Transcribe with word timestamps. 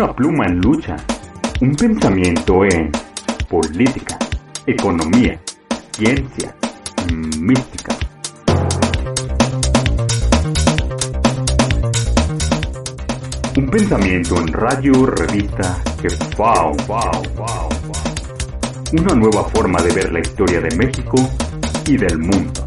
Una 0.00 0.14
pluma 0.14 0.46
en 0.46 0.60
lucha, 0.60 0.94
un 1.60 1.74
pensamiento 1.74 2.64
en 2.64 2.92
política, 3.48 4.16
economía, 4.64 5.40
ciencia, 5.90 6.54
mística. 7.40 7.96
Un 13.56 13.68
pensamiento 13.68 14.38
en 14.38 14.46
radio, 14.52 15.04
revista, 15.04 15.82
que 16.00 16.06
wow, 16.36 16.76
wow, 16.86 17.22
wow, 17.34 17.68
Una 18.92 19.14
nueva 19.16 19.42
forma 19.48 19.82
de 19.82 19.92
ver 19.94 20.12
la 20.12 20.20
historia 20.20 20.60
de 20.60 20.76
México 20.76 21.16
y 21.88 21.96
del 21.96 22.20
mundo. 22.20 22.64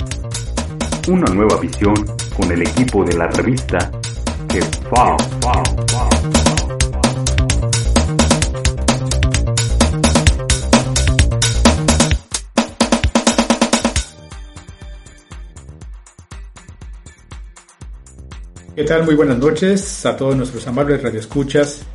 Una 1.07 1.33
nueva 1.33 1.57
visión 1.61 1.95
con 2.35 2.51
el 2.51 2.63
equipo 2.63 3.05
de 3.05 3.15
la 3.15 3.27
revista 3.27 3.89
que 4.49 4.59
wow, 4.89 5.15
wow, 5.43 5.90
¿Qué 18.73 18.85
tal? 18.85 19.03
Muy 19.03 19.15
buenas 19.15 19.37
noches 19.37 20.05
a 20.05 20.15
todos 20.15 20.33
nuestros 20.37 20.65
amables 20.65 21.03
radioescuchas. 21.03 21.85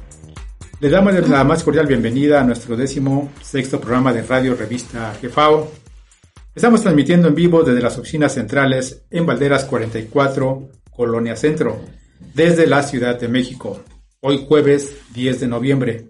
Les 0.79 0.93
damos 0.93 1.15
la 1.27 1.43
más 1.43 1.65
cordial 1.65 1.87
bienvenida 1.87 2.39
a 2.39 2.45
nuestro 2.45 2.77
décimo 2.77 3.33
sexto 3.41 3.81
programa 3.81 4.13
de 4.13 4.21
Radio 4.21 4.55
Revista 4.55 5.15
Jefao. 5.19 5.73
Estamos 6.55 6.83
transmitiendo 6.83 7.29
en 7.29 7.35
vivo 7.35 7.63
desde 7.63 7.81
las 7.81 7.97
oficinas 7.97 8.35
centrales 8.35 9.07
en 9.11 9.25
Valderas 9.25 9.65
44, 9.65 10.69
Colonia 10.91 11.35
Centro, 11.35 11.81
desde 12.35 12.67
la 12.67 12.83
Ciudad 12.83 13.19
de 13.19 13.29
México, 13.29 13.81
hoy 14.21 14.45
jueves 14.47 14.99
10 15.15 15.41
de 15.41 15.49
noviembre. 15.49 16.09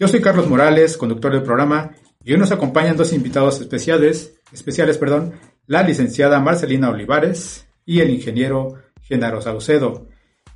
Yo 0.00 0.08
soy 0.08 0.20
Carlos 0.20 0.48
Morales, 0.48 0.96
conductor 0.96 1.32
del 1.32 1.44
programa, 1.44 1.92
y 2.24 2.32
hoy 2.32 2.38
nos 2.38 2.50
acompañan 2.50 2.96
dos 2.96 3.12
invitados 3.12 3.60
especiales, 3.60 4.34
especiales, 4.52 4.98
perdón, 4.98 5.34
la 5.68 5.84
licenciada 5.84 6.40
Marcelina 6.40 6.90
Olivares 6.90 7.68
y 7.84 8.00
el 8.00 8.10
ingeniero 8.10 8.74
Genaro 9.08 9.40
Saucedo. 9.40 10.06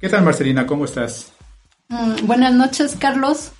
¿Qué 0.01 0.09
tal, 0.09 0.25
Marcelina? 0.25 0.67
¿Cómo 0.67 0.85
estás? 0.85 1.33
Mm, 1.89 2.27
buenas 2.27 2.55
noches, 2.55 2.97
Carlos. 2.99 3.53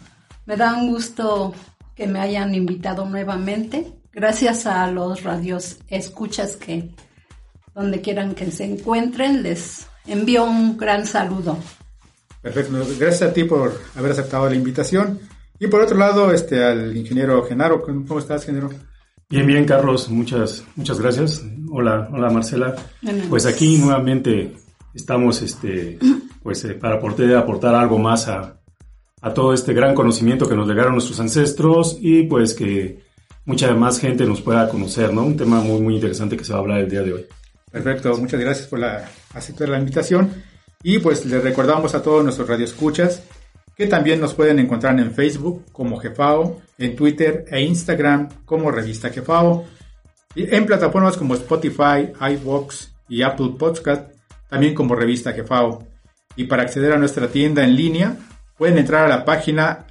Me 0.47 0.57
da 0.57 0.75
un 0.75 0.91
gusto 0.91 1.55
que 1.95 2.07
me 2.07 2.19
hayan 2.19 2.55
invitado 2.55 3.05
nuevamente. 3.05 3.93
Gracias 4.13 4.67
a 4.67 4.91
los 4.91 5.23
radios 5.23 5.79
escuchas 5.89 6.57
que 6.57 6.91
donde 7.75 8.01
quieran 8.01 8.35
que 8.35 8.51
se 8.51 8.65
encuentren, 8.65 9.43
les 9.43 9.87
envío 10.07 10.45
un 10.45 10.77
gran 10.77 11.07
saludo. 11.07 11.57
Perfecto, 12.43 12.73
gracias 12.99 13.31
a 13.31 13.33
ti 13.33 13.45
por 13.45 13.81
haber 13.95 14.13
aceptado 14.13 14.49
la 14.49 14.57
invitación. 14.57 15.21
Y 15.59 15.69
por 15.69 15.83
otro 15.83 15.97
lado, 15.97 16.33
este, 16.33 16.65
al 16.65 16.97
ingeniero 16.97 17.45
Genaro, 17.45 17.83
¿cómo 17.83 18.19
estás, 18.19 18.45
Genaro? 18.45 18.71
Bien, 19.29 19.47
bien, 19.47 19.65
Carlos, 19.65 20.09
muchas, 20.09 20.65
muchas 20.75 20.99
gracias. 20.99 21.45
Hola, 21.71 22.09
hola 22.13 22.31
Marcela. 22.31 22.75
Pues 23.29 23.47
aquí 23.47 23.79
nuevamente 23.79 24.57
estamos 24.95 25.43
este, 25.43 25.99
pues, 26.43 26.65
eh, 26.65 26.75
para 26.75 27.01
poder 27.01 27.37
aportar 27.37 27.75
algo 27.75 27.99
más 27.99 28.29
a, 28.29 28.57
todo 29.35 29.53
este 29.53 29.75
gran 29.75 29.95
conocimiento 29.95 30.49
que 30.49 30.57
nos 30.57 30.67
legaron 30.67 30.95
nuestros 30.95 31.21
ancestros 31.21 31.99
y 32.01 32.23
pues 32.23 32.55
que 32.55 33.01
mucha 33.45 33.75
más 33.75 34.01
gente 34.01 34.25
nos 34.25 34.41
pueda 34.41 34.67
conocer, 34.71 35.13
¿no? 35.13 35.25
Un 35.25 35.37
tema 35.37 35.61
muy, 35.61 35.79
muy 35.83 35.95
interesante 35.97 36.39
que 36.39 36.45
se 36.45 36.53
va 36.53 36.59
a 36.61 36.63
hablar 36.63 36.81
el 36.81 36.89
día 36.89 37.03
de 37.03 37.13
hoy. 37.13 37.27
Perfecto, 37.71 38.17
muchas 38.17 38.41
gracias 38.41 38.67
por 38.67 38.79
la, 38.79 39.11
aceptar 39.35 39.69
la 39.69 39.79
invitación 39.79 40.31
y 40.83 41.01
pues 41.01 41.27
les 41.27 41.43
recordamos 41.45 41.95
a 41.95 42.03
todos 42.03 42.25
nuestros 42.25 42.49
radioescuchas 42.49 43.23
que 43.77 43.87
también 43.87 44.21
nos 44.21 44.35
pueden 44.35 44.59
encontrar 44.59 44.99
en 44.99 45.13
Facebook 45.13 45.67
como 45.73 45.99
Jefao, 45.99 46.61
en 46.79 46.97
Twitter 46.97 47.45
e 47.51 47.61
Instagram 47.61 48.29
como 48.47 48.71
Revista 48.71 49.11
Jefao, 49.11 49.65
y 50.35 50.55
en 50.55 50.67
plataformas 50.67 51.17
como 51.17 51.35
Spotify, 51.35 52.13
iVoox 52.21 52.89
y 53.09 53.23
Apple 53.23 53.55
Podcast 53.59 54.20
también 54.51 54.75
como 54.75 54.95
revista 54.95 55.33
Jefao. 55.33 55.89
Y 56.37 56.45
para 56.45 56.65
acceder 56.65 56.93
a 56.93 56.99
nuestra 56.99 57.29
tienda 57.29 57.65
en 57.65 57.75
línea, 57.75 58.19
pueden 58.59 58.77
entrar 58.77 59.07
a 59.07 59.09
la 59.09 59.25
página 59.25 59.87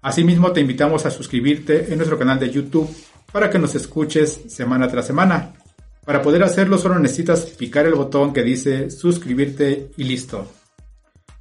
Asimismo, 0.03 0.53
te 0.53 0.61
invitamos 0.61 1.07
a 1.07 1.11
suscribirte 1.11 1.93
en 1.93 1.99
nuestro 1.99 2.19
canal 2.19 2.39
de 2.39 2.51
YouTube 2.51 2.89
para 3.31 3.51
que 3.51 3.59
nos 3.59 3.75
escuches 3.75 4.41
semana 4.49 4.89
tras 4.89 5.07
semana. 5.07 5.53
Para 6.05 6.23
poder 6.23 6.43
hacerlo 6.43 6.79
solo 6.79 6.99
necesitas 6.99 7.45
picar 7.47 7.85
el 7.87 7.95
botón 7.95 8.33
que 8.33 8.43
dice 8.43 8.91
suscribirte 8.91 9.91
y 9.97 10.05
listo. 10.05 10.51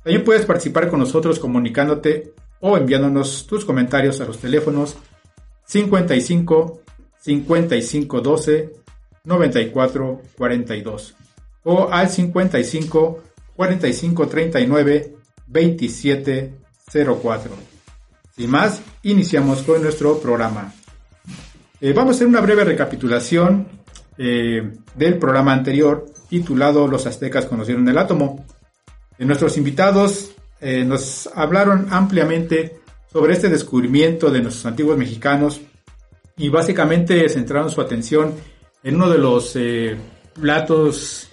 También 0.03 0.25
puedes 0.25 0.45
participar 0.45 0.89
con 0.89 0.99
nosotros 0.99 1.39
comunicándote 1.39 2.33
o 2.59 2.77
enviándonos 2.77 3.47
tus 3.47 3.63
comentarios 3.63 4.19
a 4.19 4.25
los 4.25 4.39
teléfonos 4.39 4.97
55 5.65 6.81
55 7.19 8.21
12 8.21 8.73
94 9.27 10.21
42 10.37 11.15
o 11.65 11.89
al 11.91 12.09
55 12.09 13.23
45 13.55 14.27
39 14.27 15.15
27 15.47 16.53
04. 16.91 17.51
Sin 18.35 18.49
más, 18.49 18.81
iniciamos 19.03 19.63
con 19.63 19.81
nuestro 19.81 20.19
programa. 20.19 20.73
Eh, 21.81 21.93
vamos 21.93 22.13
a 22.13 22.15
hacer 22.15 22.27
una 22.27 22.41
breve 22.41 22.63
recapitulación 22.63 23.67
eh, 24.17 24.71
del 24.95 25.17
programa 25.17 25.53
anterior 25.53 26.05
titulado 26.29 26.87
Los 26.87 27.05
aztecas 27.05 27.45
conocieron 27.45 27.87
el 27.89 27.97
átomo. 27.97 28.45
Eh, 29.17 29.25
nuestros 29.25 29.57
invitados 29.57 30.33
nos 30.59 31.29
hablaron 31.35 31.85
ampliamente 31.91 32.79
sobre 33.13 33.33
este 33.33 33.47
descubrimiento 33.47 34.31
de 34.31 34.41
nuestros 34.41 34.65
antiguos 34.65 34.97
mexicanos 34.97 35.61
y 36.35 36.49
básicamente 36.49 37.29
centraron 37.29 37.69
su 37.69 37.79
atención 37.79 38.33
en 38.33 38.56
uno 38.83 39.09
de 39.09 39.17
los 39.17 39.55
eh, 39.55 39.97
platos 40.39 41.29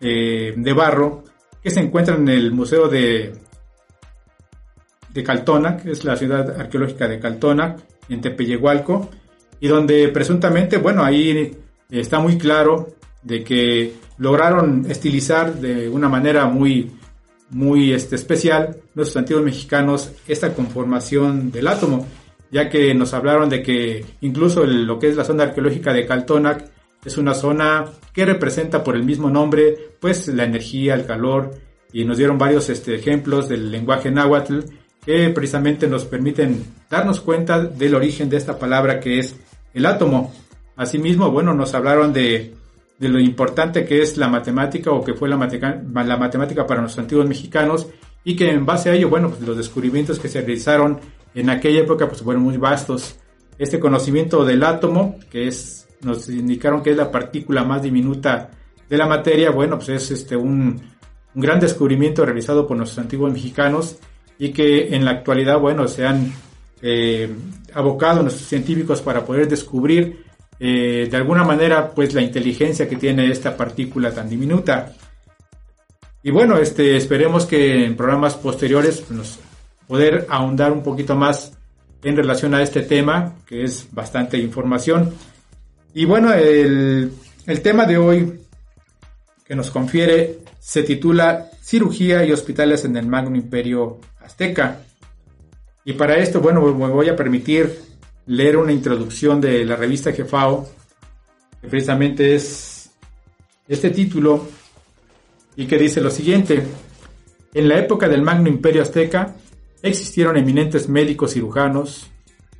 eh, 0.00 0.54
de 0.56 0.72
barro 0.72 1.24
que 1.62 1.70
se 1.70 1.80
encuentra 1.80 2.16
en 2.16 2.28
el 2.28 2.52
Museo 2.52 2.88
de, 2.88 3.32
de 5.10 5.22
Caltona, 5.22 5.76
que 5.76 5.92
es 5.92 6.04
la 6.04 6.16
ciudad 6.16 6.60
arqueológica 6.60 7.06
de 7.08 7.20
Caltona, 7.20 7.76
en 8.08 8.20
Tepeyehualco. 8.20 9.10
y 9.60 9.68
donde 9.68 10.08
presuntamente, 10.08 10.78
bueno, 10.78 11.04
ahí 11.04 11.56
está 11.90 12.18
muy 12.18 12.36
claro 12.36 12.88
de 13.22 13.44
que 13.44 13.94
lograron 14.18 14.90
estilizar 14.90 15.54
de 15.54 15.88
una 15.88 16.08
manera 16.08 16.46
muy, 16.46 16.90
muy 17.50 17.92
este, 17.92 18.16
especial 18.16 18.76
los 18.94 19.16
antiguos 19.16 19.44
mexicanos 19.44 20.12
esta 20.26 20.52
conformación 20.54 21.52
del 21.52 21.68
átomo, 21.68 22.06
ya 22.50 22.68
que 22.68 22.92
nos 22.94 23.14
hablaron 23.14 23.48
de 23.48 23.62
que 23.62 24.04
incluso 24.20 24.64
lo 24.66 24.98
que 24.98 25.08
es 25.08 25.16
la 25.16 25.24
zona 25.24 25.44
arqueológica 25.44 25.92
de 25.92 26.06
Caltonac 26.06 26.71
es 27.04 27.18
una 27.18 27.34
zona 27.34 27.86
que 28.12 28.24
representa 28.24 28.84
por 28.84 28.96
el 28.96 29.04
mismo 29.04 29.30
nombre 29.30 29.92
pues 30.00 30.28
la 30.28 30.44
energía, 30.44 30.94
el 30.94 31.06
calor 31.06 31.52
y 31.92 32.04
nos 32.04 32.16
dieron 32.16 32.38
varios 32.38 32.68
este, 32.68 32.94
ejemplos 32.94 33.48
del 33.48 33.70
lenguaje 33.70 34.10
náhuatl 34.10 34.60
que 35.04 35.28
precisamente 35.30 35.88
nos 35.88 36.04
permiten 36.04 36.64
darnos 36.88 37.20
cuenta 37.20 37.60
del 37.60 37.94
origen 37.94 38.30
de 38.30 38.36
esta 38.36 38.58
palabra 38.58 39.00
que 39.00 39.18
es 39.18 39.36
el 39.74 39.86
átomo. 39.86 40.32
Asimismo, 40.76 41.30
bueno, 41.30 41.54
nos 41.54 41.74
hablaron 41.74 42.12
de, 42.12 42.54
lo 42.98 43.18
importante 43.18 43.84
que 43.84 44.00
es 44.00 44.16
la 44.16 44.28
matemática 44.28 44.92
o 44.92 45.02
que 45.02 45.14
fue 45.14 45.28
la, 45.28 45.36
la 45.36 46.16
matemática 46.16 46.66
para 46.66 46.82
los 46.82 46.96
antiguos 46.98 47.26
mexicanos 47.26 47.88
y 48.24 48.36
que 48.36 48.50
en 48.50 48.64
base 48.64 48.90
a 48.90 48.94
ello, 48.94 49.08
bueno, 49.08 49.30
pues 49.30 49.40
los 49.42 49.56
descubrimientos 49.56 50.20
que 50.20 50.28
se 50.28 50.40
realizaron 50.40 51.00
en 51.34 51.50
aquella 51.50 51.80
época 51.80 52.08
pues 52.08 52.22
fueron 52.22 52.44
muy 52.44 52.56
vastos. 52.56 53.16
Este 53.58 53.80
conocimiento 53.80 54.44
del 54.44 54.62
átomo, 54.62 55.18
que 55.30 55.48
es, 55.48 55.88
nos 56.02 56.28
indicaron 56.28 56.82
que 56.82 56.90
es 56.90 56.96
la 56.96 57.10
partícula 57.10 57.64
más 57.64 57.82
diminuta 57.82 58.50
de 58.88 58.96
la 58.96 59.06
materia, 59.06 59.50
bueno, 59.50 59.76
pues 59.76 59.88
es 59.90 60.10
este 60.10 60.36
un, 60.36 60.80
un 61.34 61.42
gran 61.42 61.60
descubrimiento 61.60 62.24
realizado 62.24 62.66
por 62.66 62.76
nuestros 62.76 62.98
antiguos 62.98 63.32
mexicanos 63.32 63.96
y 64.38 64.52
que 64.52 64.94
en 64.94 65.04
la 65.04 65.12
actualidad, 65.12 65.58
bueno, 65.58 65.88
se 65.88 66.06
han 66.06 66.32
eh, 66.82 67.32
abocado 67.74 68.22
nuestros 68.22 68.48
científicos 68.48 69.00
para 69.00 69.24
poder 69.24 69.48
descubrir 69.48 70.24
eh, 70.58 71.08
de 71.10 71.16
alguna 71.16 71.44
manera 71.44 71.90
pues 71.90 72.12
la 72.14 72.22
inteligencia 72.22 72.88
que 72.88 72.96
tiene 72.96 73.30
esta 73.30 73.56
partícula 73.56 74.12
tan 74.12 74.28
diminuta. 74.28 74.92
Y 76.22 76.30
bueno, 76.30 76.56
este, 76.58 76.96
esperemos 76.96 77.46
que 77.46 77.84
en 77.84 77.96
programas 77.96 78.34
posteriores 78.34 79.10
nos 79.10 79.38
poder 79.86 80.26
ahondar 80.28 80.72
un 80.72 80.82
poquito 80.82 81.14
más 81.14 81.52
en 82.02 82.16
relación 82.16 82.54
a 82.54 82.62
este 82.62 82.82
tema, 82.82 83.34
que 83.46 83.64
es 83.64 83.88
bastante 83.92 84.38
información. 84.38 85.12
Y 85.94 86.04
bueno, 86.04 86.32
el, 86.32 87.12
el 87.46 87.62
tema 87.62 87.84
de 87.86 87.98
hoy 87.98 88.40
que 89.44 89.54
nos 89.54 89.70
confiere 89.70 90.38
se 90.58 90.82
titula 90.82 91.50
Cirugía 91.60 92.24
y 92.24 92.32
Hospitales 92.32 92.84
en 92.84 92.96
el 92.96 93.06
Magno 93.06 93.36
Imperio 93.36 93.98
Azteca. 94.20 94.80
Y 95.84 95.94
para 95.94 96.16
esto, 96.16 96.40
bueno, 96.40 96.60
me 96.60 96.88
voy 96.88 97.08
a 97.08 97.16
permitir 97.16 97.78
leer 98.26 98.56
una 98.56 98.72
introducción 98.72 99.40
de 99.40 99.64
la 99.64 99.76
revista 99.76 100.12
Jefao, 100.12 100.68
que 101.60 101.68
precisamente 101.68 102.34
es 102.34 102.90
este 103.68 103.90
título, 103.90 104.46
y 105.56 105.66
que 105.66 105.78
dice 105.78 106.00
lo 106.00 106.10
siguiente. 106.10 106.62
En 107.52 107.68
la 107.68 107.78
época 107.78 108.08
del 108.08 108.22
Magno 108.22 108.48
Imperio 108.48 108.82
Azteca 108.82 109.34
existieron 109.82 110.36
eminentes 110.36 110.88
médicos 110.88 111.34
cirujanos, 111.34 112.06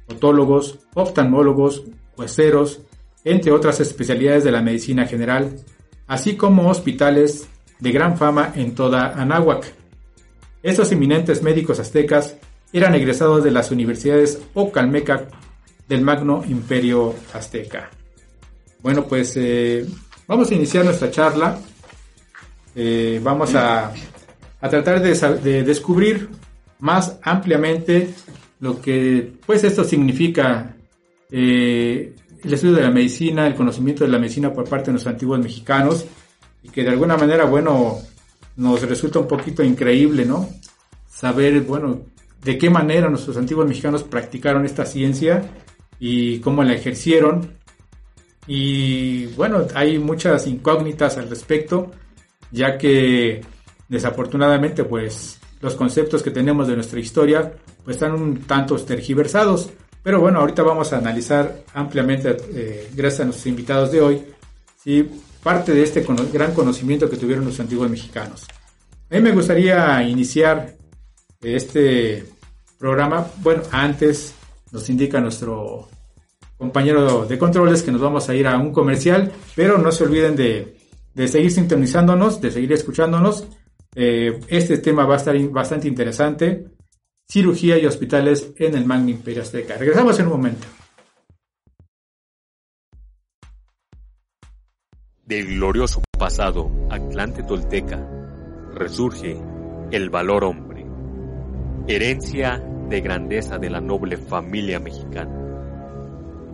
otólogos, 0.09 0.81
oftalmólogos, 0.95 1.85
hueseros, 2.17 2.81
entre 3.25 3.53
otras 3.53 3.81
especialidades 3.81 4.45
de 4.45 4.53
la 4.53 4.63
medicina 4.63 5.07
general, 5.07 5.57
así 6.07 6.37
como 6.37 6.69
hospitales 6.69 7.49
de 7.79 7.93
gran 7.93 8.17
fama 8.17 8.53
en 8.55 8.75
toda 8.75 9.21
Anáhuac. 9.21 9.73
Estos 10.63 10.93
eminentes 10.93 11.43
médicos 11.43 11.81
aztecas 11.81 12.37
eran 12.73 12.95
egresados 12.95 13.45
de 13.45 13.51
las 13.51 13.71
universidades 13.71 14.41
Ocalmeca 14.55 15.29
del 15.89 16.03
Magno 16.03 16.45
Imperio 16.49 17.15
Azteca. 17.35 17.91
Bueno, 18.81 19.05
pues 19.05 19.37
eh, 19.37 19.87
vamos 20.27 20.51
a 20.51 20.55
iniciar 20.55 20.85
nuestra 20.85 21.11
charla. 21.11 21.59
Eh, 22.75 23.21
vamos 23.23 23.55
a, 23.55 23.93
tratar 24.61 25.03
de, 25.03 25.63
descubrir 25.63 26.29
más 26.79 27.19
ampliamente 27.23 28.15
lo 28.61 28.81
que 28.81 29.33
pues 29.45 29.65
esto 29.65 29.85
significa 29.85 30.75
eh, 31.31 32.15
el 32.45 32.53
estudio 32.53 32.75
de 32.77 32.83
la 32.83 32.91
medicina, 32.91 33.47
el 33.47 33.55
conocimiento 33.55 34.05
de 34.05 34.11
la 34.11 34.19
medicina 34.19 34.53
por 34.53 34.69
parte 34.69 34.87
de 34.87 34.95
los 34.95 35.07
antiguos 35.07 35.39
mexicanos 35.39 36.05
y 36.63 36.69
que 36.69 36.83
de 36.83 36.91
alguna 36.91 37.17
manera, 37.17 37.45
bueno, 37.45 37.99
nos 38.57 38.83
resulta 38.83 39.19
un 39.19 39.29
poquito 39.29 39.63
increíble, 39.63 40.25
¿no? 40.25 40.49
Saber, 41.09 41.61
bueno, 41.63 42.03
de 42.43 42.59
qué 42.59 42.71
manera 42.71 43.09
nuestros 43.09 43.37
antiguos 43.37 43.67
mexicanos 43.67 44.03
practicaron 44.03 44.65
esta 44.65 44.85
ciencia 44.85 45.43
y 45.99 46.41
cómo 46.41 46.63
la 46.65 46.75
ejercieron. 46.75 47.53
Y 48.47 49.27
bueno, 49.27 49.67
hay 49.75 49.99
muchas 49.99 50.47
incógnitas 50.47 51.17
al 51.19 51.31
respecto, 51.31 51.93
ya 52.51 52.77
que 52.77 53.41
desafortunadamente 53.89 54.85
pues 54.85 55.39
los 55.61 55.75
conceptos 55.77 56.23
que 56.23 56.33
tenemos 56.33 56.67
de 56.67 56.75
nuestra 56.75 56.99
historia 56.99 57.53
pues 57.85 57.97
están 57.97 58.13
un 58.13 58.41
tanto 58.41 58.77
tergiversados. 58.77 59.71
Pero 60.03 60.21
bueno, 60.21 60.41
ahorita 60.41 60.63
vamos 60.63 60.93
a 60.93 60.99
analizar 60.99 61.63
ampliamente, 61.75 62.37
eh, 62.55 62.91
gracias 62.95 63.21
a 63.21 63.25
nuestros 63.25 63.47
invitados 63.47 63.93
de 63.93 64.01
hoy, 64.01 64.23
¿sí? 64.83 65.09
parte 65.43 65.73
de 65.73 65.83
este 65.83 66.05
gran 66.33 66.53
conocimiento 66.55 67.09
que 67.09 67.17
tuvieron 67.17 67.45
los 67.45 67.59
antiguos 67.61 67.89
mexicanos. 67.89 68.47
A 69.11 69.15
mí 69.15 69.21
me 69.21 69.33
gustaría 69.33 70.03
iniciar 70.03 70.75
este 71.41 72.25
programa, 72.79 73.27
bueno, 73.43 73.63
antes 73.71 74.35
nos 74.73 74.89
indica 74.89 75.21
nuestro 75.21 75.89
compañero 76.57 77.27
de 77.27 77.39
controles 77.39 77.83
que 77.83 77.93
nos 77.93 78.01
vamos 78.01 78.29
a 78.29 78.35
ir 78.35 78.47
a 78.47 78.57
un 78.57 78.73
comercial, 78.73 79.33
pero 79.55 79.79
no 79.79 79.93
se 79.93 80.05
olviden 80.05 80.37
de, 80.37 80.79
seguir 81.29 81.51
sintonizándonos, 81.51 82.41
de 82.41 82.51
seguir 82.51 82.73
escuchándonos. 82.73 83.47
Eh, 83.95 84.41
este 84.49 84.79
tema 84.79 85.05
va 85.05 85.15
a 85.15 85.17
estar 85.19 85.39
bastante 85.51 85.89
interesante. 85.89 86.72
Cirugía 87.33 87.79
y 87.79 87.87
hospitales 87.87 88.53
en 88.59 88.75
el 88.75 88.85
Magno 88.85 89.09
Imperio 89.09 89.41
Azteca. 89.41 89.79
Regresamos 89.79 90.19
en 90.19 90.27
un 90.27 90.33
momento. 90.33 90.67
Del 95.25 95.47
glorioso 95.47 96.03
pasado 96.19 96.71
Atlante 96.91 97.43
Tolteca 97.43 98.07
resurge 98.75 99.41
el 99.93 100.11
valor 100.11 100.45
hombre, 100.45 100.85
herencia 101.89 102.63
de 102.91 103.01
grandeza 103.01 103.57
de 103.57 103.71
la 103.71 103.81
noble 103.81 104.19
familia 104.19 104.79
mexicana. 104.79 105.35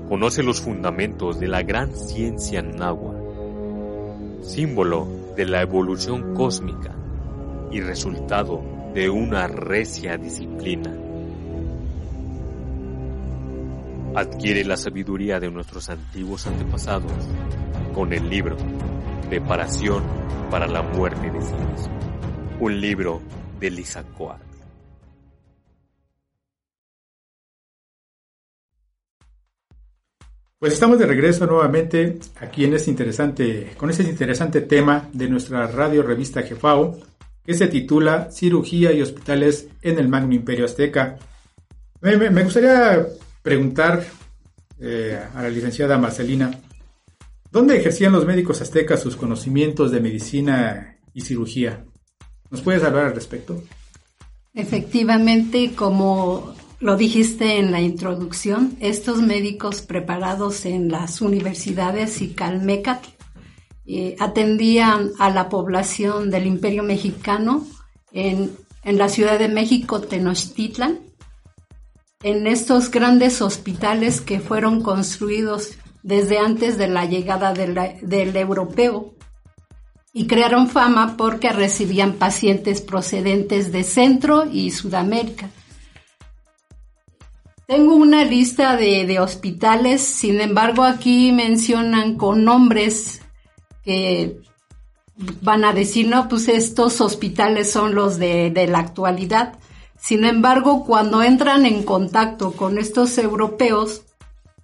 Conoce 0.09 0.45
los 0.45 0.61
fundamentos 0.61 1.41
de 1.41 1.49
la 1.49 1.63
gran 1.63 1.97
ciencia 1.97 2.63
náhuatl, 2.63 4.45
símbolo 4.45 5.09
de 5.35 5.45
la 5.45 5.61
evolución 5.61 6.37
cósmica 6.37 6.95
y 7.73 7.81
resultado 7.81 8.78
de 8.95 9.11
una 9.11 9.47
recia 9.47 10.17
disciplina. 10.17 10.95
Adquiere 14.15 14.65
la 14.65 14.77
sabiduría 14.77 15.39
de 15.39 15.51
nuestros 15.51 15.89
antiguos 15.91 16.47
antepasados 16.47 17.13
con 17.95 18.13
el 18.13 18.29
libro 18.29 18.57
Preparación 19.29 20.03
para 20.51 20.67
la 20.67 20.83
muerte 20.83 21.31
de 21.31 21.41
sí 21.43 21.89
un 22.61 22.81
libro 22.81 23.23
de 23.61 23.71
Lizacoat. 23.71 24.41
Pues 30.59 30.73
estamos 30.73 30.99
de 30.99 31.07
regreso 31.07 31.47
nuevamente 31.47 32.19
aquí 32.41 32.65
en 32.65 32.75
este 32.75 32.91
interesante, 32.91 33.75
con 33.77 33.91
este 33.91 34.03
interesante 34.03 34.63
tema 34.63 35.09
de 35.13 35.29
nuestra 35.29 35.69
radio 35.69 36.03
revista 36.03 36.43
Jefao, 36.43 36.99
que 37.49 37.55
se 37.55 37.69
titula 37.69 38.31
Cirugía 38.31 38.93
y 38.93 39.01
Hospitales 39.01 39.69
en 39.81 39.99
el 39.99 40.07
Magno 40.07 40.35
Imperio 40.35 40.67
Azteca. 40.67 41.17
Me, 42.03 42.45
gustaría 42.45 43.07
preguntar 43.41 44.05
eh, 44.79 45.19
a 45.35 45.43
la 45.45 45.49
licenciada 45.49 45.97
Marcelina, 45.97 46.51
¿dónde 47.51 47.79
ejercían 47.79 48.13
los 48.13 48.27
médicos 48.27 48.61
aztecas 48.61 49.01
sus 49.01 49.17
conocimientos 49.17 49.91
de 49.91 50.01
medicina 50.01 50.99
y 51.15 51.23
cirugía? 51.23 51.87
¿Nos 52.51 52.61
puedes 52.61 52.85
hablar 52.85 53.07
al 53.07 53.15
respecto? 53.15 53.63
Efectivamente, 54.53 55.73
como 55.75 56.55
lo 56.81 56.99
dijiste 56.99 57.59
en 57.59 57.73
la 57.73 57.81
introducción, 57.81 58.77
estos 58.81 59.23
médicos 59.23 59.81
preparados 59.81 60.67
en 60.67 60.91
las 60.91 61.23
universidades 61.23 62.21
y 62.21 62.29
Calmecatl 62.35 63.09
eh, 63.91 64.17
atendían 64.19 65.13
a 65.19 65.31
la 65.31 65.49
población 65.49 66.29
del 66.29 66.47
Imperio 66.47 66.83
Mexicano 66.83 67.67
en, 68.13 68.55
la 68.85 69.09
Ciudad 69.09 69.39
de 69.39 69.49
México, 69.49 70.03
Tenochtitlan, 70.03 70.99
en 72.23 72.47
estos 72.47 72.91
grandes 72.91 73.41
hospitales 73.41 74.21
que 74.21 74.41
fueron 74.41 74.83
construidos 74.83 75.71
desde 76.03 76.39
antes 76.39 76.77
de 76.77 76.89
la 76.89 77.07
llegada 77.07 77.55
del 77.55 78.37
europeo 78.37 79.15
y 80.13 80.27
crearon 80.27 80.69
fama 80.69 81.17
porque 81.17 81.51
recibían 81.51 82.13
pacientes 82.13 82.83
procedentes 82.83 83.73
de 83.73 83.85
Centro 83.85 84.45
y 84.53 84.71
Sudamérica. 84.71 85.49
Tengo 87.67 87.95
una 87.95 88.23
lista 88.25 88.77
de, 88.77 89.07
de, 89.07 89.19
hospitales, 89.19 90.03
sin 90.03 90.43
embargo 90.43 90.83
aquí 90.85 91.33
mencionan 91.33 92.17
con 92.17 92.45
nombres 92.45 93.23
que 93.85 94.41
van 95.43 95.65
a 95.65 95.73
decir, 95.73 96.09
no, 96.09 96.29
pues 96.29 96.49
estos 96.49 97.01
hospitales 97.01 97.71
son 97.71 97.95
los 97.95 98.19
de, 98.19 98.51
de 98.51 98.67
la 98.67 98.79
actualidad. 98.79 99.59
Sin 100.01 100.25
embargo, 100.25 100.85
cuando 100.85 101.23
entran 101.23 101.67
en 101.67 101.83
contacto 101.83 102.53
con 102.53 102.79
estos 102.79 103.19
europeos, 103.19 104.03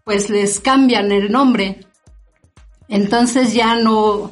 pues 0.05 0.31
les 0.31 0.61
cambian 0.61 1.11
el 1.11 1.33
nombre. 1.33 1.81
Entonces 2.89 3.55
ya 3.55 3.77
no, 3.77 4.31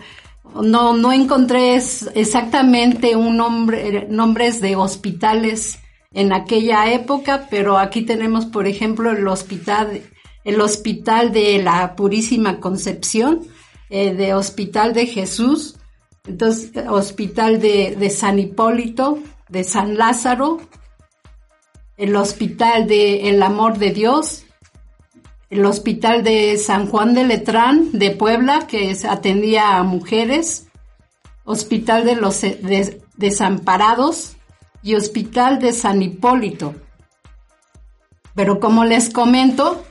no, 0.60 0.96
no 0.96 1.12
encontré 1.12 1.76
exactamente 1.76 3.16
un 3.16 3.36
nombre, 3.36 4.06
nombres 4.08 4.60
de 4.60 4.76
hospitales 4.76 5.78
en 6.12 6.32
aquella 6.32 6.92
época, 6.92 7.46
pero 7.50 7.78
aquí 7.78 8.02
tenemos, 8.02 8.44
por 8.46 8.66
ejemplo, 8.66 9.10
el 9.10 9.26
hospital, 9.26 10.02
el 10.44 10.60
hospital 10.60 11.32
de 11.32 11.62
la 11.62 11.96
Purísima 11.96 12.60
Concepción, 12.60 13.40
eh, 13.94 14.14
de 14.14 14.32
Hospital 14.32 14.94
de 14.94 15.06
Jesús, 15.06 15.76
entonces, 16.24 16.72
Hospital 16.88 17.60
de, 17.60 18.08
San 18.08 18.38
Hipólito, 18.38 19.18
de 19.50 19.64
San 19.64 19.98
Lázaro, 19.98 20.62
el 21.98 22.16
Hospital 22.16 22.86
de 22.86 23.28
El 23.28 23.42
Amor 23.42 23.76
de 23.76 23.90
Dios, 23.90 24.46
el 25.50 25.66
Hospital 25.66 26.24
de 26.24 26.56
San 26.56 26.86
Juan 26.86 27.12
de 27.12 27.24
Letrán 27.24 27.92
de 27.92 28.12
Puebla, 28.12 28.66
que 28.66 28.96
atendía 29.06 29.76
a 29.76 29.82
mujeres, 29.82 30.68
Hospital 31.44 32.06
de 32.06 32.16
los 32.16 32.40
Desamparados 33.18 34.36
y 34.82 34.94
Hospital 34.94 35.58
de 35.58 35.74
San 35.74 36.00
Hipólito. 36.00 36.74
Pero 38.34 38.58
como 38.58 38.86
les 38.86 39.10
comento, 39.10 39.84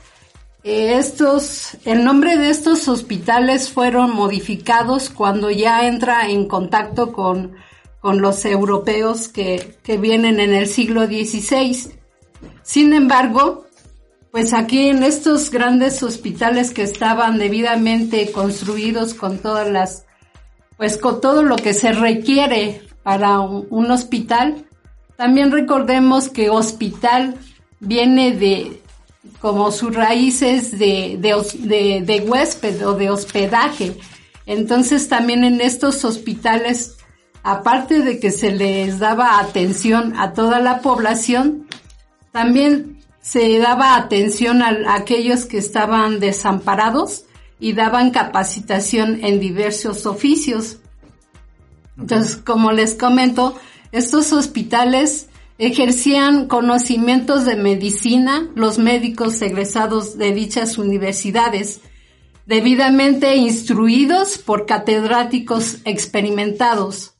estos, 0.64 1.76
el 1.84 2.04
nombre 2.04 2.36
de 2.36 2.50
estos 2.50 2.86
hospitales 2.88 3.70
fueron 3.70 4.14
modificados 4.14 5.10
cuando 5.10 5.50
ya 5.50 5.86
entra 5.86 6.28
en 6.28 6.46
contacto 6.46 7.12
con, 7.12 7.56
con 8.00 8.20
los 8.20 8.44
europeos 8.44 9.28
que, 9.28 9.78
que 9.82 9.98
vienen 9.98 10.40
en 10.40 10.52
el 10.52 10.66
siglo 10.68 11.06
XVI. 11.06 11.92
Sin 12.62 12.92
embargo, 12.92 13.66
pues 14.32 14.54
aquí 14.54 14.88
en 14.88 15.02
estos 15.02 15.50
grandes 15.50 16.02
hospitales 16.02 16.72
que 16.72 16.82
estaban 16.82 17.38
debidamente 17.38 18.32
construidos 18.32 19.12
con 19.12 19.38
todas 19.38 19.70
las, 19.70 20.06
pues 20.78 20.96
con 20.96 21.20
todo 21.20 21.42
lo 21.42 21.56
que 21.56 21.74
se 21.74 21.92
requiere 21.92 22.82
para 23.02 23.40
un, 23.40 23.90
hospital, 23.90 24.64
también 25.16 25.52
recordemos 25.52 26.30
que 26.30 26.48
hospital 26.48 27.36
viene 27.78 28.32
de, 28.32 28.81
como 29.40 29.70
sus 29.70 29.94
raíces 29.94 30.78
de, 30.78 31.16
de, 31.18 32.02
de, 32.04 32.20
huésped 32.20 32.86
o 32.86 32.94
de 32.94 33.10
hospedaje. 33.10 33.96
Entonces 34.46 35.08
también 35.08 35.44
en 35.44 35.60
estos 35.60 36.04
hospitales, 36.04 36.96
aparte 37.42 38.00
de 38.00 38.18
que 38.18 38.30
se 38.30 38.52
les 38.52 38.98
daba 38.98 39.38
atención 39.38 40.14
a 40.18 40.32
toda 40.32 40.58
la 40.58 40.80
población, 40.80 41.68
también 42.32 42.98
se 43.20 43.58
daba 43.58 43.96
atención 43.96 44.62
a, 44.62 44.94
aquellos 44.94 45.46
que 45.46 45.58
estaban 45.58 46.18
desamparados 46.18 47.24
y 47.60 47.74
daban 47.74 48.10
capacitación 48.10 49.24
en 49.24 49.38
diversos 49.38 50.06
oficios. 50.06 50.78
Entonces, 51.96 52.36
como 52.36 52.72
les 52.72 52.94
comento, 52.94 53.56
estos 53.92 54.32
hospitales 54.32 55.28
ejercían 55.58 56.48
conocimientos 56.48 57.44
de 57.44 57.56
medicina 57.56 58.48
los 58.54 58.78
médicos 58.78 59.40
egresados 59.42 60.18
de 60.18 60.32
dichas 60.32 60.78
universidades, 60.78 61.80
debidamente 62.46 63.36
instruidos 63.36 64.38
por 64.38 64.66
catedráticos 64.66 65.78
experimentados. 65.84 67.14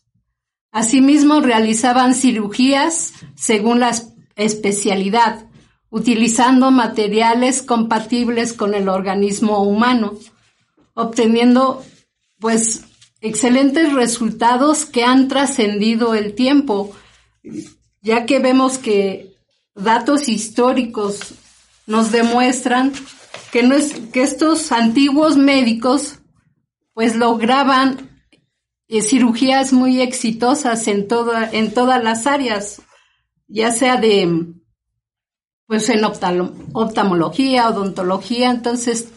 Asimismo, 0.73 1.41
realizaban 1.41 2.15
cirugías 2.15 3.13
según 3.35 3.81
la 3.81 3.93
especialidad, 4.37 5.47
utilizando 5.91 6.71
materiales 6.71 7.63
compatibles 7.63 8.55
con 8.55 8.75
el 8.75 8.89
organismo 8.89 9.63
humano, 9.63 10.15
obteniendo 10.95 11.85
pues 12.39 12.85
excelentes 13.21 13.93
resultados 13.93 14.85
que 14.85 15.05
han 15.05 15.29
trascendido 15.29 16.15
el 16.15 16.35
tiempo, 16.35 16.93
ya 18.03 18.27
que 18.27 18.41
vemos 18.41 18.79
que 18.79 19.37
datos 19.75 20.29
históricos 20.29 21.35
nos 21.87 22.13
demuestran 22.13 22.93
que, 23.51 23.63
no 23.63 23.75
es, 23.75 23.95
que 24.13 24.23
estos 24.23 24.73
antiguos 24.73 25.37
médicos 25.37 26.19
pues 26.95 27.17
lograban 27.17 28.11
eh, 28.89 29.03
cirugías 29.03 29.73
muy 29.73 30.01
exitosas 30.03 30.87
en, 30.89 31.09
toda, 31.09 31.49
en 31.51 31.73
todas 31.73 32.03
las 32.03 32.27
áreas, 32.27 32.83
ya 33.49 33.73
sea 33.73 33.97
de 33.97 34.47
pues 35.67 35.89
en 35.89 36.05
oftalmología, 36.05 37.71
odontología, 37.71 38.51
entonces 38.51 39.09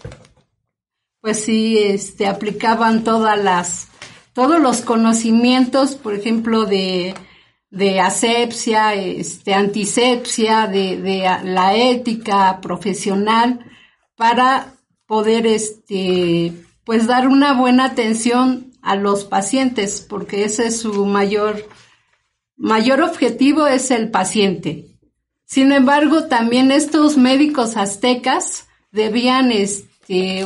pues 1.19 1.43
sí, 1.43 1.79
este, 1.79 2.27
aplicaban 2.27 3.03
todas 3.03 3.37
las, 3.43 3.87
todos 4.33 4.61
los 4.61 4.81
conocimientos, 4.81 5.95
por 5.95 6.13
ejemplo, 6.13 6.65
de, 6.65 7.15
de 7.75 7.99
asepsia, 7.99 8.93
este, 8.93 9.53
antisepsia, 9.53 10.65
de, 10.67 10.95
de 10.95 11.29
la 11.43 11.75
ética 11.75 12.61
profesional, 12.61 13.69
para 14.15 14.75
poder, 15.05 15.45
este, 15.45 16.53
pues 16.85 17.05
dar 17.05 17.27
una 17.27 17.51
buena 17.51 17.83
atención 17.83 18.71
a 18.81 18.95
los 18.95 19.25
pacientes, 19.25 20.05
porque 20.07 20.45
ese 20.45 20.67
es 20.67 20.79
su 20.79 21.05
mayor, 21.05 21.67
mayor 22.55 23.01
objetivo 23.01 23.67
es 23.67 23.91
el 23.91 24.09
paciente. 24.09 24.85
Sin 25.43 25.73
embargo, 25.73 26.27
también 26.27 26.71
estos 26.71 27.17
médicos 27.17 27.75
aztecas 27.75 28.67
debían, 28.93 29.51
este, 29.51 30.45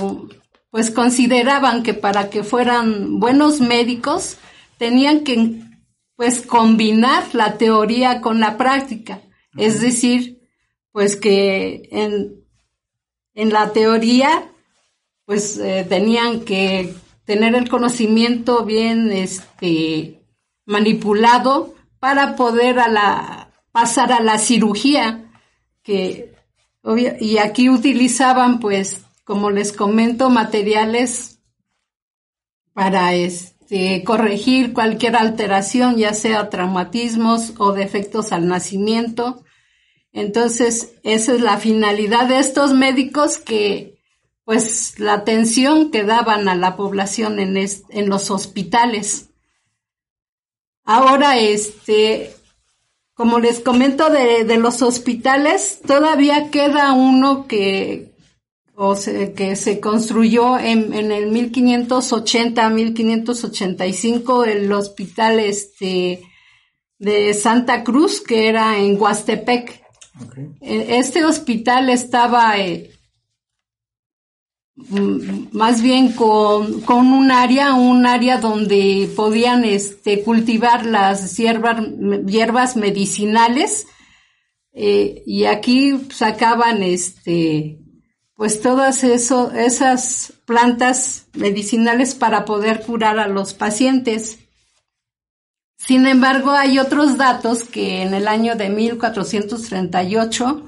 pues 0.71 0.89
consideraban 0.89 1.83
que 1.83 1.93
para 1.93 2.31
que 2.31 2.43
fueran 2.43 3.19
buenos 3.19 3.62
médicos 3.62 4.38
tenían 4.79 5.24
que, 5.24 5.69
pues, 6.20 6.42
combinar 6.42 7.34
la 7.34 7.58
teoría 7.58 8.20
con 8.20 8.42
la 8.42 8.58
práctica. 8.58 9.22
Es 9.56 9.80
decir, 9.80 10.42
pues 10.92 11.16
que 11.16 11.88
en, 11.94 12.44
en 13.36 13.54
la 13.54 13.72
teoría, 13.72 14.52
pues 15.24 15.58
eh, 15.60 15.86
tenían 15.88 16.42
que 16.42 16.94
tener 17.24 17.56
el 17.56 17.70
conocimiento 17.70 18.66
bien, 18.66 19.14
este, 19.14 20.22
manipulado 20.66 21.74
para 22.00 22.36
poder 22.36 22.80
a 22.80 22.90
la, 22.90 23.54
pasar 23.72 24.12
a 24.12 24.20
la 24.20 24.40
cirugía, 24.40 25.32
que 25.84 26.36
y 27.22 27.38
aquí 27.38 27.70
utilizaban 27.70 28.60
pues, 28.60 29.06
como 29.24 29.52
les 29.52 29.72
comento, 29.72 30.30
materiales 30.30 31.40
para 32.74 33.14
este, 33.70 34.04
corregir 34.04 34.74
cualquier 34.74 35.16
alteración, 35.16 35.98
ya 35.98 36.16
sea 36.16 36.50
traumatismos 36.50 37.54
o 37.60 37.72
defectos 37.72 38.32
al 38.32 38.48
nacimiento. 38.48 39.44
Entonces, 40.12 40.94
esa 41.04 41.34
es 41.34 41.42
la 41.42 41.58
finalidad 41.58 42.28
de 42.28 42.40
estos 42.40 42.74
médicos 42.74 43.38
que, 43.38 44.00
pues, 44.44 45.00
la 45.00 45.14
atención 45.14 45.92
que 45.92 46.04
daban 46.04 46.50
a 46.50 46.56
la 46.56 46.76
población 46.76 47.40
en, 47.40 47.58
en 47.58 48.10
los 48.10 48.32
hospitales. 48.32 49.30
Ahora, 50.84 51.38
este, 51.38 52.34
como 53.14 53.38
les 53.38 53.60
comento 53.60 54.10
de, 54.10 54.58
los 54.58 54.82
hospitales, 54.82 55.80
todavía 55.86 56.50
queda 56.50 56.94
uno 56.94 57.46
que, 57.46 58.09
o 58.81 58.95
que 59.36 59.57
se 59.57 59.81
construyó 59.81 60.57
en, 60.57 60.93
en 60.93 61.12
el 61.12 61.29
1580, 61.31 62.69
1585, 62.69 64.45
el 64.45 64.71
hospital 64.71 65.41
este, 65.41 66.21
de 66.98 67.33
Santa 67.33 67.83
Cruz, 67.83 68.21
que 68.21 68.48
era 68.48 68.77
en 68.77 68.98
Huastepec. 68.98 69.83
E, 70.62 70.98
este 70.98 71.25
hospital 71.25 71.89
estaba 71.89 72.57
eh, 72.57 72.89
más 75.51 75.81
bien 75.81 76.13
con, 76.13 76.86
un 76.88 77.31
área, 77.31 77.74
un 77.74 78.05
área 78.05 78.38
donde 78.38 79.09
podían 79.13 79.65
este, 79.65 80.24
cultivar 80.24 80.86
las 80.86 81.36
hierbas, 81.36 81.83
hierbas 82.25 82.77
medicinales 82.77 83.88
eh, 84.71 85.21
y 85.25 85.43
aquí 85.43 86.00
sacaban 86.12 86.81
este, 86.81 87.79
pues 88.39 88.62
todas 88.62 89.03
esas 89.03 90.31
plantas 90.46 91.25
medicinales 91.34 92.15
para 92.15 92.46
poder 92.46 92.86
curar 92.86 93.19
a 93.19 93.27
los 93.27 93.53
pacientes. 93.53 94.39
Sin 95.77 96.08
embargo, 96.08 96.51
hay 96.51 96.79
otros 96.79 97.17
datos 97.17 97.65
que 97.65 98.01
en 98.01 98.13
el 98.13 98.29
año 98.29 98.55
de 98.55 98.69
1438 98.69 100.65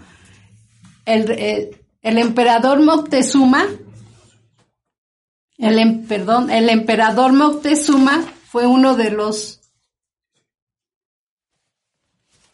el, 1.06 1.32
eh, 1.32 1.82
el 2.02 2.18
emperador 2.18 2.82
Moctezuma, 2.82 3.66
el, 5.58 5.80
em, 5.80 6.06
perdón, 6.06 6.50
el 6.50 6.68
emperador 6.68 7.32
Moctezuma 7.32 8.22
fue 8.50 8.68
uno 8.68 8.98
de 8.98 9.12
los 9.12 9.62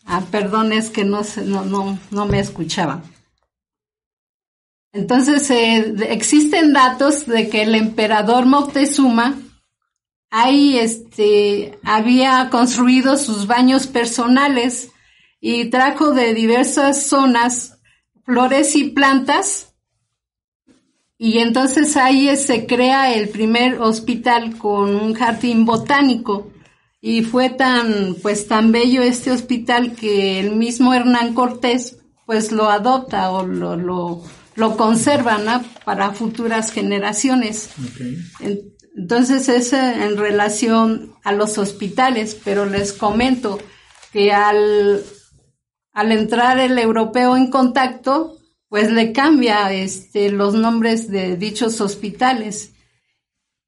Ah, 0.06 0.22
perdón, 0.30 0.74
es 0.74 0.92
que 0.92 1.04
no, 1.06 1.22
no, 1.44 1.66
no, 1.66 1.98
no 2.12 2.26
me 2.28 2.40
escuchaba. 2.40 3.02
Entonces, 4.98 5.48
eh, 5.52 5.94
existen 6.10 6.74
datos 6.74 7.28
de 7.28 7.50
que 7.50 7.62
el 7.62 7.76
emperador 7.76 8.48
Moctezuma 8.48 9.36
ahí 10.32 10.80
este, 10.80 11.78
había 11.84 12.50
construido 12.50 13.16
sus 13.18 13.46
baños 13.46 13.86
personales 13.86 14.90
y 15.40 15.66
trajo 15.66 16.14
de 16.14 16.34
diversas 16.34 17.04
zonas 17.04 17.78
flores 18.26 18.76
y 18.76 18.86
plantas. 18.86 19.76
Y 21.20 21.38
entonces 21.38 21.96
ahí 21.96 22.36
se 22.36 22.66
crea 22.66 23.14
el 23.14 23.30
primer 23.30 23.80
hospital 23.80 24.58
con 24.58 24.96
un 24.96 25.14
jardín 25.14 25.64
botánico. 25.66 26.52
Y 27.02 27.22
fue 27.22 27.52
tan, 27.52 28.16
pues 28.24 28.48
tan 28.48 28.72
bello 28.72 29.04
este 29.04 29.30
hospital 29.30 29.96
que 29.96 30.40
el 30.40 30.56
mismo 30.56 30.96
Hernán 30.96 31.36
Cortés 31.36 31.98
pues 32.26 32.52
lo 32.52 32.70
adopta 32.70 33.32
o 33.32 33.46
lo, 33.46 33.78
lo, 33.78 34.22
lo 34.58 34.76
conserva 34.76 35.64
para 35.86 36.12
futuras 36.12 36.72
generaciones. 36.72 37.70
Entonces 38.96 39.48
es 39.50 39.72
en 39.72 40.18
relación 40.18 41.14
a 41.24 41.32
los 41.32 41.60
hospitales, 41.60 42.36
pero 42.44 42.66
les 42.66 42.92
comento 42.92 43.60
que 44.12 44.34
al, 44.34 45.04
al 45.94 46.12
entrar 46.12 46.58
el 46.58 46.80
europeo 46.80 47.38
en 47.38 47.52
contacto, 47.52 48.36
pues 48.68 48.92
le 48.92 49.14
cambia 49.14 49.72
este, 49.72 50.32
los 50.32 50.56
nombres 50.56 51.08
de 51.08 51.38
dichos 51.38 51.80
hospitales. 51.80 52.74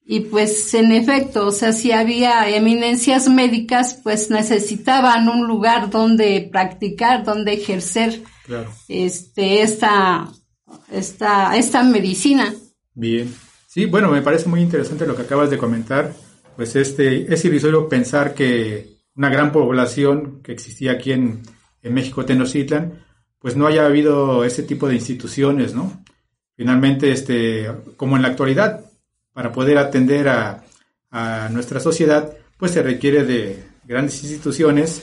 Y 0.04 0.22
pues 0.22 0.74
en 0.74 0.92
efecto, 0.92 1.46
o 1.46 1.52
sea, 1.52 1.72
si 1.72 1.92
había 1.92 2.50
eminencias 2.50 3.30
médicas, 3.30 4.00
pues 4.02 4.32
necesitaban 4.32 5.30
un 5.30 5.46
lugar 5.46 5.92
donde 5.92 6.50
practicar, 6.52 7.24
donde 7.24 7.54
ejercer 7.54 8.24
este, 8.88 9.62
esta, 9.62 10.34
esta, 10.92 11.56
esta 11.58 11.84
medicina. 11.84 12.54
Bien. 12.94 13.34
Sí, 13.68 13.86
bueno, 13.86 14.10
me 14.10 14.22
parece 14.22 14.50
muy 14.50 14.62
interesante 14.62 15.06
lo 15.06 15.16
que 15.16 15.22
acabas 15.24 15.50
de 15.50 15.58
comentar. 15.58 16.14
Pues 16.56 16.76
este, 16.76 17.32
es 17.34 17.46
irrisorio 17.46 17.88
pensar 17.88 18.34
que 18.34 18.98
una 19.16 19.30
gran 19.30 19.52
población 19.52 20.42
que 20.42 20.52
existía 20.52 20.94
aquí 20.94 21.12
en, 21.12 21.42
en 21.82 21.94
México, 21.94 22.26
Tenochtitlan, 22.26 23.06
pues 23.40 23.56
no 23.56 23.68
haya 23.68 23.86
habido 23.86 24.44
ese 24.44 24.64
tipo 24.64 24.88
de 24.88 24.96
instituciones, 24.96 25.74
¿no? 25.74 26.04
Finalmente, 26.56 27.12
este, 27.12 27.72
como 27.96 28.18
en 28.18 28.22
la 28.22 28.30
actualidad, 28.30 28.86
para 29.34 29.52
poder 29.52 29.78
atender 29.78 30.28
a, 30.28 30.66
nuestra 31.50 31.80
sociedad, 31.80 32.38
pues 32.58 32.72
se 32.72 32.84
requiere 32.84 33.24
de 33.26 33.64
grandes 33.84 34.22
instituciones. 34.22 35.02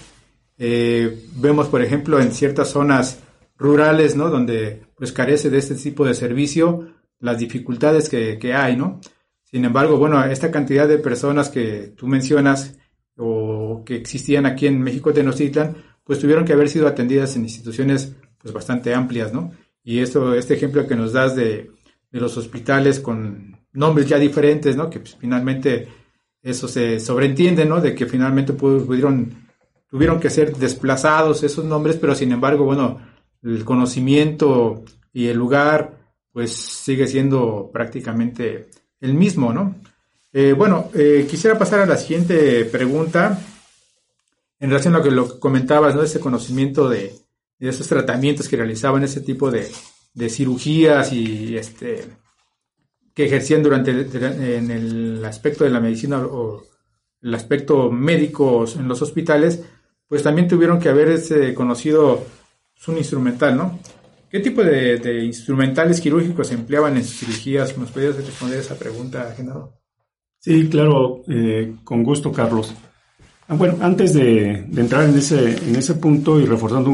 Eh, 0.57 1.27
vemos, 1.35 1.67
por 1.67 1.83
ejemplo, 1.83 2.21
en 2.21 2.31
ciertas 2.31 2.69
zonas 2.71 3.19
rurales, 3.59 4.15
¿no? 4.15 4.31
Donde 4.31 4.86
pues 4.97 5.13
carece 5.13 5.51
de 5.51 5.59
este 5.59 5.75
tipo 5.75 6.05
de 6.05 6.15
servicio, 6.15 6.89
las 7.21 7.39
dificultades 7.39 8.09
que, 8.09 8.55
hay, 8.55 8.77
¿no? 8.77 9.01
Sin 9.45 9.65
embargo, 9.65 9.99
bueno, 9.99 10.23
esta 10.25 10.51
cantidad 10.51 10.89
de 10.89 10.99
personas 10.99 11.51
que 11.51 11.93
tú 11.97 12.07
mencionas 12.07 12.79
o 13.17 13.83
que 13.85 13.97
existían 13.97 14.47
aquí 14.47 14.67
en 14.67 14.83
México 14.83 15.13
Tenochtitlan, 15.13 15.77
pues 16.03 16.19
tuvieron 16.19 16.45
que 16.45 16.53
haber 16.53 16.69
sido 16.69 16.87
atendidas 16.89 17.37
en 17.37 17.43
instituciones 17.43 18.15
pues 18.39 18.53
bastante 18.53 18.95
amplias, 18.95 19.33
¿no? 19.33 19.53
Y 19.83 20.01
esto, 20.01 20.35
este 20.35 20.55
ejemplo 20.55 20.87
que 20.87 20.97
nos 20.97 21.13
das 21.13 21.37
de, 21.37 21.71
de 22.11 22.21
los 22.21 22.37
hospitales 22.37 23.01
con 23.01 23.57
nombres 23.73 24.09
ya 24.09 24.19
diferentes, 24.19 24.77
¿no? 24.77 24.91
Que 24.91 25.01
pues, 25.01 25.17
finalmente 25.17 25.89
eso 26.43 26.69
se 26.69 27.01
sobreentiende, 27.01 27.65
¿no? 27.65 27.81
De 27.81 27.95
que 27.95 28.07
finalmente 28.07 28.53
pudieron, 28.53 29.49
tuvieron 29.89 30.21
que 30.21 30.31
ser 30.31 30.57
desplazados 30.57 31.43
esos 31.43 31.65
nombres, 31.65 31.97
pero 31.97 32.15
sin 32.15 32.33
embargo, 32.33 32.65
bueno, 32.65 33.01
el 33.43 33.65
conocimiento 33.65 34.85
y 35.13 35.29
el 35.29 35.37
lugar, 35.37 35.99
pues 36.33 36.53
sigue 36.53 37.07
siendo 37.07 37.71
prácticamente 37.73 38.69
el 39.01 39.15
mismo, 39.15 39.53
¿no? 39.53 39.75
Eh, 40.33 40.53
bueno, 40.53 40.91
eh, 40.95 41.27
quisiera 41.31 41.59
pasar 41.59 41.81
a 41.81 41.87
la 41.87 41.97
siguiente 41.97 42.65
pregunta 42.67 43.41
en 44.59 44.71
relación 44.71 44.95
a 44.95 44.99
lo 44.99 45.05
que 45.05 45.11
lo 45.11 45.41
comentabas, 45.41 45.95
¿no? 45.95 46.03
Ese 46.03 46.21
conocimiento 46.21 46.89
de, 46.89 47.15
esos 47.59 47.89
tratamientos 47.89 48.49
que 48.49 48.57
realizaban, 48.57 49.03
ese 49.03 49.21
tipo 49.21 49.51
de, 49.51 49.71
de 50.13 50.29
cirugías 50.29 51.13
y 51.13 51.57
este 51.57 52.05
que 53.15 53.25
ejercían 53.25 53.63
durante 53.63 53.93
en 54.57 54.71
el 54.71 55.25
aspecto 55.25 55.65
de 55.65 55.71
la 55.71 55.81
medicina 55.81 56.19
o 56.19 56.63
el 57.23 57.35
aspecto 57.35 57.91
médico 57.91 58.67
en 58.77 58.89
los 58.89 59.01
hospitales, 59.01 59.65
pues 60.07 60.23
también 60.23 60.49
tuvieron 60.49 60.79
que 60.79 60.91
haber 60.91 61.09
ese 61.09 61.55
conocido 62.77 62.93
un 62.93 62.99
instrumental, 62.99 63.57
¿no? 63.57 63.79
¿Qué 64.31 64.41
tipo 64.41 64.63
de, 64.63 65.25
instrumentales 65.25 66.01
quirúrgicos 66.01 66.51
empleaban 66.53 66.97
en 66.97 67.05
sus 67.05 67.21
cirugías? 67.21 67.77
¿Nos 67.79 67.91
podrías 67.91 68.17
responder 68.17 68.59
esa 68.59 68.79
pregunta, 68.79 69.33
Genaro? 69.37 69.73
Sí, 70.39 70.69
claro, 70.69 71.23
eh, 71.29 71.77
con 71.85 72.03
gusto, 72.03 72.33
Carlos. 72.33 72.75
Ah, 73.49 73.55
bueno, 73.55 73.79
antes 73.81 74.15
de, 74.15 74.67
entrar 74.77 75.05
en 75.05 75.17
ese, 75.17 75.57
en 75.69 75.77
ese 75.77 75.95
punto 75.95 76.41
y 76.41 76.45
reforzando 76.45 76.91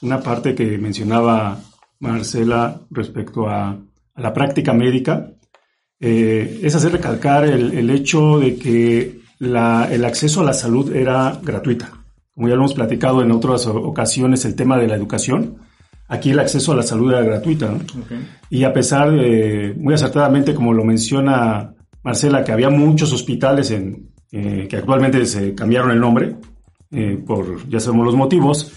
una 0.00 0.20
parte 0.20 0.54
que 0.54 0.78
mencionaba 0.78 1.60
Marcela 1.98 2.80
respecto 2.90 3.48
a, 3.48 3.78
la 4.16 4.32
práctica 4.32 4.72
médica, 4.72 5.30
eh, 5.98 6.60
es 6.62 6.74
hacer 6.74 6.92
recalcar 6.92 7.44
el, 7.44 7.88
hecho 7.90 8.38
de 8.38 8.56
que 8.56 9.20
el 9.40 10.04
acceso 10.04 10.40
a 10.42 10.44
la 10.44 10.52
salud 10.52 10.94
era 10.94 11.40
gratuita. 11.42 12.01
Como 12.34 12.48
ya 12.48 12.54
lo 12.54 12.62
hemos 12.62 12.74
platicado 12.74 13.22
en 13.22 13.30
otras 13.30 13.66
ocasiones, 13.66 14.44
el 14.44 14.54
tema 14.54 14.78
de 14.78 14.88
la 14.88 14.96
educación, 14.96 15.58
aquí 16.08 16.30
el 16.30 16.38
acceso 16.38 16.72
a 16.72 16.76
la 16.76 16.82
salud 16.82 17.12
era 17.12 17.22
gratuita. 17.22 17.74
Y 18.48 18.64
a 18.64 18.72
pesar 18.72 19.10
de, 19.10 19.74
muy 19.78 19.94
acertadamente, 19.94 20.54
como 20.54 20.72
lo 20.72 20.84
menciona 20.84 21.74
Marcela, 22.02 22.42
que 22.42 22.52
había 22.52 22.70
muchos 22.70 23.12
hospitales 23.12 23.70
en, 23.70 24.10
eh, 24.30 24.66
que 24.68 24.76
actualmente 24.76 25.24
se 25.26 25.54
cambiaron 25.54 25.90
el 25.90 26.00
nombre, 26.00 26.36
eh, 26.90 27.22
por 27.26 27.68
ya 27.68 27.80
sabemos 27.80 28.06
los 28.06 28.16
motivos, 28.16 28.72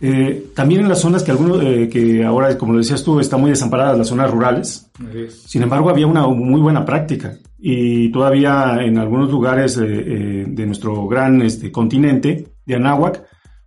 eh, 0.00 0.50
también 0.54 0.80
en 0.80 0.88
las 0.88 1.00
zonas 1.00 1.22
que 1.22 1.30
algunos, 1.30 1.62
eh, 1.62 1.88
que 1.90 2.24
ahora, 2.24 2.58
como 2.58 2.72
lo 2.72 2.78
decías 2.78 3.04
tú, 3.04 3.20
están 3.20 3.40
muy 3.40 3.50
desamparadas, 3.50 3.96
las 3.96 4.08
zonas 4.08 4.30
rurales. 4.30 4.90
Sin 5.46 5.62
embargo, 5.62 5.88
había 5.88 6.06
una 6.06 6.26
muy 6.26 6.60
buena 6.60 6.84
práctica 6.84 7.38
y 7.58 8.10
todavía 8.10 8.78
en 8.82 8.98
algunos 8.98 9.30
lugares 9.30 9.76
de, 9.76 10.66
nuestro 10.66 11.06
gran 11.06 11.40
este, 11.42 11.70
continente, 11.70 12.53
de 12.66 12.74
Anáhuac, 12.74 13.22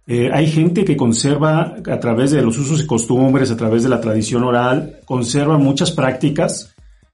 eh, 0.06 0.30
hay 0.34 0.48
gente 0.48 0.86
que 0.86 0.96
conserva 0.96 1.76
a 1.86 2.00
través 2.00 2.32
de 2.32 2.42
los 2.42 2.58
usos 2.58 2.82
y 2.82 2.88
costumbres, 2.88 3.52
a 3.52 3.58
través 3.58 3.84
de 3.84 3.90
la 3.90 4.00
tradición 4.00 4.44
oral, 4.44 5.02
conserva 5.06 5.58
muchas 5.58 5.92
prácticas 5.92 6.74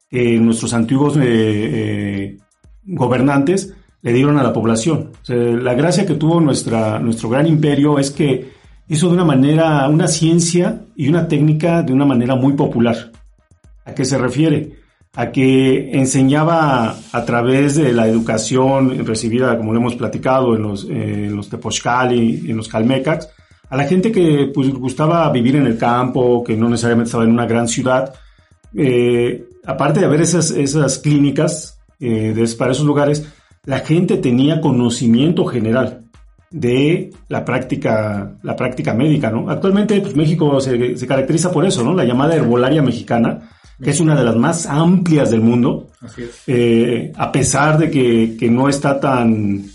que 0.10 0.38
nuestros 0.40 0.74
antiguos 0.74 1.18
gobernantes 2.86 3.74
le 4.04 4.14
dieron 4.14 4.38
a 4.38 4.44
la 4.44 4.54
población. 4.54 5.12
la 5.28 5.74
gracia 5.74 6.06
que 6.06 6.14
tuvo 6.16 6.40
nuestra, 6.40 7.00
nuestro 7.00 7.30
gran 7.30 7.48
imperio 7.48 7.98
es 7.98 8.12
que 8.12 8.52
hizo 8.88 9.08
de 9.08 9.14
una 9.14 9.26
manera, 9.26 9.88
una 9.88 10.08
ciencia 10.08 10.82
y 10.96 11.08
una 11.08 11.28
técnica 11.28 11.82
de 11.82 11.94
una 11.94 12.06
manera 12.06 12.36
muy 12.36 12.54
popular. 12.54 13.12
¿A 13.86 13.94
qué 13.94 14.06
se 14.06 14.18
refiere? 14.18 14.83
A 15.16 15.32
que 15.32 15.92
enseñaba 15.98 16.98
a 17.12 17.26
través 17.26 17.76
de 17.76 17.94
la 17.94 18.08
educación 18.08 19.06
recibida, 19.06 19.58
como 19.58 19.72
lo 19.72 19.80
hemos 19.80 19.96
platicado, 19.96 20.56
en 20.56 20.64
los, 20.64 20.86
en 20.86 21.36
los 21.36 21.50
Tepochcali, 21.50 22.50
en 22.50 22.58
los 22.58 22.68
Calmecacs, 22.68 23.30
a 23.70 23.78
la 23.78 23.86
gente 23.86 24.12
que 24.12 24.52
pues, 24.54 24.70
gustaba 24.70 25.30
vivir 25.32 25.56
en 25.56 25.66
el 25.66 25.78
campo, 25.78 26.44
que 26.44 26.56
no 26.56 26.70
necesariamente 26.70 27.08
estaba 27.08 27.24
en 27.24 27.32
una 27.32 27.46
gran 27.46 27.68
ciudad. 27.68 28.14
Eh, 28.76 29.46
aparte 29.66 30.00
de 30.00 30.06
haber 30.06 30.22
esas, 30.22 30.52
esas 30.52 31.00
clínicas 31.00 31.80
eh, 32.00 32.34
para 32.58 32.72
esos 32.72 32.86
lugares, 32.86 33.28
la 33.66 33.80
gente 33.80 34.18
tenía 34.18 34.62
conocimiento 34.62 35.46
general 35.46 36.04
de 36.52 37.10
la 37.30 37.44
práctica, 37.44 38.36
la 38.44 38.56
práctica 38.56 38.94
médica, 38.94 39.32
¿no? 39.32 39.50
Actualmente, 39.50 40.00
pues, 40.02 40.16
México 40.16 40.62
se, 40.62 40.98
se, 40.98 41.08
caracteriza 41.08 41.52
por 41.52 41.66
eso, 41.66 41.84
¿no? 41.84 41.96
La 41.96 42.04
llamada 42.04 42.36
herbolaria 42.36 42.84
mexicana, 42.84 43.50
que 43.84 43.90
es 43.90 44.00
una 44.00 44.16
de 44.16 44.24
las 44.24 44.36
más 44.36 44.66
amplias 44.66 45.32
del 45.32 45.42
mundo, 45.42 45.88
eh, 46.48 47.12
a 47.16 47.32
pesar 47.32 47.78
de 47.78 47.92
que, 47.92 48.36
que 48.40 48.50
no 48.50 48.70
está 48.70 49.00
tan, 49.00 49.66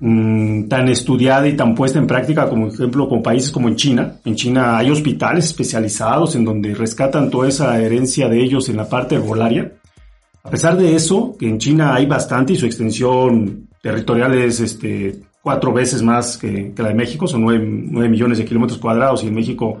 mm, 0.00 0.68
tan 0.68 0.88
estudiada 0.88 1.48
y 1.48 1.56
tan 1.56 1.74
puesta 1.74 1.98
en 1.98 2.06
práctica 2.06 2.48
como, 2.48 2.66
por 2.66 2.74
ejemplo, 2.74 3.08
con 3.08 3.22
países 3.22 3.50
como 3.50 3.68
en 3.68 3.76
China. 3.76 4.16
En 4.24 4.34
China 4.34 4.78
hay 4.78 4.90
hospitales 4.90 5.46
especializados 5.46 6.36
en 6.36 6.44
donde 6.44 6.74
rescatan 6.74 7.30
toda 7.30 7.48
esa 7.48 7.80
herencia 7.80 8.28
de 8.28 8.42
ellos 8.42 8.68
en 8.68 8.76
la 8.76 8.88
parte 8.88 9.14
herbolaria. 9.14 9.72
A 10.44 10.50
pesar 10.50 10.76
de 10.76 10.94
eso, 10.94 11.36
que 11.38 11.48
en 11.48 11.58
China 11.58 11.94
hay 11.94 12.06
bastante 12.06 12.52
y 12.52 12.56
su 12.56 12.66
extensión 12.66 13.68
territorial 13.82 14.34
es 14.34 14.60
este, 14.60 15.20
cuatro 15.42 15.72
veces 15.72 16.02
más 16.02 16.36
que, 16.36 16.72
la 16.76 16.88
de 16.88 16.94
México, 16.94 17.26
son 17.26 17.42
nueve, 17.42 18.08
millones 18.08 18.38
de 18.38 18.44
kilómetros 18.44 18.78
cuadrados 18.78 19.24
y 19.24 19.28
en 19.28 19.34
México 19.34 19.78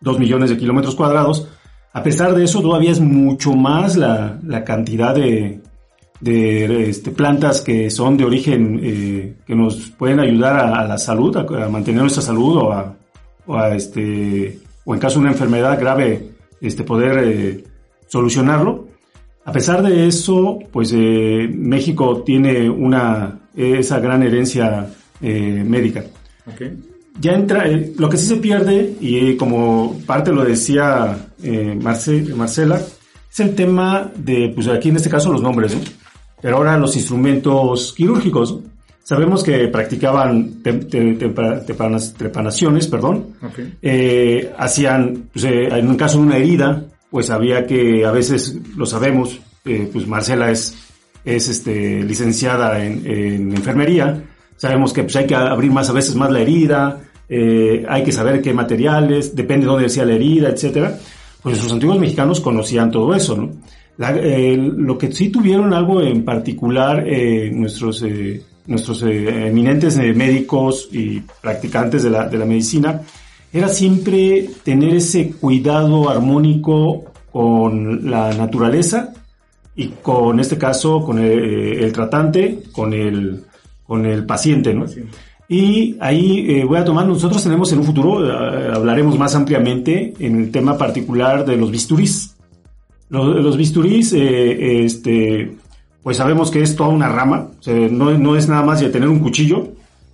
2 0.00 0.18
millones 0.18 0.50
de 0.50 0.56
kilómetros 0.56 0.94
cuadrados. 0.94 1.48
A 1.94 2.02
pesar 2.02 2.34
de 2.34 2.42
eso, 2.42 2.60
todavía 2.60 2.90
es 2.90 2.98
mucho 2.98 3.52
más 3.52 3.96
la, 3.96 4.64
cantidad 4.66 5.14
de, 5.14 5.60
de 6.20 6.90
este, 6.90 7.12
plantas 7.12 7.60
que 7.60 7.88
son 7.88 8.16
de 8.16 8.24
origen 8.24 8.80
eh, 8.82 9.34
que 9.46 9.54
nos 9.54 9.90
pueden 9.92 10.18
ayudar 10.18 10.56
a, 10.56 10.84
la 10.88 10.98
salud, 10.98 11.36
a, 11.36 11.68
mantener 11.68 12.00
nuestra 12.00 12.20
salud 12.20 12.56
o 13.46 13.54
a, 13.54 13.76
este 13.76 14.58
o 14.84 14.92
en 14.92 15.00
caso 15.00 15.14
de 15.14 15.20
una 15.20 15.32
enfermedad 15.32 15.78
grave 15.78 16.30
este 16.60 16.82
poder 16.82 17.28
eh, 17.28 17.64
solucionarlo. 18.08 18.88
A 19.44 19.52
pesar 19.52 19.80
de 19.80 20.08
eso, 20.08 20.58
pues 20.72 20.92
eh, 20.92 21.48
México 21.48 22.24
tiene 22.24 22.68
una 22.68 23.38
esa 23.54 24.00
gran 24.00 24.24
herencia 24.24 24.90
médica. 25.20 26.02
Ya 27.20 27.32
entra, 27.32 27.64
lo 27.96 28.08
que 28.08 28.16
sí 28.16 28.26
se 28.26 28.36
pierde, 28.36 28.96
y 29.00 29.36
como 29.36 30.00
parte 30.06 30.32
lo 30.32 30.44
decía 30.44 31.28
Marcela, 31.80 32.80
es 33.34 33.40
el 33.40 33.54
tema 33.54 34.12
de, 34.14 34.52
pues 34.54 34.68
aquí 34.68 34.90
en 34.90 34.96
este 34.96 35.10
caso 35.10 35.32
los 35.32 35.42
nombres, 35.42 35.76
pero 36.40 36.56
ahora 36.58 36.78
los 36.78 36.94
instrumentos 36.94 37.92
quirúrgicos. 37.96 38.58
Sabemos 39.02 39.42
que 39.42 39.66
practicaban 39.68 40.62
trepanaciones, 42.16 42.86
perdón. 42.86 43.34
Eh, 43.82 44.52
hacían, 44.56 45.30
pues, 45.32 45.46
eh, 45.46 45.68
en 45.68 45.88
un 45.88 45.96
caso 45.96 46.18
de 46.18 46.24
una 46.24 46.36
herida, 46.36 46.84
pues 47.10 47.30
había 47.30 47.66
que, 47.66 48.06
a 48.06 48.12
veces 48.12 48.56
lo 48.76 48.86
sabemos, 48.86 49.40
eh, 49.64 49.88
pues 49.92 50.06
Marcela 50.06 50.50
es, 50.50 50.76
es 51.24 51.48
este, 51.48 52.02
licenciada 52.02 52.84
en, 52.84 53.52
enfermería. 53.52 54.22
Sabemos 54.56 54.92
que 54.92 55.02
pues, 55.02 55.16
hay 55.16 55.26
que 55.26 55.34
abrir 55.34 55.70
más, 55.70 55.90
a 55.90 55.92
veces 55.92 56.14
más 56.14 56.30
la 56.30 56.40
herida, 56.40 57.00
hay 57.28 58.04
que 58.04 58.12
saber 58.12 58.40
qué 58.40 58.52
materiales, 58.52 59.34
depende 59.34 59.66
de 59.66 59.72
dónde 59.72 59.88
sea 59.88 60.04
la 60.04 60.14
herida, 60.14 60.48
etcétera. 60.48 60.98
Pues 61.42 61.62
los 61.62 61.72
antiguos 61.72 61.98
mexicanos 61.98 62.40
conocían 62.40 62.90
todo 62.90 63.14
eso, 63.14 63.36
¿no? 63.36 63.50
lo 63.96 64.98
que 64.98 65.12
sí 65.12 65.28
tuvieron 65.28 65.72
algo 65.72 66.02
en 66.02 66.24
particular 66.24 67.04
eh, 67.06 67.50
nuestros, 67.52 68.02
eh, 68.02 68.42
nuestros 68.66 69.02
eh, 69.02 69.46
eminentes 69.48 69.96
médicos 69.96 70.88
y 70.90 71.20
practicantes 71.40 72.02
de 72.02 72.10
la, 72.10 72.28
de 72.28 72.38
la 72.38 72.44
medicina 72.44 73.00
era 73.52 73.68
siempre 73.68 74.50
tener 74.64 74.96
ese 74.96 75.30
cuidado 75.30 76.10
armónico 76.10 77.04
con 77.30 78.10
la 78.10 78.32
naturaleza 78.34 79.12
y 79.76 79.88
con 80.02 80.40
este 80.40 80.58
caso 80.58 81.04
con 81.04 81.18
el, 81.20 81.92
tratante, 81.92 82.64
con 82.72 82.92
el, 82.92 83.44
con 83.86 84.06
el 84.06 84.24
paciente, 84.24 84.74
¿no? 84.74 84.86
Y 85.48 85.96
ahí 86.00 86.62
voy 86.64 86.78
a 86.78 86.84
tomar, 86.84 87.06
nosotros 87.06 87.42
tenemos 87.42 87.70
en 87.72 87.80
un 87.80 87.84
futuro, 87.84 88.18
hablaremos 88.72 89.18
más 89.18 89.34
ampliamente 89.34 90.14
en 90.18 90.40
el 90.40 90.50
tema 90.50 90.78
particular 90.78 91.44
de 91.44 91.56
los 91.56 91.70
bisturís. 91.70 92.34
Los, 93.10 93.56
bisturís, 93.56 94.12
eh, 94.12 94.84
este, 94.84 95.56
pues 96.02 96.16
sabemos 96.16 96.50
que 96.50 96.62
es 96.62 96.74
toda 96.74 96.88
una 96.88 97.08
rama, 97.08 97.50
no, 97.90 98.36
es 98.36 98.48
nada 98.48 98.62
más 98.62 98.80
de 98.80 98.88
tener 98.88 99.08
un 99.08 99.20
cuchillo 99.20 99.68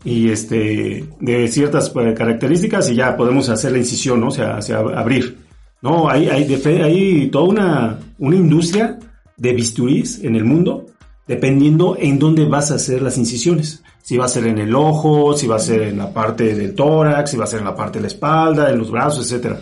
y 0.04 0.28
este, 0.28 1.06
de 1.18 1.48
ciertas 1.48 1.92
eh, 1.96 2.14
características 2.14 2.90
y 2.90 2.96
ya 2.96 3.16
podemos 3.16 3.48
hacer 3.48 3.72
la 3.72 3.78
incisión, 3.78 4.20
¿no? 4.20 4.28
O 4.28 4.30
sea, 4.30 4.59
abrir. 4.96 5.38
No, 5.83 6.11
hay, 6.11 6.28
hay, 6.28 6.62
hay 6.83 7.28
toda 7.28 7.44
una, 7.44 7.98
una 8.18 8.37
industria 8.37 8.98
de 9.37 9.52
bisturís 9.54 10.22
en 10.22 10.37
el 10.37 10.44
mundo, 10.44 10.87
dependiendo 11.30 11.96
en 11.96 12.18
dónde 12.18 12.44
vas 12.44 12.72
a 12.72 12.74
hacer 12.74 13.00
las 13.02 13.16
incisiones. 13.16 13.84
Si 14.02 14.16
va 14.16 14.24
a 14.24 14.28
ser 14.28 14.48
en 14.48 14.58
el 14.58 14.74
ojo, 14.74 15.36
si 15.36 15.46
va 15.46 15.56
a 15.56 15.60
ser 15.60 15.82
en 15.82 15.98
la 15.98 16.12
parte 16.12 16.56
del 16.56 16.74
tórax, 16.74 17.30
si 17.30 17.36
va 17.36 17.44
a 17.44 17.46
ser 17.46 17.60
en 17.60 17.66
la 17.66 17.76
parte 17.76 17.98
de 17.98 18.02
la 18.02 18.08
espalda, 18.08 18.68
en 18.68 18.78
los 18.78 18.90
brazos, 18.90 19.30
etc. 19.30 19.54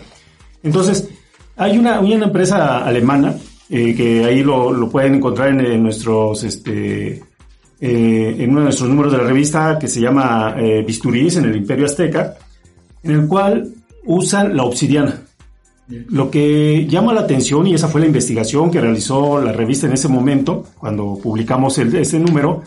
Entonces, 0.63 1.07
hay 1.55 1.77
una, 1.77 1.99
una 1.99 2.25
empresa 2.25 2.83
alemana 2.83 3.35
eh, 3.69 3.93
que 3.95 4.25
ahí 4.25 4.41
lo, 4.41 4.89
pueden 4.89 5.13
encontrar 5.15 5.49
en, 5.49 5.83
nuestros, 5.83 6.43
este, 6.43 7.21
eh, 7.79 8.35
en 8.39 8.49
uno 8.49 8.61
de 8.61 8.63
nuestros 8.63 8.89
números 8.89 9.11
de 9.11 9.19
la 9.19 9.25
revista 9.25 9.77
que 9.79 9.87
se 9.87 10.01
llama 10.01 10.55
eh, 10.57 10.83
en 10.83 11.45
el 11.45 11.55
Imperio 11.55 11.85
Azteca, 11.85 12.35
en 13.03 13.11
el 13.11 13.27
cual 13.27 13.69
usan 14.05 14.57
la 14.57 14.63
obsidiana. 14.63 15.21
Lo 15.89 16.29
que 16.29 16.85
llama 16.87 17.13
la 17.13 17.21
atención, 17.21 17.65
y 17.65 17.73
esa 17.73 17.87
fue 17.87 18.01
la 18.01 18.07
investigación 18.07 18.69
que 18.69 18.79
realizó 18.79 19.41
la 19.41 19.51
revista 19.51 19.87
en 19.87 19.93
ese 19.93 20.07
momento, 20.07 20.65
cuando 20.77 21.17
publicamos 21.21 21.79
el, 21.79 21.95
ese 21.95 22.19
número, 22.19 22.61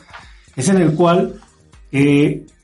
es 0.57 0.69
en 0.69 0.79
el 0.79 0.95
cual 0.95 1.35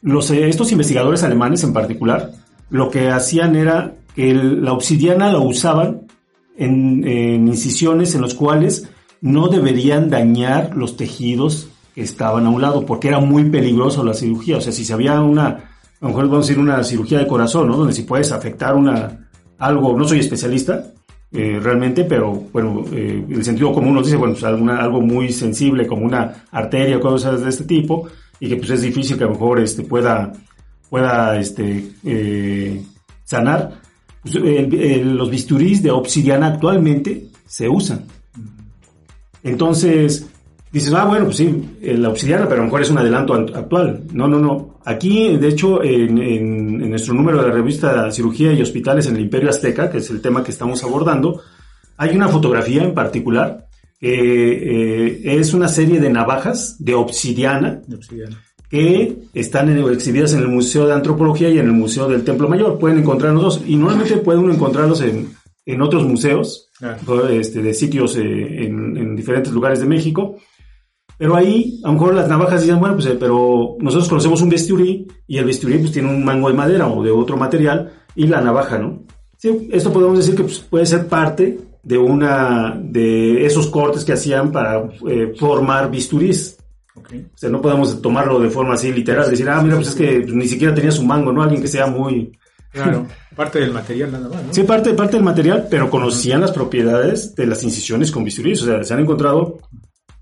los, 0.02 0.30
estos 0.30 0.72
investigadores 0.72 1.22
alemanes 1.22 1.62
en 1.62 1.72
particular, 1.72 2.32
lo 2.70 2.90
que 2.90 3.08
hacían 3.08 3.54
era 3.54 3.94
que 4.16 4.34
la 4.34 4.72
obsidiana 4.72 5.30
la 5.30 5.38
usaban 5.38 6.08
en, 6.56 7.06
incisiones 7.46 8.16
en 8.16 8.20
los 8.20 8.34
cuales 8.34 8.88
no 9.20 9.46
deberían 9.46 10.10
dañar 10.10 10.76
los 10.76 10.96
tejidos 10.96 11.68
que 11.94 12.02
estaban 12.02 12.46
a 12.46 12.50
un 12.50 12.60
lado, 12.60 12.84
porque 12.84 13.08
era 13.08 13.20
muy 13.20 13.48
peligroso 13.48 14.04
la 14.04 14.14
cirugía. 14.14 14.56
O 14.56 14.60
sea, 14.60 14.72
si 14.72 14.84
se 14.84 14.92
había 14.92 15.20
una, 15.20 15.46
a 15.46 15.60
lo 16.00 16.08
mejor 16.08 16.24
vamos 16.28 16.46
a 16.46 16.48
decir 16.48 16.58
una 16.58 16.82
cirugía 16.82 17.20
de 17.20 17.28
corazón, 17.28 17.68
¿no? 17.68 17.76
Donde 17.76 17.92
si 17.92 18.02
puedes 18.02 18.32
afectar 18.32 18.74
una, 18.74 19.27
algo, 19.58 19.96
no 19.96 20.06
soy 20.06 20.20
especialista, 20.20 20.92
eh, 21.30 21.60
realmente, 21.62 22.04
pero 22.04 22.32
bueno, 22.52 22.84
eh, 22.92 23.22
el 23.28 23.44
sentido 23.44 23.72
común 23.72 23.94
nos 23.94 24.06
dice, 24.06 24.16
bueno, 24.16 24.32
pues 24.32 24.44
alguna, 24.44 24.78
algo 24.78 25.00
muy 25.00 25.30
sensible 25.30 25.86
como 25.86 26.06
una 26.06 26.44
arteria 26.50 26.96
o 26.96 27.00
cosas 27.00 27.42
de 27.42 27.50
este 27.50 27.64
tipo, 27.64 28.08
y 28.40 28.48
que 28.48 28.56
pues 28.56 28.70
es 28.70 28.82
difícil 28.82 29.18
que 29.18 29.24
a 29.24 29.26
lo 29.26 29.34
mejor 29.34 29.60
este, 29.60 29.82
pueda, 29.82 30.32
pueda 30.88 31.38
este, 31.38 31.92
eh, 32.04 32.82
sanar. 33.24 33.80
Pues, 34.22 34.34
los 34.34 35.30
bisturís 35.30 35.82
de 35.82 35.90
obsidiana 35.90 36.48
actualmente 36.48 37.28
se 37.46 37.68
usan. 37.68 38.04
Entonces, 39.42 40.28
dices, 40.72 40.92
ah, 40.92 41.04
bueno, 41.04 41.26
pues 41.26 41.36
sí, 41.36 41.78
la 41.82 42.08
obsidiana, 42.08 42.44
pero 42.44 42.56
a 42.56 42.58
lo 42.58 42.64
mejor 42.64 42.82
es 42.82 42.90
un 42.90 42.98
adelanto 42.98 43.34
actual. 43.34 44.04
No, 44.12 44.28
no, 44.28 44.38
no. 44.38 44.78
Aquí, 44.84 45.36
de 45.36 45.48
hecho, 45.48 45.82
en, 45.82 46.88
nuestro 46.90 47.14
número 47.14 47.42
de 47.42 47.48
la 47.48 47.54
revista 47.54 48.10
Cirugía 48.10 48.52
y 48.52 48.62
Hospitales 48.62 49.06
en 49.06 49.16
el 49.16 49.22
Imperio 49.22 49.50
Azteca, 49.50 49.90
que 49.90 49.98
es 49.98 50.10
el 50.10 50.20
tema 50.20 50.42
que 50.42 50.50
estamos 50.50 50.82
abordando, 50.84 51.40
hay 51.96 52.14
una 52.14 52.28
fotografía 52.28 52.84
en 52.84 52.94
particular 52.94 53.66
que 54.00 54.12
eh, 54.12 55.40
es 55.40 55.52
una 55.54 55.68
serie 55.68 56.00
de 56.00 56.10
navajas 56.10 56.76
de 56.78 56.94
obsidiana. 56.94 57.82
De 57.86 57.96
obsidiana 57.96 58.36
que 58.68 59.16
están 59.32 59.70
exhibidas 59.90 60.34
en 60.34 60.40
el 60.40 60.48
Museo 60.48 60.86
de 60.86 60.92
Antropología 60.92 61.48
y 61.48 61.58
en 61.58 61.66
el 61.66 61.72
Museo 61.72 62.06
del 62.06 62.22
Templo 62.22 62.48
Mayor. 62.48 62.78
Pueden 62.78 62.98
encontrarlos 62.98 63.42
dos. 63.42 63.62
Y 63.66 63.76
normalmente 63.76 64.18
puede 64.18 64.38
uno 64.38 64.52
encontrarlos 64.52 65.00
en, 65.00 65.30
en 65.68 65.82
otros 65.82 66.04
museos, 66.04 66.70
este, 67.30 67.62
de 67.62 67.74
sitios 67.74 68.16
eh, 68.16 68.64
en, 68.64 69.14
diferentes 69.14 69.52
lugares 69.52 69.80
de 69.80 69.86
México. 69.86 70.36
Pero 71.18 71.34
ahí, 71.34 71.80
a 71.82 71.88
lo 71.88 71.94
mejor 71.94 72.14
las 72.14 72.28
navajas 72.28 72.62
dicen, 72.62 72.78
bueno, 72.78 72.94
pues, 72.94 73.06
eh, 73.06 73.16
pero 73.18 73.76
nosotros 73.80 74.08
conocemos 74.08 74.40
un 74.40 74.48
bisturí 74.48 75.06
y 75.26 75.36
el 75.36 75.44
bisturí 75.44 75.78
pues 75.78 75.90
tiene 75.90 76.08
un 76.08 76.24
mango 76.24 76.48
de 76.48 76.54
madera 76.54 76.86
o 76.86 77.02
de 77.02 77.10
otro 77.10 77.36
material 77.36 77.92
y 78.14 78.28
la 78.28 78.40
navaja, 78.40 78.78
¿no? 78.78 79.02
Sí, 79.36 79.68
esto 79.72 79.92
podemos 79.92 80.16
decir 80.18 80.36
que 80.36 80.44
pues, 80.44 80.60
puede 80.60 80.86
ser 80.86 81.08
parte 81.08 81.58
de 81.82 81.98
una 81.98 82.78
de 82.80 83.44
esos 83.44 83.66
cortes 83.66 84.04
que 84.04 84.12
hacían 84.12 84.52
para 84.52 84.88
eh, 85.08 85.34
formar 85.36 85.90
bisturís. 85.90 86.56
O 86.96 87.38
sea, 87.38 87.48
no 87.48 87.62
podemos 87.62 88.02
tomarlo 88.02 88.38
de 88.38 88.50
forma 88.50 88.74
así 88.74 88.92
literal, 88.92 89.30
decir, 89.30 89.48
ah, 89.48 89.62
mira, 89.62 89.76
pues 89.76 89.88
es 89.88 89.94
que 89.94 90.18
ni 90.18 90.46
siquiera 90.46 90.74
tenía 90.74 90.90
su 90.90 91.04
mango, 91.04 91.32
¿no? 91.32 91.42
Alguien 91.42 91.62
que 91.62 91.68
sea 91.68 91.86
muy... 91.86 92.32
Claro, 92.70 93.06
parte 93.34 93.60
del 93.60 93.72
material 93.72 94.12
nada 94.12 94.28
más, 94.28 94.44
¿no? 94.44 94.52
Sí, 94.52 94.62
parte, 94.64 94.92
parte 94.92 95.16
del 95.16 95.24
material, 95.24 95.68
pero 95.70 95.88
conocían 95.88 96.42
las 96.42 96.52
propiedades 96.52 97.34
de 97.34 97.46
las 97.46 97.62
incisiones 97.62 98.10
con 98.10 98.24
bisturí. 98.24 98.52
O 98.52 98.56
sea, 98.56 98.84
se 98.84 98.92
han 98.92 99.00
encontrado 99.00 99.57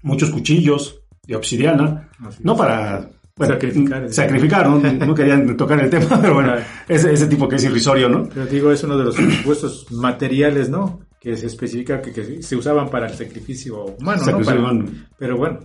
muchos 0.06 0.30
cuchillos 0.30 1.00
de 1.26 1.36
obsidiana, 1.36 2.08
no 2.40 2.56
para 2.56 3.10
sacrificar, 3.38 4.12
sacrificar 4.12 4.68
¿no? 4.68 4.78
¿no? 5.06 5.14
querían 5.14 5.56
tocar 5.56 5.80
el 5.80 5.90
tema, 5.90 6.18
pero 6.20 6.34
bueno, 6.34 6.54
ese, 6.88 7.12
ese 7.12 7.26
tipo 7.26 7.48
que 7.48 7.56
es 7.56 7.64
irrisorio, 7.64 8.08
¿no? 8.08 8.28
Pero 8.32 8.46
digo, 8.46 8.72
es 8.72 8.82
uno 8.84 8.96
de 8.96 9.04
los 9.04 9.16
supuestos 9.16 9.90
materiales, 9.90 10.70
¿no? 10.70 11.00
Que 11.20 11.36
se 11.36 11.46
especifica 11.46 12.00
que, 12.00 12.42
se 12.42 12.56
usaban 12.56 12.88
para 12.88 13.08
el 13.08 13.14
sacrificio 13.14 13.84
humano, 13.98 14.22
¿no? 14.72 14.84
Pero 15.18 15.36
bueno, 15.36 15.58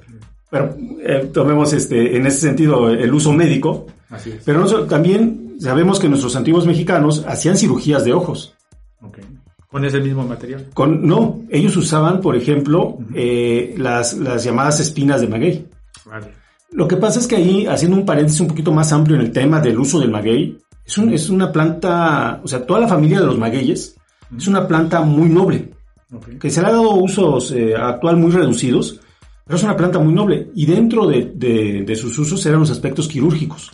pero 0.49 0.75
eh, 1.01 1.30
tomemos 1.32 1.71
este, 1.71 2.17
en 2.17 2.25
ese 2.25 2.39
sentido 2.39 2.89
el 2.89 3.13
uso 3.13 3.32
médico. 3.32 3.86
Así 4.10 4.32
es. 4.32 4.43
Pero 4.43 4.65
también 4.86 5.56
sabemos 5.60 5.99
que 5.99 6.10
nuestros 6.10 6.36
antiguos 6.36 6.65
mexicanos 6.65 7.23
hacían 7.27 7.56
cirugías 7.56 8.04
de 8.04 8.12
ojos. 8.12 8.56
Okay. 9.01 9.23
¿Con 9.71 9.86
ese 9.86 10.01
mismo 10.01 10.25
material? 10.25 10.67
Con, 10.73 11.07
no, 11.07 11.39
ellos 11.49 11.77
usaban, 11.77 12.19
por 12.19 12.36
ejemplo, 12.36 12.97
eh, 13.15 13.73
las, 13.77 14.17
las, 14.17 14.43
llamadas 14.43 14.81
espinas 14.81 15.21
de 15.21 15.29
maguey. 15.29 15.65
Vale. 16.05 16.27
Lo 16.71 16.89
que 16.89 16.97
pasa 16.97 17.19
es 17.19 17.27
que 17.27 17.38
ahí, 17.38 17.65
haciendo 17.65 17.95
un 17.95 18.05
paréntesis 18.05 18.41
un 18.41 18.47
poquito 18.49 18.73
más 18.73 18.91
amplio 18.91 19.15
en 19.15 19.21
el 19.21 19.31
tema 19.31 19.62
del 19.62 19.79
uso 19.79 20.01
del 20.01 20.12
maguey, 20.12 20.57
es, 20.86 20.97
un, 20.97 21.13
es 21.13 21.29
una 21.29 21.53
planta, 21.53 22.41
o 22.43 22.47
sea, 22.49 22.65
toda 22.65 22.81
la 22.81 22.88
familia 22.89 23.21
de 23.21 23.27
los 23.27 23.38
magueyes 23.38 23.95
es 24.38 24.47
una 24.47 24.67
planta 24.67 25.01
muy 25.01 25.29
noble, 25.29 25.71
okay. 26.13 26.38
que 26.38 26.49
se 26.49 26.62
le 26.62 26.67
ha 26.67 26.71
dado 26.71 26.95
usos 26.95 27.53
eh, 27.53 27.73
actual 27.75 28.17
muy 28.17 28.31
reducidos, 28.31 28.99
pero 29.45 29.57
es 29.57 29.63
una 29.63 29.77
planta 29.77 29.99
muy 29.99 30.13
noble 30.13 30.49
y 30.53 30.65
dentro 30.65 31.07
de, 31.07 31.95
sus 31.95 32.17
usos 32.19 32.45
eran 32.45 32.60
los 32.60 32.71
aspectos 32.71 33.07
quirúrgicos. 33.07 33.71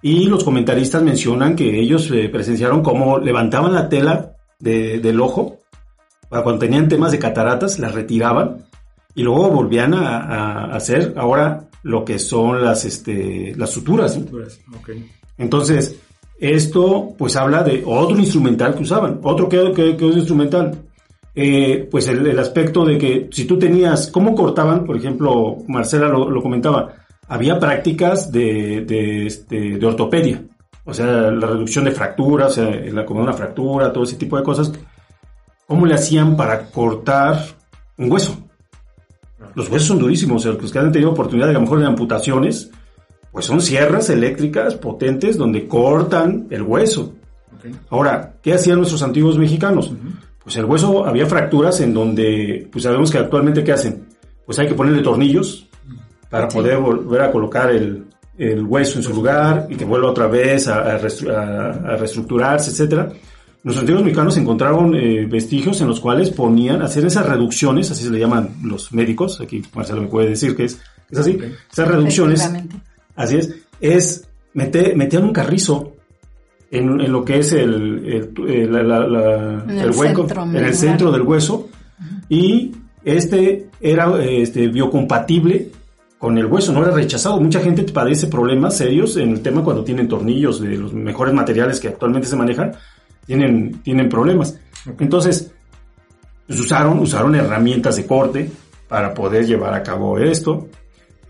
Y 0.00 0.26
los 0.26 0.42
comentaristas 0.42 1.00
mencionan 1.00 1.54
que 1.54 1.78
ellos 1.78 2.10
eh, 2.10 2.28
presenciaron 2.28 2.82
cómo 2.82 3.18
levantaban 3.18 3.72
la 3.72 3.88
tela 3.88 4.32
del 4.62 5.20
ojo, 5.20 5.58
cuando 6.28 6.58
tenían 6.58 6.88
temas 6.88 7.12
de 7.12 7.18
cataratas, 7.18 7.78
las 7.78 7.94
retiraban 7.94 8.64
y 9.14 9.22
luego 9.22 9.50
volvían 9.50 9.92
a, 9.94 10.74
hacer 10.74 11.14
ahora 11.16 11.68
lo 11.82 12.04
que 12.04 12.18
son 12.18 12.64
las, 12.64 12.84
este, 12.84 13.54
las 13.56 13.70
suturas. 13.70 14.18
Entonces, 15.36 15.96
esto 16.38 17.14
pues 17.18 17.36
habla 17.36 17.62
de 17.62 17.82
otro 17.84 18.18
instrumental 18.18 18.74
que 18.74 18.82
usaban. 18.82 19.20
Otro 19.22 19.48
que, 19.48 19.72
que, 19.72 19.96
que 19.96 20.08
es 20.08 20.16
instrumental. 20.16 20.78
Eh, 21.34 21.88
pues 21.90 22.08
el, 22.08 22.38
aspecto 22.38 22.84
de 22.84 22.98
que 22.98 23.28
si 23.30 23.46
tú 23.46 23.58
tenías, 23.58 24.10
¿cómo 24.10 24.34
cortaban? 24.34 24.84
Por 24.84 24.96
ejemplo, 24.96 25.56
Marcela 25.66 26.08
lo, 26.08 26.42
comentaba, 26.42 26.94
había 27.26 27.58
prácticas 27.58 28.30
de, 28.30 28.84
de, 28.86 29.26
este, 29.26 29.78
de, 29.78 29.86
ortopedia, 29.86 30.42
o 30.84 30.92
sea, 30.92 31.06
la 31.06 31.46
reducción 31.46 31.84
de 31.84 31.92
fracturas, 31.92 32.52
o 32.52 32.54
sea, 32.54 32.70
la, 32.70 33.04
como 33.04 33.22
una 33.22 33.32
fractura, 33.32 33.92
todo 33.92 34.04
ese 34.04 34.16
tipo 34.16 34.36
de 34.36 34.42
cosas. 34.42 34.72
¿Cómo 35.66 35.86
le 35.86 35.94
hacían 35.94 36.36
para 36.36 36.66
cortar 36.66 37.44
un 37.96 38.10
hueso? 38.10 38.36
Los 39.54 39.68
huesos 39.68 39.88
son 39.88 39.98
durísimos, 39.98 40.44
o 40.44 40.50
sea, 40.50 40.60
los 40.60 40.72
que 40.72 40.78
han 40.78 40.92
tenido 40.92 41.10
oportunidad 41.10 41.46
de 41.46 41.52
a 41.52 41.54
lo 41.54 41.60
mejor 41.60 41.78
de 41.80 41.86
amputaciones, 41.86 42.70
pues 43.30 43.46
son 43.46 43.60
sierras 43.60 44.10
eléctricas 44.10 44.74
potentes 44.74 45.36
donde 45.36 45.68
cortan 45.68 46.46
el 46.50 46.62
hueso. 46.62 47.14
Ahora, 47.90 48.34
¿qué 48.42 48.54
hacían 48.54 48.78
nuestros 48.78 49.02
antiguos 49.02 49.38
mexicanos? 49.38 49.92
Pues 50.42 50.56
el 50.56 50.64
hueso 50.64 51.06
había 51.06 51.26
fracturas 51.26 51.80
en 51.80 51.94
donde, 51.94 52.68
pues 52.72 52.82
sabemos 52.84 53.10
que 53.10 53.18
actualmente 53.18 53.62
¿qué 53.62 53.72
hacen? 53.72 54.06
Pues 54.44 54.58
hay 54.58 54.66
que 54.66 54.74
ponerle 54.74 55.02
tornillos 55.02 55.68
para 56.28 56.48
poder 56.48 56.78
volver 56.78 57.20
a 57.22 57.30
colocar 57.30 57.70
el, 57.70 58.06
hueso 58.38 58.98
en 58.98 59.04
su 59.04 59.12
lugar 59.14 59.66
y 59.68 59.76
que 59.76 59.84
vuelva 59.84 60.10
otra 60.10 60.26
vez 60.26 60.68
a, 60.68 60.98
reestructurarse, 60.98 62.70
etcétera. 62.70 63.10
Los 63.64 63.78
antiguos 63.78 64.02
mexicanos 64.02 64.36
encontraron 64.36 64.94
eh, 64.96 65.24
vestigios 65.26 65.80
en 65.80 65.88
los 65.88 66.00
cuales 66.00 66.30
ponían, 66.30 66.82
hacer 66.82 67.04
esas 67.04 67.26
reducciones, 67.26 67.90
así 67.90 68.04
se 68.04 68.10
le 68.10 68.18
llaman 68.18 68.56
los 68.64 68.92
médicos, 68.92 69.40
aquí 69.40 69.62
Marcelo 69.74 70.02
me 70.02 70.08
puede 70.08 70.30
decir 70.30 70.56
que 70.56 70.64
es, 70.64 70.80
es 71.10 71.18
así, 71.18 71.38
esas 71.70 71.88
reducciones 71.88 72.50
Así 73.14 73.36
es. 73.36 73.54
Es, 73.80 74.28
metían 74.54 75.24
un 75.24 75.32
carrizo 75.32 75.94
en, 76.70 77.12
lo 77.12 77.24
que 77.24 77.38
es 77.38 77.52
el, 77.52 78.04
el, 78.06 79.90
hueco, 79.94 80.26
en 80.30 80.56
el 80.56 80.74
centro 80.74 81.12
del 81.12 81.22
hueso, 81.22 81.68
y 82.28 82.72
este 83.04 83.68
era 83.80 84.22
este, 84.24 84.68
biocompatible 84.68 85.70
con 86.22 86.38
el 86.38 86.46
hueso, 86.46 86.72
no 86.72 86.84
era 86.84 86.92
rechazado. 86.92 87.40
Mucha 87.40 87.58
gente 87.58 87.82
padece 87.82 88.28
problemas 88.28 88.76
serios 88.76 89.16
en 89.16 89.30
el 89.30 89.42
tema 89.42 89.64
cuando 89.64 89.82
tienen 89.82 90.06
tornillos 90.06 90.60
de 90.60 90.76
los 90.76 90.94
mejores 90.94 91.34
materiales 91.34 91.80
que 91.80 91.88
actualmente 91.88 92.28
se 92.28 92.36
manejan, 92.36 92.76
tienen, 93.26 93.82
tienen 93.82 94.08
problemas. 94.08 94.56
Entonces, 95.00 95.50
pues, 96.46 96.60
usaron, 96.60 97.00
usaron 97.00 97.34
herramientas 97.34 97.96
de 97.96 98.06
corte 98.06 98.48
para 98.86 99.12
poder 99.12 99.44
llevar 99.46 99.74
a 99.74 99.82
cabo 99.82 100.16
esto 100.16 100.68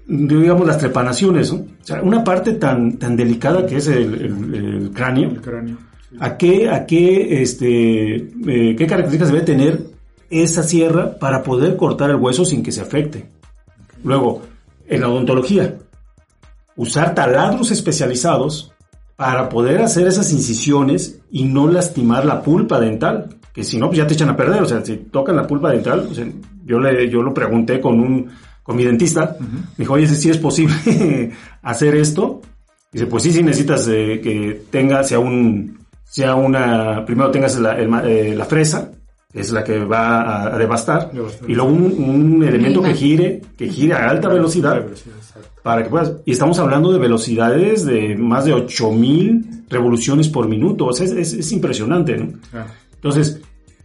digamos, 0.07 0.67
las 0.67 0.77
trepanaciones, 0.77 1.51
O 1.53 1.65
sea, 1.81 2.03
una 2.03 2.23
parte 2.23 2.53
tan, 2.53 2.99
tan 2.99 3.17
delicada 3.17 3.65
que 3.65 3.79
es 3.79 3.87
el, 3.87 4.91
cráneo. 4.93 5.31
El 5.31 5.41
cráneo. 5.41 5.79
¿A 6.21 6.37
qué, 6.37 6.69
a 6.69 6.85
qué, 6.85 7.41
este, 7.41 8.17
eh, 8.17 8.77
qué 8.77 8.87
características 8.87 9.33
debe 9.33 9.41
tener 9.41 9.81
esa 10.29 10.63
sierra 10.63 11.19
para 11.19 11.43
poder 11.43 11.77
cortar 11.77 12.11
el 12.11 12.17
hueso 12.17 12.45
sin 12.45 12.63
que 12.63 12.73
se 12.73 12.83
afecte? 12.83 13.25
Luego, 14.05 14.43
en 14.93 15.01
la 15.01 15.09
odontología, 15.09 15.79
usar 16.77 17.15
taladros 17.15 17.71
especializados 17.71 18.73
para 19.17 19.49
poder 19.49 19.81
hacer 19.81 20.07
esas 20.07 20.33
incisiones 20.33 21.21
y 21.31 21.45
no 21.45 21.67
lastimar 21.67 22.25
la 22.25 22.43
pulpa 22.43 22.79
dental, 22.79 23.37
que 23.55 23.65
si 23.65 23.79
no, 23.79 23.87
pues 23.87 23.99
ya 23.99 24.07
te 24.07 24.15
echan 24.15 24.29
a 24.29 24.37
perder. 24.37 24.63
O 24.63 24.67
sea, 24.67 24.85
si 24.85 24.97
tocan 24.97 25.37
la 25.37 25.47
pulpa 25.47 25.71
dental, 25.71 26.09
yo, 26.65 26.79
le, 26.79 27.09
yo 27.09 27.23
lo 27.23 27.33
pregunté 27.33 27.81
con 27.81 28.01
un 28.01 28.31
con 28.63 28.77
mi 28.77 28.85
dentista. 28.85 29.37
Me 29.41 29.49
dijo, 29.79 29.95
oye, 29.95 30.07
si 30.07 30.31
es 30.31 30.39
posible 30.39 31.33
hacer 31.63 31.97
esto. 31.97 32.41
Dice, 32.93 33.07
pues 33.07 33.23
sí, 33.23 33.33
sí 33.33 33.43
necesitas 33.43 33.89
eh, 33.89 34.21
que 34.23 34.67
tenga, 34.71 35.03
sea 35.03 35.19
un, 35.19 35.79
sea 36.05 36.35
una, 36.35 37.05
primero 37.07 37.31
tengas 37.31 37.59
la, 37.59 37.81
eh, 37.81 38.35
la 38.35 38.45
fresa, 38.45 38.91
es 39.33 39.51
la 39.51 39.65
que 39.65 39.79
va 39.79 40.55
a, 40.55 40.59
devastar, 40.59 41.11
y 41.49 41.55
luego 41.55 41.71
un, 41.71 42.43
elemento 42.47 42.83
que 42.83 42.95
gire, 42.95 43.41
que 43.57 43.69
gire 43.69 43.95
a 43.95 44.11
alta 44.11 44.29
velocidad, 44.29 44.85
para 45.63 45.83
que 45.83 45.91
puedas, 45.91 46.13
y 46.25 46.33
estamos 46.33 46.59
hablando 46.59 46.93
de 46.93 46.99
velocidades 46.99 47.85
de 47.85 48.17
más 48.17 48.45
de 48.45 48.53
8000 48.53 49.65
revoluciones 49.71 50.29
por 50.29 50.49
minuto, 50.49 50.87
o 50.87 50.93
sea, 50.93 51.07
es, 51.07 51.33
es, 51.33 51.53
impresionante, 51.53 52.17
¿no? 52.17 52.33
Ah. 52.53 52.67
Entonces, 52.95 53.41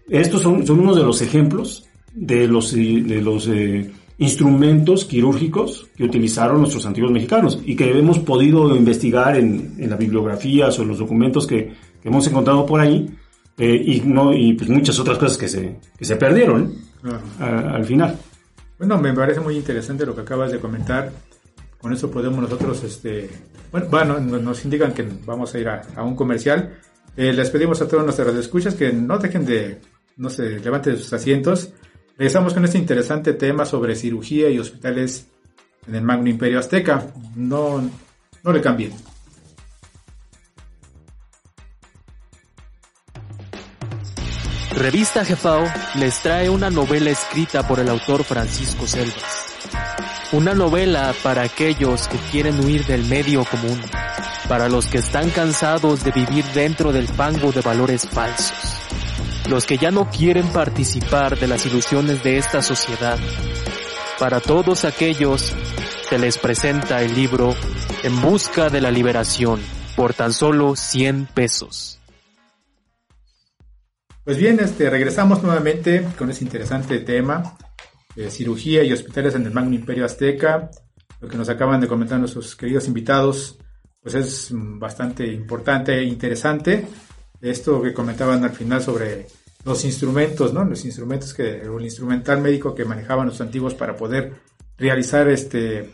estos 0.09 0.41
son, 0.41 0.65
son 0.67 0.79
unos 0.79 0.97
de 0.97 1.03
los 1.03 1.21
ejemplos 1.21 1.87
de 2.13 2.47
los, 2.47 2.73
de 2.73 3.21
los 3.21 3.47
eh, 3.47 3.89
instrumentos 4.17 5.05
quirúrgicos 5.05 5.87
que 5.95 6.03
utilizaron 6.03 6.59
nuestros 6.59 6.85
antiguos 6.85 7.11
mexicanos 7.11 7.59
y 7.63 7.75
que 7.75 7.97
hemos 7.97 8.19
podido 8.19 8.75
investigar 8.75 9.37
en, 9.37 9.75
en 9.77 9.89
las 9.89 9.99
bibliografías 9.99 10.77
o 10.79 10.81
en 10.81 10.87
los 10.89 10.97
documentos 10.97 11.45
que, 11.45 11.71
hemos 12.03 12.25
encontrado 12.25 12.65
por 12.65 12.79
ahí 12.79 13.09
eh, 13.57 13.81
y, 13.85 14.01
no, 14.01 14.33
y 14.33 14.53
pues 14.53 14.69
muchas 14.69 14.99
otras 14.99 15.17
cosas 15.17 15.37
que 15.37 15.47
se, 15.47 15.79
que 15.97 16.05
se 16.05 16.15
perdieron 16.15 16.75
al 17.39 17.85
final. 17.85 18.17
Bueno, 18.77 18.97
me 18.99 19.13
parece 19.13 19.39
muy 19.39 19.55
interesante 19.55 20.05
lo 20.05 20.15
que 20.15 20.21
acabas 20.21 20.51
de 20.51 20.59
comentar. 20.59 21.11
Con 21.79 21.93
eso 21.93 22.09
podemos 22.09 22.39
nosotros, 22.39 22.83
este, 22.83 23.29
bueno, 23.71 23.87
bueno 23.89 24.19
nos 24.19 24.63
indican 24.65 24.93
que 24.93 25.07
vamos 25.25 25.53
a 25.53 25.59
ir 25.59 25.67
a, 25.69 26.03
un 26.03 26.15
comercial. 26.15 26.77
Eh, 27.15 27.33
les 27.33 27.49
pedimos 27.49 27.81
a 27.81 27.87
todos 27.87 28.03
nuestros 28.03 28.35
escuchas 28.35 28.75
que 28.75 28.91
no 28.93 29.17
dejen 29.17 29.45
de, 29.45 29.79
no 30.17 30.29
se 30.29 30.59
levanten 30.59 30.93
de 30.93 30.99
sus 30.99 31.13
asientos 31.13 31.71
Regresamos 32.17 32.55
con 32.55 32.65
este 32.65 32.79
interesante 32.79 33.33
tema 33.33 33.63
sobre 33.63 33.95
cirugía 33.95 34.49
y 34.49 34.57
hospitales 34.57 35.27
en 35.87 35.93
el 35.93 36.01
Magno 36.01 36.29
Imperio 36.29 36.57
Azteca. 36.57 37.05
No, 37.35 37.87
no 38.43 38.51
le 38.51 38.59
cambien. 38.59 38.91
Revista 44.77 45.25
Jefao 45.25 45.63
les 45.95 46.19
trae 46.21 46.49
una 46.49 46.69
novela 46.69 47.09
escrita 47.09 47.67
por 47.67 47.79
el 47.79 47.89
autor 47.89 48.23
Francisco 48.23 48.87
Selvas. 48.87 49.45
Una 50.31 50.53
novela 50.53 51.13
para 51.23 51.43
aquellos 51.43 52.07
que 52.07 52.17
quieren 52.31 52.63
huir 52.63 52.85
del 52.85 53.03
medio 53.05 53.43
común, 53.45 53.81
para 54.47 54.69
los 54.69 54.87
que 54.87 54.99
están 54.99 55.29
cansados 55.31 56.03
de 56.03 56.11
vivir 56.11 56.45
dentro 56.53 56.91
del 56.91 57.07
fango 57.07 57.51
de 57.51 57.61
valores 57.61 58.07
falsos 58.07 58.77
los 59.49 59.65
que 59.65 59.77
ya 59.77 59.91
no 59.91 60.09
quieren 60.09 60.47
participar 60.49 61.39
de 61.39 61.47
las 61.47 61.65
ilusiones 61.65 62.23
de 62.23 62.37
esta 62.37 62.61
sociedad. 62.61 63.17
Para 64.19 64.39
todos 64.41 64.83
aquellos 64.83 65.53
se 66.09 66.19
les 66.19 66.37
presenta 66.37 67.01
el 67.01 67.15
libro 67.15 67.55
En 68.03 68.21
busca 68.21 68.69
de 68.69 68.81
la 68.81 68.91
liberación 68.91 69.61
por 69.95 70.13
tan 70.13 70.33
solo 70.33 70.75
100 70.75 71.27
pesos. 71.33 71.96
Pues 74.27 74.37
bien, 74.39 74.59
este, 74.59 74.89
regresamos 74.89 75.41
nuevamente 75.41 76.05
con 76.17 76.29
ese 76.29 76.43
interesante 76.43 76.99
tema 76.99 77.57
de 78.13 78.29
cirugía 78.29 78.83
y 78.83 78.91
hospitales 78.91 79.35
en 79.35 79.45
el 79.45 79.53
Magno 79.53 79.73
Imperio 79.73 80.03
Azteca. 80.03 80.69
Lo 81.21 81.29
que 81.29 81.37
nos 81.37 81.47
acaban 81.47 81.79
de 81.79 81.87
comentar 81.87 82.19
nuestros 82.19 82.53
queridos 82.57 82.89
invitados, 82.89 83.57
pues 84.01 84.15
es 84.15 84.49
bastante 84.51 85.25
importante 85.31 85.97
e 85.97 86.03
interesante. 86.03 86.85
Esto 87.39 87.81
que 87.81 87.93
comentaban 87.93 88.43
al 88.43 88.49
final 88.49 88.81
sobre 88.81 89.27
los 89.63 89.85
instrumentos, 89.85 90.53
¿no? 90.53 90.65
Los 90.65 90.83
instrumentos 90.83 91.33
que, 91.33 91.61
el 91.61 91.81
instrumental 91.81 92.41
médico 92.41 92.75
que 92.75 92.83
manejaban 92.83 93.27
los 93.27 93.39
antiguos 93.39 93.75
para 93.75 93.95
poder 93.95 94.33
realizar 94.77 95.29
este, 95.29 95.89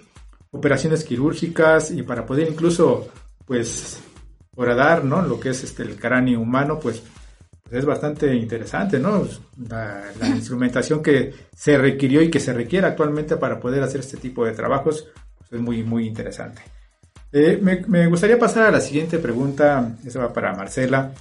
operaciones 0.50 1.04
quirúrgicas 1.04 1.92
y 1.92 2.02
para 2.02 2.26
poder 2.26 2.50
incluso, 2.50 3.10
pues, 3.46 4.00
horadar. 4.56 5.06
Lo 5.06 5.40
que 5.40 5.50
es 5.50 5.64
este, 5.64 5.84
el 5.84 5.98
cráneo 5.98 6.40
humano, 6.40 6.80
pues 6.80 7.04
es 7.74 7.86
bastante 7.86 8.34
interesante, 8.36 9.00
¿no? 9.00 9.28
La, 9.70 10.04
instrumentación 10.28 11.02
que 11.02 11.34
se 11.56 11.78
requirió 11.78 12.22
y 12.22 12.30
que 12.30 12.40
se 12.40 12.54
requiere 12.54 12.88
actualmente 12.88 13.38
para 13.38 13.60
poder 13.60 13.84
hacer 13.84 14.02
este 14.02 14.18
tipo 14.18 14.46
de 14.46 14.52
trabajos, 14.52 15.08
pues 15.38 15.52
es 15.52 15.60
muy, 15.60 15.84
muy 15.84 16.08
interesante. 16.08 16.62
Eh, 17.32 17.60
me, 17.62 17.84
me, 17.88 18.08
gustaría 18.08 18.38
pasar 18.38 18.68
a 18.68 18.72
la 18.72 18.80
siguiente 18.80 19.18
pregunta, 19.18 19.98
esa 20.06 20.20
va 20.20 20.34
para 20.34 20.54
Marcela. 20.54 21.14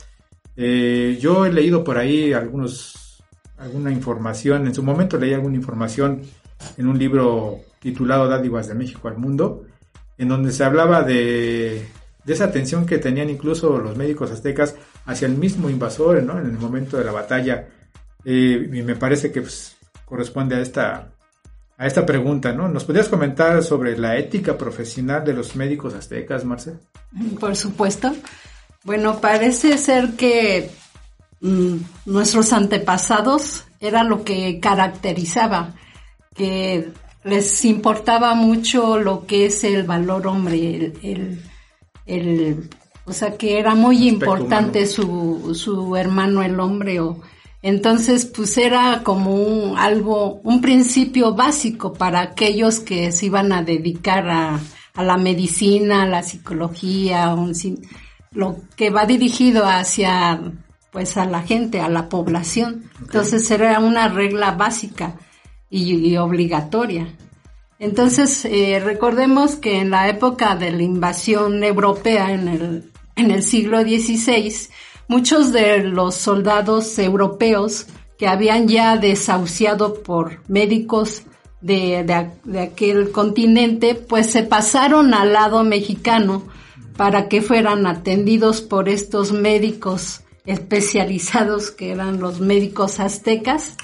Eh, 0.57 1.17
yo 1.21 1.47
he 1.47 1.53
leído 1.53 1.83
por 1.83 1.97
ahí 1.97 2.33
algunos, 2.33 3.23
alguna 3.57 3.91
información, 3.91 4.67
en 4.67 4.75
su 4.75 4.83
momento 4.83 5.17
leí 5.17 5.33
alguna 5.33 5.57
información 5.57 6.23
en 6.77 6.87
un 6.87 6.99
libro 6.99 7.61
titulado 7.81 8.29
Dádivas 8.29 8.69
de 8.69 8.75
México 8.75 9.09
al 9.09 9.17
Mundo, 9.17 9.65
en 10.19 10.29
donde 10.29 10.53
se 10.53 10.65
hablaba 10.65 11.03
de, 11.03 11.87
esa 12.27 12.45
atención 12.45 12.87
que 12.87 12.99
tenían 12.99 13.31
incluso 13.31 13.79
los 13.79 13.97
médicos 13.97 14.31
aztecas 14.31 14.75
hacia 15.07 15.27
el 15.27 15.37
mismo 15.37 15.69
invasor 15.69 16.19
en 16.19 16.31
el 16.31 16.53
momento 16.53 16.97
de 16.97 17.05
la 17.05 17.13
batalla. 17.13 17.69
Eh, 18.25 18.71
y 18.73 18.83
me 18.83 18.95
parece 18.95 19.33
que 19.33 19.43
pues, 19.43 19.77
corresponde 20.05 20.57
a 20.57 20.61
esta, 20.61 21.11
a 21.77 21.87
esta 21.87 22.07
pregunta, 22.07 22.53
¿no? 22.53 22.69
¿Nos 22.69 22.85
podrías 22.85 23.09
comentar 23.09 23.63
sobre 23.63 23.99
la 23.99 24.17
ética 24.17 24.57
profesional 24.57 25.25
de 25.25 25.33
los 25.33 25.57
médicos 25.57 25.95
aztecas, 25.95 26.45
Marcel? 26.45 26.79
Por 27.41 27.57
supuesto. 27.57 28.15
Bueno, 28.85 29.21
parece 29.21 29.79
ser 29.79 30.13
que 30.13 30.71
mm, 31.41 31.77
nuestros 32.07 32.53
antepasados 32.53 33.65
era 33.81 34.05
lo 34.05 34.25
que 34.25 34.61
caracterizaba, 34.61 35.75
que 36.35 36.93
les 37.25 37.65
importaba 37.65 38.35
mucho 38.35 38.99
lo 38.99 39.27
que 39.27 39.47
es 39.47 39.63
el 39.65 39.85
valor 39.85 40.27
hombre, 40.27 40.93
el, 41.03 41.43
o 43.05 43.13
sea 43.13 43.37
que 43.37 43.59
era 43.59 43.75
muy 43.75 44.09
importante 44.09 44.87
su, 44.87 45.55
su 45.55 45.97
hermano 45.97 46.43
el 46.43 46.59
hombre 46.61 47.01
o 47.01 47.21
entonces 47.63 48.27
pues 48.27 48.59
era 48.59 49.03
como 49.03 49.35
un 49.35 49.79
algo 49.79 50.41
un 50.43 50.61
principio 50.61 51.35
básico 51.35 51.93
para 51.93 52.21
aquellos 52.21 52.81
que 52.81 53.13
se 53.13 53.27
iban 53.27 53.53
a 53.53 53.63
dedicar 53.63 54.29
a, 54.29 54.61
a 54.95 55.03
la 55.03 55.17
medicina, 55.17 56.03
a 56.03 56.07
la 56.07 56.23
psicología, 56.23 57.35
un, 57.35 57.55
lo 58.33 58.57
que 58.77 58.91
va 58.91 59.07
dirigido 59.07 59.67
hacia 59.67 60.41
pues 60.91 61.17
a 61.17 61.25
la 61.25 61.43
gente, 61.43 61.81
a 61.81 61.89
la 61.89 62.09
población. 62.09 62.85
Entonces 63.01 63.51
era 63.51 63.81
una 63.81 64.09
regla 64.09 64.53
básica 64.53 65.15
y, 65.71 66.17
obligatoria. 66.17 67.09
Entonces 67.83 68.45
eh, 68.45 68.79
recordemos 68.79 69.57
que 69.57 69.81
en 69.81 69.91
la 69.91 70.09
época 70.09 70.55
de 70.55 70.71
la 70.71 70.85
invasión 70.85 71.65
europea 71.65 72.31
en 72.31 72.47
el, 72.47 72.93
en 73.17 73.33
el 73.33 73.43
siglo 73.43 73.81
XVI, 73.81 74.55
muchos 75.09 75.53
de 75.53 75.83
los 75.83 76.15
soldados 76.15 76.97
europeos 77.01 77.87
que 78.17 78.29
habían 78.29 78.69
ya 78.69 78.97
desahuciado 78.97 80.01
por 80.01 80.49
médicos 80.49 81.25
de, 81.61 82.05
de, 82.45 82.61
aquel 82.61 83.11
continente, 83.11 83.97
pues 83.97 84.31
se 84.31 84.45
pasaron 84.45 85.13
al 85.13 85.33
lado 85.33 85.65
mexicano 85.65 86.45
para 86.97 87.27
que 87.27 87.43
fueran 87.43 87.89
atendidos 87.89 88.61
por 88.61 88.89
estos 88.89 89.33
médicos 89.33 90.21
especializados 90.45 91.71
que 91.71 91.93
eran 91.93 92.21
los 92.21 92.41
médicos 92.41 92.99
aztecas 92.99 93.77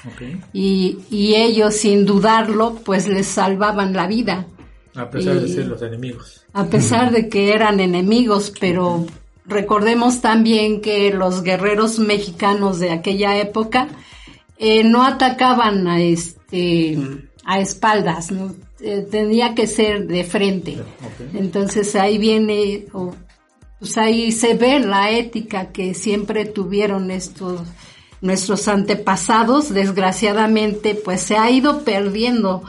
y, 0.51 0.99
y, 1.09 1.35
ellos 1.35 1.75
sin 1.75 2.05
dudarlo 2.05 2.75
pues 2.83 3.07
les 3.07 3.27
salvaban 3.27 3.93
la 3.93 4.07
vida. 4.07 4.45
A 4.95 5.09
pesar 5.09 5.39
de 5.39 5.47
ser 5.47 5.67
los 5.67 5.81
enemigos. 5.81 6.41
A 6.51 6.65
pesar 6.65 7.11
de 7.11 7.29
que 7.29 7.53
eran 7.53 7.79
enemigos, 7.79 8.51
pero 8.59 9.05
recordemos 9.45 10.21
también 10.21 10.81
que 10.81 11.13
los 11.13 11.43
guerreros 11.43 11.99
mexicanos 11.99 12.79
de 12.79 12.91
aquella 12.91 13.37
época 13.37 13.87
eh, 14.57 14.83
no 14.83 15.03
atacaban 15.03 15.87
a 15.87 16.01
este 16.01 16.97
a 17.45 17.59
espaldas, 17.59 18.31
¿no? 18.31 18.53
Eh, 18.81 19.07
tenía 19.09 19.55
que 19.55 19.67
ser 19.67 20.07
de 20.07 20.23
frente. 20.23 20.77
Entonces 21.33 21.95
ahí 21.95 22.17
viene, 22.17 22.85
pues 23.79 23.97
ahí 23.97 24.31
se 24.31 24.53
ve 24.53 24.79
la 24.79 25.11
ética 25.11 25.71
que 25.71 25.93
siempre 25.93 26.45
tuvieron 26.45 27.11
estos 27.11 27.61
nuestros 28.21 28.67
antepasados. 28.67 29.73
Desgraciadamente, 29.73 30.95
pues 30.95 31.21
se 31.21 31.37
ha 31.37 31.49
ido 31.49 31.83
perdiendo 31.83 32.63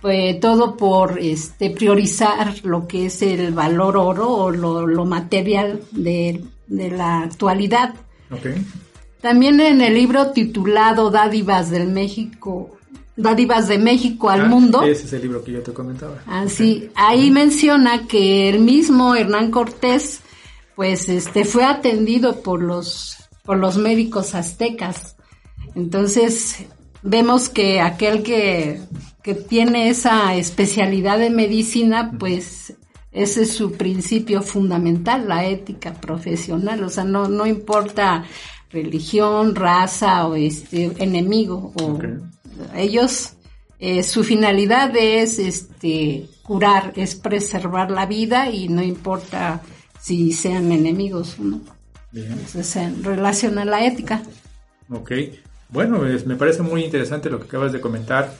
pues, 0.00 0.38
todo 0.40 0.76
por 0.76 1.18
este 1.18 1.70
priorizar 1.70 2.54
lo 2.64 2.86
que 2.86 3.06
es 3.06 3.22
el 3.22 3.52
valor 3.52 3.96
oro 3.96 4.30
o 4.30 4.50
lo, 4.50 5.04
material 5.04 5.80
de, 5.90 6.44
de, 6.68 6.90
la 6.90 7.20
actualidad. 7.22 7.94
También 9.20 9.60
en 9.60 9.80
el 9.80 9.94
libro 9.94 10.30
titulado 10.30 11.10
Dádivas 11.10 11.70
del 11.70 11.88
México 11.88 12.76
Dádivas 13.14 13.68
de 13.68 13.78
México 13.78 14.30
al 14.30 14.42
ah, 14.42 14.46
mundo. 14.46 14.82
Ese 14.82 15.04
es 15.04 15.12
el 15.12 15.22
libro 15.22 15.44
que 15.44 15.52
yo 15.52 15.62
te 15.62 15.72
comentaba. 15.72 16.22
Así, 16.26 16.88
ah, 16.94 17.08
ahí 17.10 17.30
menciona 17.30 18.06
que 18.06 18.48
el 18.48 18.60
mismo 18.60 19.14
Hernán 19.14 19.50
Cortés, 19.50 20.20
pues, 20.76 21.08
este, 21.08 21.44
fue 21.44 21.64
atendido 21.64 22.42
por 22.42 22.62
los, 22.62 23.16
por 23.44 23.58
los 23.58 23.76
médicos 23.76 24.34
aztecas. 24.34 25.16
Entonces, 25.74 26.64
vemos 27.02 27.48
que 27.48 27.80
aquel 27.80 28.22
que, 28.22 28.80
que 29.22 29.34
tiene 29.34 29.88
esa 29.88 30.34
especialidad 30.34 31.18
de 31.18 31.30
medicina, 31.30 32.12
pues, 32.18 32.74
ese 33.12 33.42
es 33.42 33.52
su 33.52 33.72
principio 33.72 34.42
fundamental, 34.42 35.28
la 35.28 35.44
ética 35.46 35.92
profesional. 35.92 36.82
O 36.82 36.88
sea, 36.88 37.04
no, 37.04 37.28
no 37.28 37.46
importa 37.46 38.24
religión, 38.70 39.54
raza 39.54 40.26
o 40.26 40.34
este 40.34 40.90
enemigo 40.98 41.72
o 41.74 41.98
ellos, 42.74 43.34
eh, 43.78 44.02
su 44.02 44.24
finalidad 44.24 44.96
es 44.96 45.38
este, 45.38 46.28
curar, 46.42 46.92
es 46.96 47.14
preservar 47.14 47.90
la 47.90 48.06
vida 48.06 48.48
y 48.48 48.68
no 48.68 48.82
importa 48.82 49.60
si 50.02 50.32
sean 50.32 50.72
enemigos 50.72 51.36
o 51.38 51.44
no. 51.44 51.60
Entonces, 52.12 52.76
en 52.76 53.04
relación 53.04 53.58
a 53.58 53.64
la 53.64 53.86
ética. 53.86 54.22
Ok, 54.90 55.12
bueno, 55.68 56.00
me 56.26 56.36
parece 56.36 56.62
muy 56.62 56.84
interesante 56.84 57.30
lo 57.30 57.38
que 57.38 57.46
acabas 57.46 57.72
de 57.72 57.80
comentar 57.80 58.34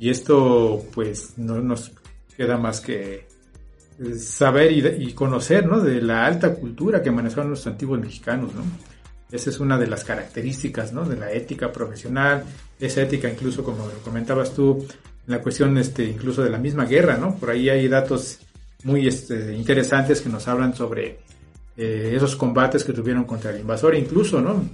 y 0.00 0.08
esto 0.08 0.84
pues 0.92 1.34
no 1.36 1.60
nos 1.60 1.92
queda 2.36 2.56
más 2.56 2.80
que 2.80 3.26
eh, 4.00 4.14
saber 4.18 4.72
y, 4.72 5.06
y 5.06 5.12
conocer 5.12 5.66
¿no? 5.66 5.80
de 5.80 6.00
la 6.00 6.24
alta 6.24 6.54
cultura 6.54 7.02
que 7.02 7.10
manejaron 7.10 7.50
los 7.50 7.66
antiguos 7.66 8.00
mexicanos, 8.00 8.54
¿no? 8.54 8.62
Esa 9.30 9.50
es 9.50 9.60
una 9.60 9.78
de 9.78 9.86
las 9.86 10.04
características 10.04 10.92
¿no? 10.92 11.04
de 11.04 11.16
la 11.16 11.30
ética 11.30 11.72
profesional, 11.72 12.44
esa 12.80 13.02
ética 13.02 13.30
incluso 13.30 13.62
como 13.62 13.88
comentabas 14.04 14.54
tú, 14.54 14.86
en 15.26 15.32
la 15.32 15.40
cuestión 15.40 15.76
este, 15.78 16.04
incluso 16.04 16.42
de 16.42 16.50
la 16.50 16.58
misma 16.58 16.86
guerra, 16.86 17.16
¿no? 17.16 17.36
Por 17.36 17.50
ahí 17.50 17.68
hay 17.68 17.86
datos 17.86 18.40
muy 18.84 19.06
este, 19.06 19.54
interesantes 19.54 20.20
que 20.20 20.28
nos 20.28 20.48
hablan 20.48 20.74
sobre 20.74 21.18
eh, 21.76 22.12
esos 22.14 22.36
combates 22.36 22.84
que 22.84 22.92
tuvieron 22.92 23.24
contra 23.24 23.50
el 23.50 23.60
invasor, 23.60 23.94
incluso, 23.94 24.40
¿no? 24.40 24.64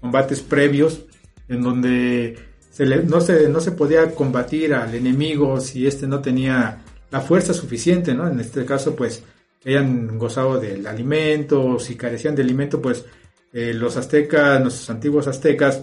Combates 0.00 0.40
previos 0.40 1.02
en 1.48 1.62
donde 1.62 2.38
se 2.70 2.84
no, 2.86 3.20
se, 3.20 3.48
no 3.48 3.60
se 3.60 3.72
podía 3.72 4.14
combatir 4.14 4.74
al 4.74 4.94
enemigo 4.94 5.60
si 5.60 5.86
éste 5.86 6.06
no 6.06 6.20
tenía 6.20 6.82
la 7.10 7.20
fuerza 7.20 7.54
suficiente, 7.54 8.14
¿no? 8.14 8.28
En 8.28 8.40
este 8.40 8.64
caso, 8.64 8.94
pues, 8.94 9.22
hayan 9.64 10.18
gozado 10.18 10.58
del 10.58 10.86
alimento, 10.86 11.78
si 11.78 11.96
carecían 11.96 12.34
de 12.34 12.42
alimento, 12.42 12.82
pues 12.82 13.04
eh, 13.52 13.72
los 13.72 13.96
aztecas, 13.96 14.60
nuestros 14.60 14.90
antiguos 14.90 15.26
aztecas, 15.26 15.82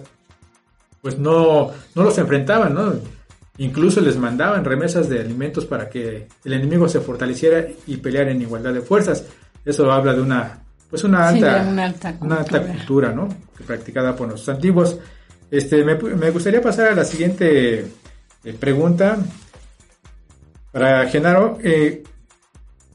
pues 1.00 1.18
no, 1.18 1.70
no 1.94 2.02
los 2.02 2.16
enfrentaban, 2.18 2.74
¿no? 2.74 2.94
Incluso 3.62 4.00
les 4.00 4.16
mandaban 4.16 4.64
remesas 4.64 5.08
de 5.08 5.20
alimentos 5.20 5.66
para 5.66 5.88
que 5.88 6.26
el 6.44 6.52
enemigo 6.52 6.88
se 6.88 7.00
fortaleciera 7.00 7.64
y 7.86 7.96
peleara 7.98 8.32
en 8.32 8.42
igualdad 8.42 8.74
de 8.74 8.80
fuerzas. 8.80 9.24
Eso 9.64 9.92
habla 9.92 10.14
de 10.14 10.20
una, 10.20 10.64
pues 10.90 11.04
una 11.04 11.28
alta, 11.28 11.64
una 12.20 12.38
alta, 12.38 12.66
cultura. 12.66 13.12
¿no? 13.12 13.28
Que 13.56 13.62
practicada 13.62 14.16
por 14.16 14.26
nuestros 14.26 14.56
antiguos. 14.56 14.98
Este, 15.48 15.84
me, 15.84 15.94
gustaría 16.30 16.60
pasar 16.60 16.88
a 16.88 16.94
la 16.96 17.04
siguiente 17.04 17.86
eh, 18.42 18.52
pregunta. 18.58 19.18
Para 20.72 21.08
Genaro, 21.08 21.58
eh, 21.62 22.02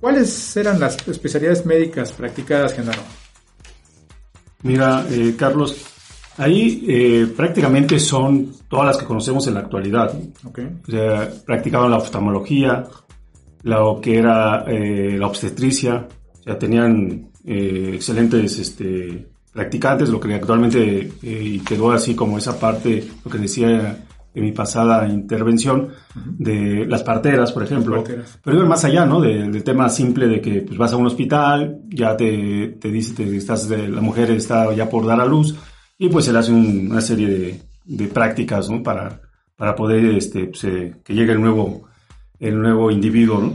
¿cuáles 0.01 0.58
eran 0.58 0.82
las 0.82 0.97
especialidades 1.08 1.65
médicas 1.65 2.12
practicadas, 2.12 2.73
Genaro? 2.73 3.03
Mira, 4.63 5.06
eh, 5.10 5.34
Carlos, 5.39 5.77
ahí 6.38 6.86
eh, 6.88 7.28
prácticamente 7.36 8.00
son 8.00 8.52
todas 8.67 8.88
las 8.88 8.97
que 8.97 9.06
conocemos 9.06 9.47
en 9.47 9.56
la 9.56 9.62
actualidad. 9.62 10.13
O 10.43 10.91
sea, 10.91 11.30
practicaban 11.45 11.91
la 11.91 11.97
oftalmología, 11.97 12.86
lo 13.63 14.00
que 14.02 14.17
era 14.17 14.63
eh, 14.67 15.17
la 15.17 15.28
obstetricia, 15.28 16.08
o 16.39 16.43
sea, 16.43 16.58
tenían 16.58 17.30
excelentes 17.50 18.60
este, 18.60 19.26
practicantes, 19.54 20.10
lo 20.10 20.19
que 20.19 20.34
actualmente 20.34 21.12
quedó 21.65 21.91
así 21.91 22.13
como 22.13 22.38
esa 22.38 22.60
parte, 22.60 23.08
lo 23.23 23.32
que 23.32 23.38
decía 23.38 24.06
en 24.38 24.43
mi 24.43 24.52
pasada 24.52 25.08
intervención 25.08 25.89
de 26.13 26.86
las 26.88 27.02
parteras, 27.02 27.52
por 27.52 27.63
ejemplo. 27.63 28.04
Pero 28.43 28.58
iba 28.58 28.67
más 28.67 28.86
allá, 28.86 29.04
¿no? 29.06 29.19
del 29.19 29.63
tema 29.63 29.89
simple 29.89 30.28
de 30.28 30.39
que 30.39 30.62
pues, 30.62 30.78
vas 30.78 30.93
a 30.93 30.97
un 30.97 31.08
hospital, 31.08 31.80
ya 31.89 32.15
te, 32.15 32.78
te 32.80 32.91
dice, 32.91 33.15
te, 33.15 33.36
estás 33.36 33.67
la 33.67 34.00
mujer 34.00 34.30
está 34.32 34.71
ya 34.76 34.88
por 34.88 35.08
dar 35.08 35.19
a 35.21 35.26
luz 35.26 35.56
y 35.98 36.10
pues 36.10 36.28
le 36.28 36.39
hace 36.39 36.52
una 36.52 37.02
serie 37.02 37.28
de, 37.28 37.62
de, 37.86 38.08
prácticas, 38.08 38.70
¿no? 38.70 38.84
Para, 38.84 39.22
para 39.56 39.76
poder 39.76 40.06
este, 40.16 40.45
pues, 40.45 40.64
eh, 40.66 40.95
que 41.04 41.14
llegue 41.14 41.34
el 41.34 41.41
nuevo, 41.41 41.88
el 42.39 42.62
nuevo 42.62 42.91
individuo. 42.91 43.54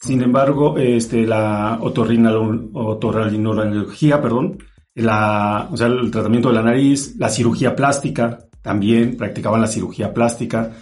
Sin 0.00 0.22
embargo, 0.22 0.78
este, 0.78 1.26
la 1.26 1.78
otorrinolaringología, 1.80 4.22
perdón, 4.22 4.58
la, 4.94 5.68
o 5.70 5.76
sea, 5.76 5.88
el 5.88 6.10
tratamiento 6.10 6.48
de 6.48 6.54
la 6.54 6.62
nariz, 6.62 7.16
la 7.18 7.28
cirugía 7.28 7.76
plástica, 7.76 8.38
también 8.62 9.16
practicaban 9.16 9.60
la 9.60 9.66
cirugía 9.66 10.14
plástica, 10.14 10.72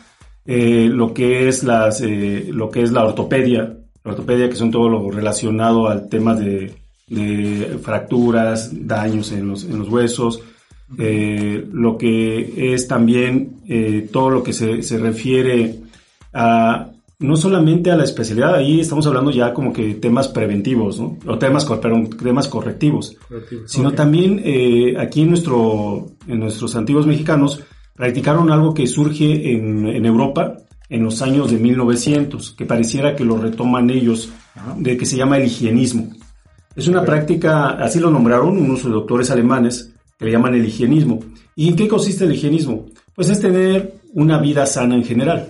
eh, 0.44 0.88
lo, 0.90 1.12
que 1.12 1.48
es 1.48 1.64
las, 1.64 2.00
eh, 2.00 2.46
lo 2.50 2.70
que 2.70 2.82
es 2.82 2.92
la 2.92 3.04
ortopedia, 3.04 3.76
la 4.04 4.12
ortopedia 4.12 4.48
que 4.48 4.56
son 4.56 4.70
todo 4.70 4.88
lo 4.88 5.10
relacionado 5.10 5.88
al 5.88 6.08
tema 6.08 6.34
de, 6.34 6.74
fracturas, 7.82 8.70
daños 8.86 9.32
en 9.32 9.48
los, 9.48 9.64
en 9.64 9.78
los 9.78 9.88
huesos, 9.88 10.42
eh, 10.96 11.66
lo 11.72 11.98
que 11.98 12.74
es 12.74 12.88
también 12.88 13.58
todo 14.10 14.30
lo 14.30 14.42
que 14.42 14.52
se, 14.52 14.82
se 14.82 14.98
refiere 14.98 15.80
a 16.32 16.90
no 17.20 17.36
solamente 17.36 17.90
a 17.90 17.96
la 17.96 18.04
especialidad, 18.04 18.54
ahí 18.54 18.78
estamos 18.78 19.06
hablando 19.06 19.32
ya 19.32 19.52
como 19.52 19.72
que 19.72 19.94
temas 19.94 20.28
preventivos, 20.28 21.00
¿no? 21.00 21.18
O 21.26 21.36
temas, 21.36 21.64
perdón, 21.64 22.10
temas 22.10 22.46
correctivos, 22.46 23.16
sino 23.66 23.92
también 23.92 24.40
eh, 24.44 24.94
aquí 24.98 25.22
en, 25.22 25.30
nuestro, 25.30 26.12
en 26.28 26.38
nuestros 26.38 26.76
antiguos 26.76 27.06
mexicanos 27.06 27.60
practicaron 27.96 28.52
algo 28.52 28.72
que 28.72 28.86
surge 28.86 29.52
en, 29.52 29.88
en 29.88 30.06
Europa 30.06 30.58
en 30.88 31.02
los 31.02 31.20
años 31.20 31.50
de 31.50 31.58
1900, 31.58 32.52
que 32.52 32.64
pareciera 32.64 33.16
que 33.16 33.24
lo 33.24 33.36
retoman 33.36 33.90
ellos, 33.90 34.30
de 34.76 34.96
que 34.96 35.04
se 35.04 35.16
llama 35.16 35.38
el 35.38 35.46
higienismo. 35.46 36.10
Es 36.76 36.86
una 36.86 37.04
práctica, 37.04 37.70
así 37.70 37.98
lo 37.98 38.10
nombraron 38.10 38.56
unos 38.56 38.84
doctores 38.84 39.30
alemanes, 39.32 39.92
que 40.18 40.24
le 40.24 40.32
llaman 40.32 40.54
el 40.54 40.66
higienismo. 40.66 41.20
¿Y 41.54 41.68
en 41.68 41.76
qué 41.76 41.88
consiste 41.88 42.24
el 42.24 42.32
higienismo? 42.32 42.86
Pues 43.14 43.30
es 43.30 43.40
tener 43.40 43.94
una 44.14 44.38
vida 44.38 44.66
sana 44.66 44.94
en 44.94 45.04
general. 45.04 45.48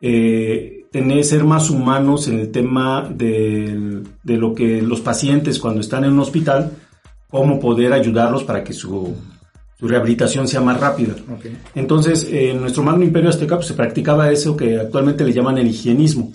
Eh, 0.00 0.84
tener, 0.90 1.24
ser 1.24 1.44
más 1.44 1.70
humanos 1.70 2.28
en 2.28 2.38
el 2.38 2.50
tema 2.50 3.08
de, 3.12 4.02
lo 4.24 4.54
que 4.54 4.82
los 4.82 5.00
pacientes 5.00 5.58
cuando 5.58 5.80
están 5.80 6.04
en 6.04 6.12
un 6.12 6.20
hospital, 6.20 6.72
cómo 7.28 7.58
poder 7.58 7.92
ayudarlos 7.92 8.44
para 8.44 8.62
que 8.62 8.72
su, 8.72 9.14
rehabilitación 9.80 10.46
sea 10.46 10.60
más 10.60 10.78
rápida. 10.78 11.14
Entonces, 11.74 12.28
en 12.30 12.60
nuestro 12.60 12.84
magno 12.84 13.04
imperio 13.04 13.30
azteca 13.30 13.56
pues, 13.56 13.66
se 13.66 13.74
practicaba 13.74 14.30
eso 14.30 14.56
que 14.56 14.78
actualmente 14.78 15.24
le 15.24 15.32
llaman 15.32 15.58
el 15.58 15.66
higienismo. 15.66 16.32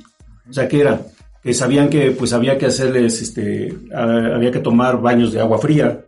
O 0.50 0.52
sea, 0.52 0.68
que 0.68 0.82
era 0.82 1.02
que 1.42 1.54
sabían 1.54 1.90
que 1.90 2.12
pues 2.12 2.34
había 2.34 2.58
que 2.58 2.66
hacerles, 2.66 3.22
este, 3.22 3.74
había 3.94 4.52
que 4.52 4.60
tomar 4.60 5.00
baños 5.00 5.32
de 5.32 5.40
agua 5.40 5.60
fría 5.60 6.04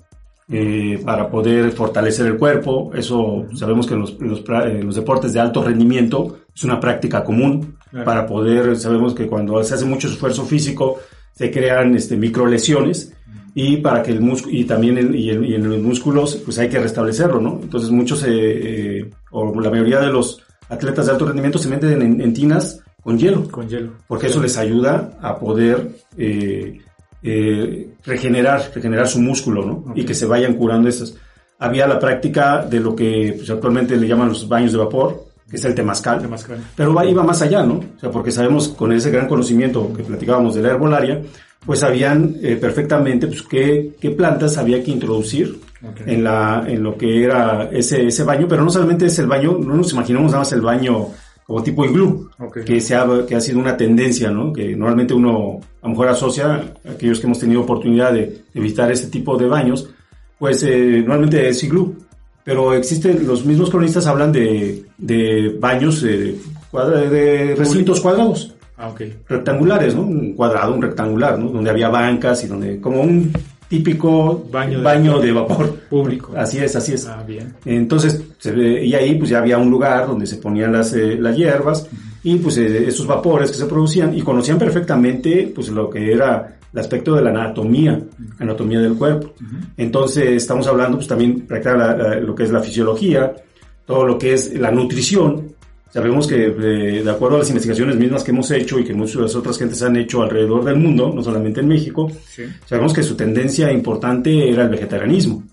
eh, 0.52 1.02
para 1.04 1.30
poder 1.30 1.72
fortalecer 1.72 2.26
el 2.28 2.38
cuerpo. 2.38 2.92
Eso 2.94 3.46
sabemos 3.54 3.88
que 3.88 3.94
en 3.94 4.02
los, 4.02 4.20
los, 4.20 4.96
deportes 4.96 5.34
de 5.34 5.40
alto 5.40 5.64
rendimiento 5.64 6.40
es 6.56 6.64
una 6.64 6.80
práctica 6.80 7.24
común 7.24 7.78
para 8.06 8.26
poder, 8.26 8.76
sabemos 8.78 9.14
que 9.14 9.28
cuando 9.28 9.64
se 9.64 9.74
hace 9.74 9.86
mucho 9.86 10.08
esfuerzo 10.08 10.46
físico 10.46 11.00
se 11.34 11.50
crean 11.52 11.96
este, 11.96 12.16
micro 12.16 12.46
lesiones 12.46 13.14
y 13.56 13.78
para 13.78 14.04
que 14.04 14.12
el 14.12 14.22
músculo 14.22 14.56
y 14.56 14.64
también 14.66 14.98
en, 14.98 15.16
y, 15.16 15.30
en, 15.32 15.68
los 15.68 15.80
músculos 15.80 16.36
pues 16.46 16.60
hay 16.60 16.70
que 16.70 16.80
restablecerlo, 16.80 17.42
¿no? 17.42 17.60
Entonces 17.62 17.90
muchos 17.90 18.24
eh, 18.24 18.28
eh, 18.30 19.10
o 19.32 19.60
la 19.60 19.72
mayoría 19.72 20.00
de 20.00 20.12
los 20.12 20.44
atletas 20.70 21.08
de 21.08 21.14
alto 21.14 21.26
rendimiento 21.26 21.58
se 21.58 21.70
meten 21.70 22.22
en 22.22 22.34
tinas 22.34 22.82
con 23.04 23.18
hielo. 23.18 23.48
Con 23.50 23.68
hielo. 23.68 23.92
Porque 24.08 24.28
eso 24.28 24.42
les 24.42 24.58
ayuda 24.58 25.18
a 25.22 25.38
poder 25.38 25.90
eh, 26.18 26.80
eh, 27.22 27.90
regenerar, 28.06 28.72
regenerar 28.74 29.08
su 29.08 29.20
músculo, 29.20 29.66
¿no? 29.66 29.94
Y 29.96 30.06
que 30.06 30.14
se 30.14 30.26
vayan 30.26 30.54
curando 30.54 30.88
esas. 30.88 31.16
Había 31.60 31.88
la 31.88 32.00
práctica 32.00 32.66
de 32.66 32.80
lo 32.80 32.96
que 32.96 33.34
pues, 33.38 33.50
actualmente 33.50 33.98
le 33.98 34.08
llaman 34.08 34.30
los 34.30 34.48
baños 34.48 34.72
de 34.72 34.78
vapor, 34.78 35.26
que 35.50 35.58
es 35.58 35.66
el 35.66 35.76
temazcal. 35.76 36.22
Pero 36.76 36.94
va, 36.94 37.06
iba 37.06 37.24
más 37.24 37.42
allá, 37.42 37.64
¿no? 37.64 37.76
O 37.76 38.00
sea, 38.00 38.10
porque 38.10 38.32
sabemos 38.32 38.70
con 38.70 38.92
ese 38.94 39.12
gran 39.12 39.28
conocimiento 39.28 39.92
que 39.94 40.04
platicábamos 40.04 40.56
de 40.56 40.62
la 40.62 40.70
herbolaria, 40.70 41.22
pues 41.66 41.80
sabían 41.80 42.38
eh, 42.42 42.56
perfectamente 42.56 43.28
pues, 43.28 43.42
qué, 43.42 43.96
qué, 44.00 44.12
plantas 44.12 44.58
había 44.58 44.82
que 44.82 44.92
introducir 44.92 45.60
en, 46.06 46.24
la, 46.24 46.64
en 46.66 46.82
lo 46.82 46.98
que 46.98 47.24
era 47.24 47.70
ese, 47.72 48.08
ese 48.08 48.24
baño, 48.24 48.48
pero 48.48 48.64
no 48.64 48.70
solamente 48.70 49.08
es 49.08 49.20
el 49.20 49.28
baño, 49.28 49.58
no 49.60 49.76
nos 49.76 49.92
imaginamos 49.92 50.32
nada 50.32 50.40
más 50.40 50.54
el 50.54 50.62
baño 50.62 51.10
como 51.50 51.64
tipo 51.64 51.84
iglú, 51.84 52.30
que, 52.64 52.80
se 52.80 52.96
ha, 52.96 53.08
que 53.28 53.36
ha 53.36 53.42
sido 53.42 53.58
una 53.58 53.76
tendencia, 53.76 54.30
¿no? 54.30 54.54
Que 54.54 54.76
normalmente 54.76 55.16
uno 55.16 55.60
a 55.82 55.88
lo 55.88 55.90
mejor 55.90 56.10
asocia, 56.10 56.76
aquellos 56.88 57.20
que 57.20 57.26
hemos 57.26 57.40
tenido 57.40 57.62
oportunidad 57.62 58.14
de, 58.14 58.44
visitar 58.54 58.92
este 58.92 59.08
tipo 59.08 59.36
de 59.36 59.48
baños, 59.48 59.90
pues 60.38 60.62
eh, 60.62 61.00
normalmente 61.00 61.50
es 61.50 61.64
iglú. 61.64 61.96
Pero 62.44 62.76
existen, 62.76 63.26
los 63.26 63.44
mismos 63.46 63.72
cronistas 63.72 64.06
hablan 64.06 64.32
de, 64.32 64.86
de 65.00 65.58
baños 65.60 66.04
de, 66.04 66.38
de 66.72 67.56
recintos 67.58 68.00
cuadrados. 68.00 68.54
Ah, 68.78 68.94
rectangulares, 69.28 69.96
¿no? 69.96 70.04
Un 70.04 70.34
cuadrado, 70.36 70.76
un 70.76 70.84
rectangular, 70.84 71.40
¿no? 71.40 71.50
Donde 71.50 71.72
había 71.72 71.90
bancas 71.90 72.44
y 72.44 72.48
donde, 72.48 72.80
como 72.80 73.02
un 73.02 73.34
típico 73.70 74.46
baño 74.52 74.80
de, 74.80 74.84
baño 74.84 75.20
de 75.20 75.32
vapor 75.32 75.76
público. 75.90 76.34
Así 76.36 76.58
es, 76.58 76.76
así 76.76 76.94
es. 76.94 77.06
Ah, 77.08 77.24
bien. 77.26 77.56
Entonces, 77.64 78.22
y 78.44 78.94
ahí 78.94 79.16
pues 79.16 79.30
ya 79.30 79.40
había 79.40 79.58
un 79.58 79.70
lugar 79.70 80.08
donde 80.08 80.26
se 80.26 80.38
ponían 80.38 80.74
las, 80.74 80.92
eh, 80.94 81.16
las 81.20 81.38
hierbas 81.38 81.88
y 82.24 82.36
pues 82.38 82.58
eh, 82.58 82.88
esos 82.88 83.06
vapores 83.06 83.52
que 83.52 83.58
se 83.58 83.66
producían 83.68 84.18
y 84.18 84.22
conocían 84.22 84.58
perfectamente 84.58 85.52
pues 85.54 85.70
lo 85.70 85.90
que 85.90 86.12
era 86.12 86.58
el 86.74 86.80
aspecto 86.80 87.16
de 87.16 87.22
la 87.22 87.30
anatomía, 87.30 88.00
anatomía 88.40 88.80
del 88.80 88.96
cuerpo. 88.96 89.34
Entonces, 89.78 90.30
estamos 90.30 90.68
hablando 90.68 90.98
pues 90.98 91.08
también 91.08 91.42
practicar 91.42 92.22
lo 92.22 92.36
que 92.36 92.44
es 92.44 92.52
la 92.52 92.62
fisiología, 92.62 93.34
todo 93.86 94.06
lo 94.06 94.18
que 94.18 94.34
es 94.34 94.54
la 94.54 94.70
nutrición, 94.72 95.56
Sabemos 95.92 96.28
que 96.28 96.46
eh, 96.46 97.04
de 97.04 97.12
acuerdo 97.12 97.38
a 97.38 97.40
las 97.40 97.50
investigaciones 97.50 97.96
mismas 97.96 98.24
que 98.24 98.32
hemos 98.32 98.50
hecho 98.52 98.80
y 98.80 98.84
que 98.84 98.94
muchas 98.94 99.36
otras 99.36 99.58
gentes 99.58 99.82
han 99.82 99.96
hecho 99.98 100.22
alrededor 100.22 100.64
del 100.64 100.76
mundo, 100.76 101.12
no 101.14 101.24
solamente 101.24 101.62
en 101.62 101.68
México, 101.68 102.12
sabemos 102.66 102.94
que 102.94 103.02
su 103.02 103.16
tendencia 103.16 103.72
importante 103.72 104.50
era 104.50 104.64
el 104.64 104.70
vegetarianismo. 104.70 105.44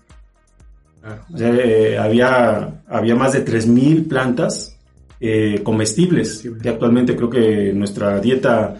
Eh, 1.39 1.97
había, 1.99 2.81
había 2.87 3.15
más 3.15 3.33
de 3.33 3.45
3.000 3.45 4.07
plantas 4.07 4.77
eh, 5.19 5.61
comestibles, 5.63 6.47
que 6.61 6.69
actualmente 6.69 7.15
creo 7.15 7.29
que 7.29 7.73
nuestra 7.73 8.19
dieta 8.19 8.75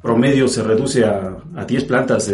promedio 0.00 0.46
se 0.46 0.62
reduce 0.62 1.04
a, 1.04 1.36
a 1.56 1.64
10 1.64 1.84
plantas 1.84 2.32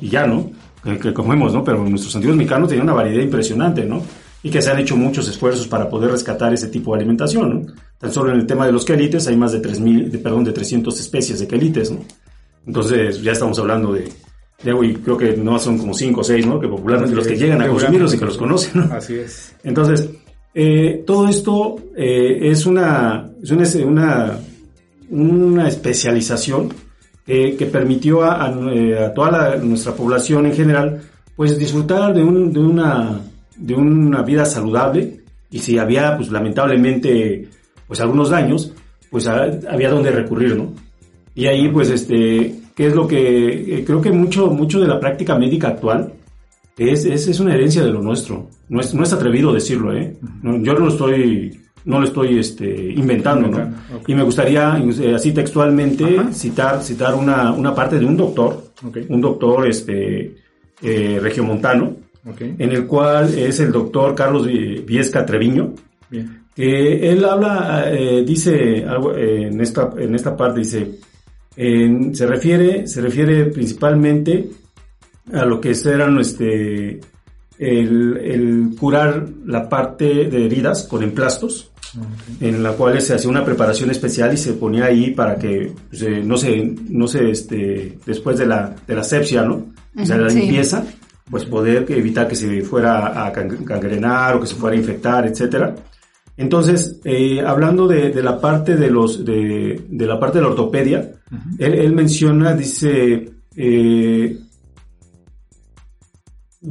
y 0.00 0.08
ya, 0.08 0.26
¿no? 0.26 0.50
Que, 0.82 0.98
que, 0.98 1.14
comemos, 1.14 1.54
¿no? 1.54 1.64
Pero 1.64 1.82
nuestros 1.84 2.14
antiguos 2.16 2.36
mexicanos 2.36 2.68
tenían 2.68 2.86
una 2.86 2.96
variedad 2.96 3.22
impresionante, 3.22 3.84
¿no? 3.84 4.02
Y 4.44 4.50
que 4.50 4.60
se 4.60 4.70
han 4.70 4.78
hecho 4.78 4.94
muchos 4.94 5.26
esfuerzos 5.26 5.66
para 5.66 5.88
poder 5.88 6.10
rescatar 6.10 6.52
ese 6.52 6.68
tipo 6.68 6.92
de 6.92 6.98
alimentación. 6.98 7.64
¿no? 7.66 7.72
Tan 7.98 8.12
solo 8.12 8.30
en 8.30 8.40
el 8.40 8.46
tema 8.46 8.66
de 8.66 8.72
los 8.72 8.84
quelites 8.84 9.26
hay 9.26 9.38
más 9.38 9.52
de 9.52 9.62
3.000, 9.62 10.10
de, 10.10 10.18
perdón, 10.18 10.44
de 10.44 10.52
300 10.52 11.00
especies 11.00 11.40
de 11.40 11.48
quelites. 11.48 11.90
¿no? 11.90 12.00
Entonces 12.66 13.22
ya 13.22 13.32
estamos 13.32 13.58
hablando 13.58 13.94
de, 13.94 14.06
de 14.62 14.86
y 14.86 14.94
creo 14.96 15.16
que 15.16 15.34
no 15.34 15.58
son 15.58 15.78
como 15.78 15.94
5 15.94 16.20
o 16.20 16.22
6, 16.22 16.46
¿no? 16.46 16.60
que 16.60 16.68
popularmente 16.68 17.16
los 17.16 17.26
que 17.26 17.38
llegan 17.38 17.62
a 17.62 17.68
consumirlos 17.68 18.12
y 18.12 18.18
que 18.18 18.24
los 18.26 18.36
conocen. 18.36 18.86
¿no? 18.86 18.94
Así 18.94 19.14
es. 19.14 19.56
Entonces, 19.64 20.10
eh, 20.52 21.02
todo 21.06 21.26
esto 21.26 21.76
eh, 21.96 22.50
es, 22.50 22.66
una, 22.66 23.30
es 23.42 23.50
una, 23.76 24.38
una, 25.08 25.68
especialización 25.68 26.68
que 27.24 27.68
permitió 27.72 28.22
a, 28.22 28.44
a, 28.44 28.48
a 29.06 29.14
toda 29.14 29.56
nuestra 29.56 29.94
población 29.94 30.44
en 30.44 30.52
general 30.52 31.00
pues 31.34 31.58
disfrutar 31.58 32.12
de, 32.12 32.22
un, 32.22 32.52
de 32.52 32.60
una 32.60 33.22
de 33.56 33.74
una 33.74 34.22
vida 34.22 34.44
saludable 34.44 35.20
y 35.50 35.58
si 35.60 35.78
había, 35.78 36.16
pues 36.16 36.30
lamentablemente, 36.30 37.48
pues 37.86 38.00
algunos 38.00 38.30
daños, 38.30 38.72
pues 39.10 39.28
había 39.28 39.90
donde 39.90 40.10
recurrir, 40.10 40.56
¿no? 40.56 40.72
Y 41.34 41.46
ahí, 41.46 41.68
pues, 41.68 41.90
este, 41.90 42.54
¿qué 42.74 42.86
es 42.86 42.94
lo 42.94 43.06
que 43.06 43.78
eh, 43.78 43.84
creo 43.84 44.00
que 44.00 44.10
mucho, 44.10 44.48
mucho 44.48 44.80
de 44.80 44.88
la 44.88 44.98
práctica 44.98 45.36
médica 45.36 45.68
actual 45.68 46.12
es, 46.76 47.04
es, 47.04 47.28
es 47.28 47.40
una 47.40 47.54
herencia 47.54 47.84
de 47.84 47.92
lo 47.92 48.02
nuestro? 48.02 48.48
No 48.68 48.80
es, 48.80 48.94
no 48.94 49.02
es 49.02 49.12
atrevido 49.12 49.52
decirlo, 49.52 49.96
¿eh? 49.96 50.16
yo 50.42 50.72
no 50.72 50.80
lo 50.80 50.88
estoy, 50.88 51.60
no 51.84 52.00
lo 52.00 52.06
estoy 52.06 52.38
este, 52.38 52.92
inventando, 52.92 53.48
¿no? 53.48 53.74
Y 54.06 54.14
me 54.14 54.22
gustaría, 54.22 54.76
eh, 54.78 55.14
así 55.14 55.32
textualmente, 55.32 56.32
citar, 56.32 56.82
citar 56.82 57.14
una, 57.14 57.52
una 57.52 57.74
parte 57.74 57.98
de 57.98 58.06
un 58.06 58.16
doctor, 58.16 58.72
un 59.08 59.20
doctor 59.20 59.68
este, 59.68 60.34
eh, 60.82 61.18
regiomontano, 61.20 61.96
en 62.40 62.72
el 62.72 62.86
cual 62.86 63.36
es 63.38 63.60
el 63.60 63.72
doctor 63.72 64.14
Carlos 64.14 64.46
Viesca 64.46 65.26
Treviño, 65.26 65.74
que 66.54 67.10
él 67.10 67.24
habla, 67.24 67.90
eh, 67.92 68.22
dice 68.24 68.84
algo 68.86 69.14
eh, 69.14 69.48
en 69.48 69.60
esta, 69.60 69.92
en 69.98 70.14
esta 70.14 70.36
parte, 70.36 70.60
dice, 70.60 71.00
se 71.56 72.26
refiere, 72.26 72.86
se 72.86 73.00
refiere 73.00 73.46
principalmente 73.46 74.48
a 75.32 75.44
lo 75.44 75.60
que 75.60 75.72
eran 75.84 76.18
este, 76.18 77.00
el, 77.58 78.74
curar 78.78 79.26
la 79.46 79.68
parte 79.68 80.28
de 80.28 80.46
heridas 80.46 80.84
con 80.84 81.02
emplastos, 81.02 81.70
en 82.40 82.62
la 82.62 82.72
cual 82.72 83.00
se 83.00 83.14
hacía 83.14 83.30
una 83.30 83.44
preparación 83.44 83.90
especial 83.90 84.34
y 84.34 84.36
se 84.36 84.54
ponía 84.54 84.86
ahí 84.86 85.12
para 85.12 85.36
que 85.36 85.72
pues, 85.88 86.02
eh, 86.02 86.22
no 86.24 86.36
se, 86.36 86.74
no 86.88 87.06
se, 87.06 87.30
este, 87.30 87.98
después 88.04 88.36
de 88.38 88.46
la, 88.46 88.74
de 88.86 88.94
la 88.94 89.04
sepsia, 89.04 89.42
¿no? 89.42 89.66
O 89.96 90.04
sea, 90.04 90.16
la 90.16 90.26
limpieza, 90.26 90.84
pues 91.30 91.44
poder 91.44 91.86
evitar 91.88 92.28
que 92.28 92.36
se 92.36 92.62
fuera 92.62 93.26
a 93.26 93.32
cangrenar 93.32 94.36
o 94.36 94.40
que 94.40 94.46
se 94.46 94.54
fuera 94.54 94.76
a 94.76 94.78
infectar, 94.78 95.26
etcétera. 95.26 95.74
Entonces, 96.36 97.00
eh, 97.04 97.40
hablando 97.40 97.86
de, 97.86 98.12
la 98.22 98.40
parte 98.40 98.76
de 98.76 98.90
los 98.90 99.24
de, 99.24 99.84
la 99.90 100.18
parte 100.18 100.38
de 100.38 100.42
la 100.42 100.50
ortopedia, 100.50 101.12
él, 101.58 101.92
menciona, 101.92 102.54
dice, 102.54 103.32
eh, 103.56 104.38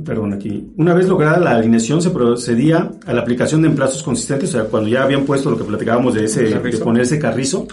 perdón 0.03 0.33
aquí, 0.33 0.73
una 0.75 0.93
vez 0.93 1.07
lograda 1.07 1.39
la 1.39 1.51
alineación 1.51 2.01
se 2.01 2.09
procedía 2.09 2.91
a 3.05 3.13
la 3.13 3.21
aplicación 3.21 3.61
de 3.61 3.69
emplastos 3.69 4.03
consistentes, 4.03 4.49
o 4.49 4.51
sea, 4.51 4.65
cuando 4.65 4.89
ya 4.89 5.03
habían 5.03 5.23
puesto 5.23 5.49
lo 5.49 5.57
que 5.57 5.63
platicábamos 5.63 6.13
de 6.13 6.25
ese, 6.25 6.43
de 6.43 6.77
poner 6.79 7.03
ese 7.03 7.17
carrizo, 7.17 7.65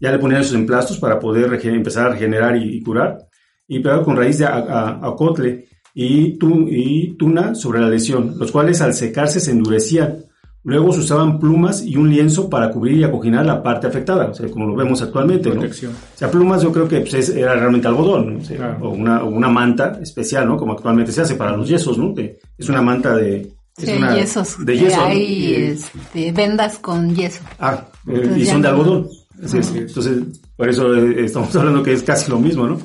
ya 0.00 0.12
le 0.12 0.18
ponían 0.20 0.42
esos 0.42 0.54
emplastos 0.54 0.98
para 0.98 1.18
poder 1.18 1.52
empezar 1.66 2.06
a 2.06 2.10
regenerar 2.10 2.56
y, 2.56 2.80
curar, 2.82 3.18
y 3.66 3.80
pegado 3.80 4.04
con 4.04 4.16
raíz 4.16 4.38
de 4.38 4.46
acotle 4.46 5.66
y, 5.94 7.14
tuna 7.16 7.54
sobre 7.54 7.80
la 7.80 7.88
lesión, 7.88 8.34
los 8.38 8.50
cuales 8.50 8.80
al 8.80 8.94
secarse 8.94 9.40
se 9.40 9.50
endurecían, 9.50 10.24
Luego 10.64 10.92
se 10.92 11.00
usaban 11.00 11.40
plumas 11.40 11.82
y 11.82 11.96
un 11.96 12.08
lienzo 12.08 12.48
para 12.48 12.70
cubrir 12.70 12.98
y 12.98 13.02
acoginar 13.02 13.44
la 13.44 13.60
parte 13.60 13.88
afectada, 13.88 14.26
o 14.26 14.34
sea, 14.34 14.48
como 14.48 14.66
lo 14.66 14.76
vemos 14.76 15.02
actualmente. 15.02 15.50
¿no? 15.50 15.62
O 15.62 15.72
sea, 16.14 16.30
plumas 16.30 16.62
yo 16.62 16.70
creo 16.70 16.86
que 16.86 17.00
pues, 17.00 17.30
era 17.30 17.54
realmente 17.54 17.88
algodón, 17.88 18.40
o, 18.80 18.90
una, 18.90 19.24
una, 19.24 19.48
manta 19.48 19.98
especial, 20.00 20.46
¿no? 20.46 20.56
Como 20.56 20.74
actualmente 20.74 21.10
se 21.10 21.22
hace 21.22 21.34
para 21.34 21.56
los 21.56 21.68
yesos, 21.68 21.98
¿no? 21.98 22.14
Que 22.14 22.38
es 22.56 22.68
una 22.68 22.80
manta 22.80 23.16
de... 23.16 23.52
Es 23.76 24.14
yesos. 24.14 24.64
De 24.64 24.78
yeso. 24.78 25.00
Hay 25.00 25.54
este, 25.54 26.30
vendas 26.30 26.78
con 26.78 27.12
yeso. 27.12 27.40
Ah, 27.58 27.84
eh, 28.06 28.36
y 28.36 28.46
son 28.46 28.62
de 28.62 28.68
algodón. 28.68 29.08
Entonces, 29.40 30.14
por 30.56 30.68
eso 30.68 30.94
eh, 30.94 31.24
estamos 31.24 31.56
hablando 31.56 31.82
que 31.82 31.94
es 31.94 32.04
casi 32.04 32.30
lo 32.30 32.38
mismo, 32.38 32.68
¿no? 32.68 32.78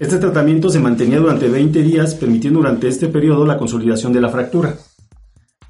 Este 0.00 0.16
tratamiento 0.16 0.70
se 0.70 0.80
mantenía 0.80 1.18
durante 1.18 1.46
20 1.46 1.82
días, 1.82 2.14
permitiendo 2.14 2.60
durante 2.60 2.88
este 2.88 3.08
periodo 3.08 3.44
la 3.44 3.58
consolidación 3.58 4.14
de 4.14 4.22
la 4.22 4.30
fractura. 4.30 4.74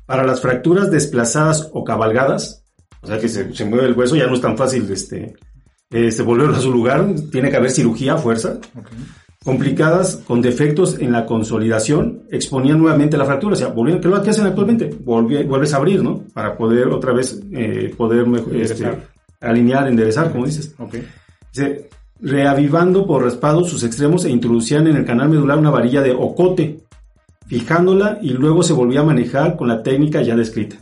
Para 0.06 0.24
las 0.24 0.40
fracturas 0.40 0.88
desplazadas 0.88 1.68
o 1.72 1.82
cabalgadas, 1.82 2.64
o 3.02 3.08
sea 3.08 3.18
que 3.18 3.28
se, 3.28 3.64
mueve 3.64 3.88
el 3.88 3.94
hueso, 3.94 4.14
ya 4.14 4.28
no 4.28 4.34
es 4.34 4.40
tan 4.40 4.56
fácil 4.56 4.88
este, 4.88 5.34
este, 5.90 6.22
volverlo 6.22 6.54
a 6.54 6.60
su 6.60 6.70
lugar, 6.70 7.12
tiene 7.32 7.50
que 7.50 7.56
haber 7.56 7.72
cirugía 7.72 8.14
a 8.14 8.18
fuerza. 8.18 8.60
Complicadas, 9.44 10.18
con 10.18 10.40
defectos 10.40 11.00
en 11.00 11.10
la 11.10 11.26
consolidación, 11.26 12.22
exponían 12.30 12.78
nuevamente 12.78 13.16
la 13.16 13.24
fractura. 13.24 13.54
O 13.54 13.56
sea, 13.56 13.74
¿qué 13.74 13.98
es 13.98 14.04
lo 14.04 14.22
que 14.22 14.30
hacen 14.30 14.46
actualmente? 14.46 14.96
vuelves 15.00 15.74
a 15.74 15.78
abrir, 15.78 16.04
¿no? 16.04 16.22
Para 16.32 16.56
poder 16.56 16.86
otra 16.86 17.12
vez 17.12 17.40
eh, 17.50 17.92
poder 17.96 18.26
este, 18.54 18.86
alinear, 19.40 19.88
enderezar, 19.88 20.30
como 20.30 20.46
dices. 20.46 20.72
Dice, 21.52 21.88
reavivando 22.22 23.06
por 23.06 23.24
raspado 23.24 23.64
sus 23.64 23.82
extremos 23.84 24.24
e 24.24 24.30
introducían 24.30 24.86
en 24.86 24.96
el 24.96 25.04
canal 25.04 25.28
medular 25.28 25.58
una 25.58 25.70
varilla 25.70 26.02
de 26.02 26.12
ocote 26.12 26.80
fijándola 27.46 28.18
y 28.22 28.30
luego 28.30 28.62
se 28.62 28.72
volvía 28.72 29.00
a 29.00 29.04
manejar 29.04 29.56
con 29.56 29.68
la 29.68 29.82
técnica 29.82 30.22
ya 30.22 30.36
descrita. 30.36 30.76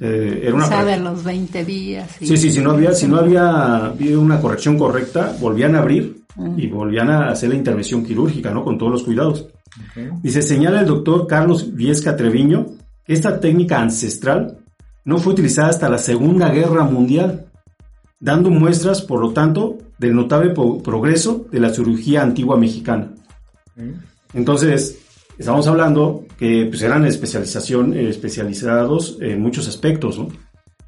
Eh, 0.00 0.42
era 0.44 0.54
una 0.54 0.66
o 0.66 0.68
sea, 0.68 0.84
de 0.84 0.98
los 0.98 1.24
20 1.24 1.64
días. 1.64 2.16
Sí, 2.20 2.36
sí, 2.36 2.50
si 2.50 2.60
no 2.60 2.72
había, 2.72 2.92
si 2.92 3.06
no 3.06 3.18
había 3.18 3.92
una 4.16 4.40
corrección 4.40 4.78
correcta, 4.78 5.34
volvían 5.40 5.74
a 5.74 5.80
abrir 5.80 6.22
y 6.56 6.68
volvían 6.68 7.10
a 7.10 7.28
hacer 7.28 7.48
la 7.48 7.56
intervención 7.56 8.04
quirúrgica, 8.04 8.50
¿no? 8.52 8.62
Con 8.62 8.78
todos 8.78 8.92
los 8.92 9.02
cuidados. 9.02 9.48
Dice, 10.22 10.42
señala 10.42 10.80
el 10.80 10.86
doctor 10.86 11.26
Carlos 11.26 11.74
Viesca 11.74 12.16
Treviño 12.16 12.66
que 13.04 13.12
esta 13.12 13.40
técnica 13.40 13.80
ancestral 13.80 14.58
no 15.04 15.18
fue 15.18 15.32
utilizada 15.32 15.68
hasta 15.68 15.88
la 15.88 15.98
Segunda 15.98 16.50
Guerra 16.50 16.84
Mundial, 16.84 17.46
dando 18.20 18.50
muestras, 18.50 19.00
por 19.00 19.20
lo 19.20 19.32
tanto, 19.32 19.78
del 19.98 20.14
notable 20.14 20.50
progreso 20.50 21.46
de 21.50 21.60
la 21.60 21.72
cirugía 21.72 22.22
antigua 22.22 22.56
mexicana. 22.56 23.12
Entonces, 24.32 24.98
Estamos 25.38 25.68
hablando 25.68 26.24
que 26.36 26.66
pues, 26.68 26.82
eran 26.82 27.06
especialización, 27.06 27.94
eh, 27.94 28.08
especializados 28.08 29.18
en 29.20 29.40
muchos 29.40 29.68
aspectos, 29.68 30.18
¿no? 30.18 30.28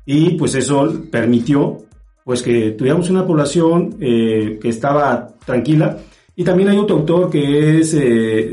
Y 0.04 0.30
pues 0.30 0.56
eso 0.56 1.04
permitió 1.10 1.78
pues 2.24 2.42
que 2.42 2.72
tuviéramos 2.72 3.08
una 3.10 3.24
población 3.24 3.96
eh, 4.00 4.58
que 4.60 4.68
estaba 4.68 5.36
tranquila. 5.46 5.98
Y 6.34 6.42
también 6.42 6.68
hay 6.68 6.78
otro 6.78 6.96
autor 6.96 7.30
que 7.30 7.78
es, 7.78 7.94
eh, 7.94 8.50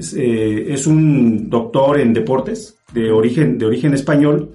es, 0.72 0.88
un 0.88 1.50
doctor 1.50 2.00
en 2.00 2.14
deportes 2.14 2.78
de 2.94 3.12
origen, 3.12 3.58
de 3.58 3.66
origen 3.66 3.94
español, 3.94 4.52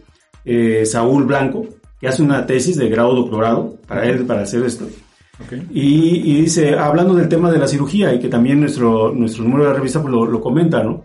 Saúl 0.84 1.24
Blanco, 1.24 1.66
que 2.00 2.08
hace 2.08 2.22
una 2.22 2.46
tesis 2.46 2.76
de 2.76 2.88
grado 2.88 3.14
doctorado 3.14 3.78
para 3.86 4.04
él, 4.06 4.26
para 4.26 4.42
hacer 4.42 4.64
esto. 4.64 4.86
Y, 5.72 6.32
y, 6.32 6.42
dice, 6.42 6.76
hablando 6.76 7.14
del 7.14 7.28
tema 7.28 7.50
de 7.50 7.58
la 7.58 7.66
cirugía, 7.66 8.12
y 8.14 8.20
que 8.20 8.28
también 8.28 8.60
nuestro, 8.60 9.12
nuestro 9.12 9.42
número 9.44 9.64
de 9.64 9.70
la 9.70 9.76
revista 9.76 10.00
pues, 10.00 10.12
lo, 10.12 10.26
lo 10.26 10.40
comenta, 10.40 10.82
¿no? 10.82 11.04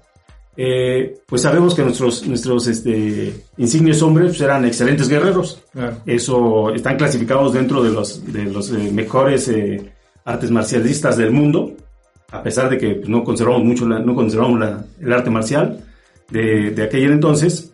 Eh, 0.60 1.20
pues 1.28 1.44
sabemos 1.44 1.76
que 1.76 1.84
nuestros, 1.84 2.28
nuestros 2.28 2.66
este, 2.68 3.46
insignes 3.58 4.02
hombres 4.02 4.30
pues, 4.30 4.42
eran 4.42 4.66
excelentes 4.66 5.08
guerreros. 5.08 5.64
Eso 6.06 6.74
están 6.74 6.98
clasificados 6.98 7.54
dentro 7.54 7.84
de 7.84 7.92
los, 7.92 8.26
de 8.34 8.46
los 8.46 8.72
eh, 8.72 8.92
mejores 8.92 9.48
eh, 9.50 9.92
artes 10.26 10.50
marcialistas 10.50 11.16
del 11.16 11.32
mundo, 11.32 11.74
a 12.32 12.42
pesar 12.42 12.72
de 12.72 12.80
que 12.80 12.96
pues, 12.96 13.08
no 13.08 13.24
conservamos 13.24 13.64
mucho, 13.64 13.86
no 13.86 14.16
conservamos 14.16 14.68
el 15.00 15.14
arte 15.14 15.30
marcial 15.30 15.80
de, 16.32 16.72
de 16.72 16.84
aquel 16.84 17.12
entonces. 17.12 17.72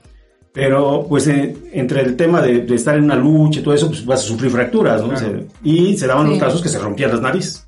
Pero, 0.54 1.06
pues, 1.10 1.28
entre 1.28 2.02
el 2.02 2.16
tema 2.16 2.40
de, 2.42 2.64
estar 2.76 2.96
en 2.96 3.06
una 3.06 3.16
lucha 3.16 3.60
y 3.60 3.64
todo 3.64 3.74
eso, 3.74 3.88
pues 3.88 4.06
vas 4.06 4.20
a 4.20 4.28
sufrir 4.28 4.52
fracturas, 4.52 5.02
¿no? 5.02 5.12
y 5.64 5.98
se 5.98 6.06
daban 6.06 6.30
los 6.30 6.38
casos 6.38 6.62
que 6.62 6.70
se 6.70 6.78
rompían 6.78 7.10
las 7.10 7.22
narices. 7.22 7.68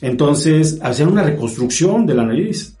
Entonces, 0.00 0.78
hacían 0.82 1.10
una 1.10 1.22
reconstrucción 1.22 2.06
de 2.06 2.14
la 2.14 2.24
nariz. 2.24 2.76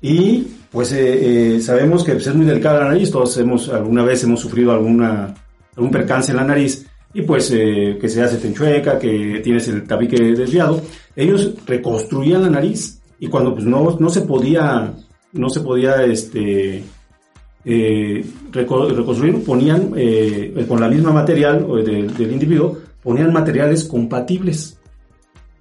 Y 0.00 0.48
pues 0.70 0.92
eh, 0.92 1.54
eh, 1.56 1.60
sabemos 1.60 2.02
que 2.02 2.12
pues, 2.12 2.26
es 2.26 2.34
muy 2.34 2.44
delicada 2.44 2.80
la 2.80 2.88
nariz, 2.88 3.10
todos 3.10 3.36
hemos, 3.38 3.68
alguna 3.68 4.02
vez 4.02 4.24
hemos 4.24 4.40
sufrido 4.40 4.72
alguna, 4.72 5.32
algún 5.76 5.90
percance 5.90 6.32
en 6.32 6.36
la 6.36 6.44
nariz 6.44 6.84
y 7.14 7.22
pues 7.22 7.50
eh, 7.52 7.96
que 8.00 8.08
se 8.08 8.20
hace 8.20 8.38
tenchueca, 8.38 8.98
que 8.98 9.40
tienes 9.42 9.68
el 9.68 9.84
tabique 9.84 10.16
desviado. 10.16 10.82
Ellos 11.14 11.54
reconstruían 11.64 12.42
la 12.42 12.50
nariz 12.50 13.00
y 13.20 13.28
cuando 13.28 13.54
pues 13.54 13.64
no, 13.64 13.96
no 13.98 14.08
se 14.10 14.22
podía, 14.22 14.92
no 15.32 15.48
se 15.48 15.60
podía 15.60 16.04
este, 16.04 16.82
reconstruir, 17.64 19.42
ponían 19.44 19.92
con 20.68 20.80
la 20.80 20.88
misma 20.88 21.12
material 21.12 21.66
del 21.84 22.32
individuo, 22.32 22.78
ponían 23.02 23.32
materiales 23.32 23.84
compatibles. 23.84 24.78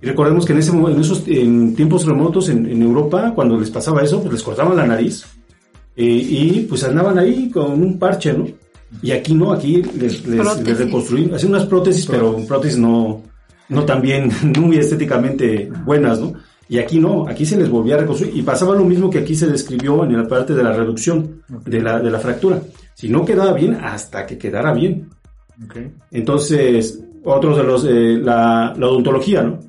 Y 0.01 0.05
recordemos 0.05 0.45
que 0.45 0.51
en, 0.53 0.59
ese, 0.59 0.71
en 0.71 0.99
esos 0.99 1.23
en 1.27 1.75
tiempos 1.75 2.05
remotos 2.05 2.49
en, 2.49 2.81
Europa, 2.81 3.31
cuando 3.33 3.57
les 3.57 3.69
pasaba 3.69 4.01
eso, 4.01 4.19
pues 4.19 4.33
les 4.33 4.43
cortaban 4.43 4.75
la 4.75 4.85
nariz 4.85 5.25
eh, 5.95 6.03
y 6.05 6.65
pues 6.67 6.83
andaban 6.83 7.17
ahí 7.19 7.49
con 7.49 7.71
un 7.81 7.97
parche, 7.97 8.33
¿no? 8.33 8.47
Y 9.01 9.11
aquí 9.11 9.33
no, 9.33 9.53
aquí 9.53 9.81
les, 9.97 10.25
les, 10.27 10.77
reconstruían, 10.77 11.33
hacían 11.33 11.53
unas 11.53 11.65
prótesis, 11.65 12.05
pero 12.05 12.37
prótesis 12.45 12.77
no, 12.77 13.23
no 13.69 13.85
tan 13.85 14.01
bien, 14.01 14.29
muy 14.59 14.77
estéticamente 14.77 15.71
buenas, 15.85 16.19
¿no? 16.19 16.33
Y 16.73 16.79
aquí 16.79 16.99
no, 16.99 17.27
aquí 17.27 17.45
se 17.45 17.55
les 17.55 17.69
volvía 17.69 17.93
a 17.93 17.99
reconstruir. 17.99 18.35
Y 18.35 18.41
pasaba 18.41 18.73
lo 18.73 18.83
mismo 18.83 19.07
que 19.07 19.19
aquí 19.19 19.35
se 19.35 19.45
describió 19.45 20.03
en 20.05 20.17
la 20.17 20.27
parte 20.27 20.55
de 20.55 20.63
la 20.63 20.73
reducción 20.73 21.43
de, 21.47 21.79
la, 21.79 21.99
de 21.99 22.09
la 22.09 22.17
fractura. 22.17 22.59
Si 22.95 23.09
no 23.09 23.23
quedaba 23.23 23.53
bien, 23.53 23.75
hasta 23.75 24.25
que 24.25 24.39
quedara 24.39 24.73
bien. 24.73 25.07
Entonces, 26.09 26.99
otros 27.23 27.57
de 27.57 27.63
los, 27.63 27.85
eh, 27.85 28.17
la, 28.19 28.73
la 28.75 28.87
odontología, 28.87 29.43
¿no? 29.43 29.59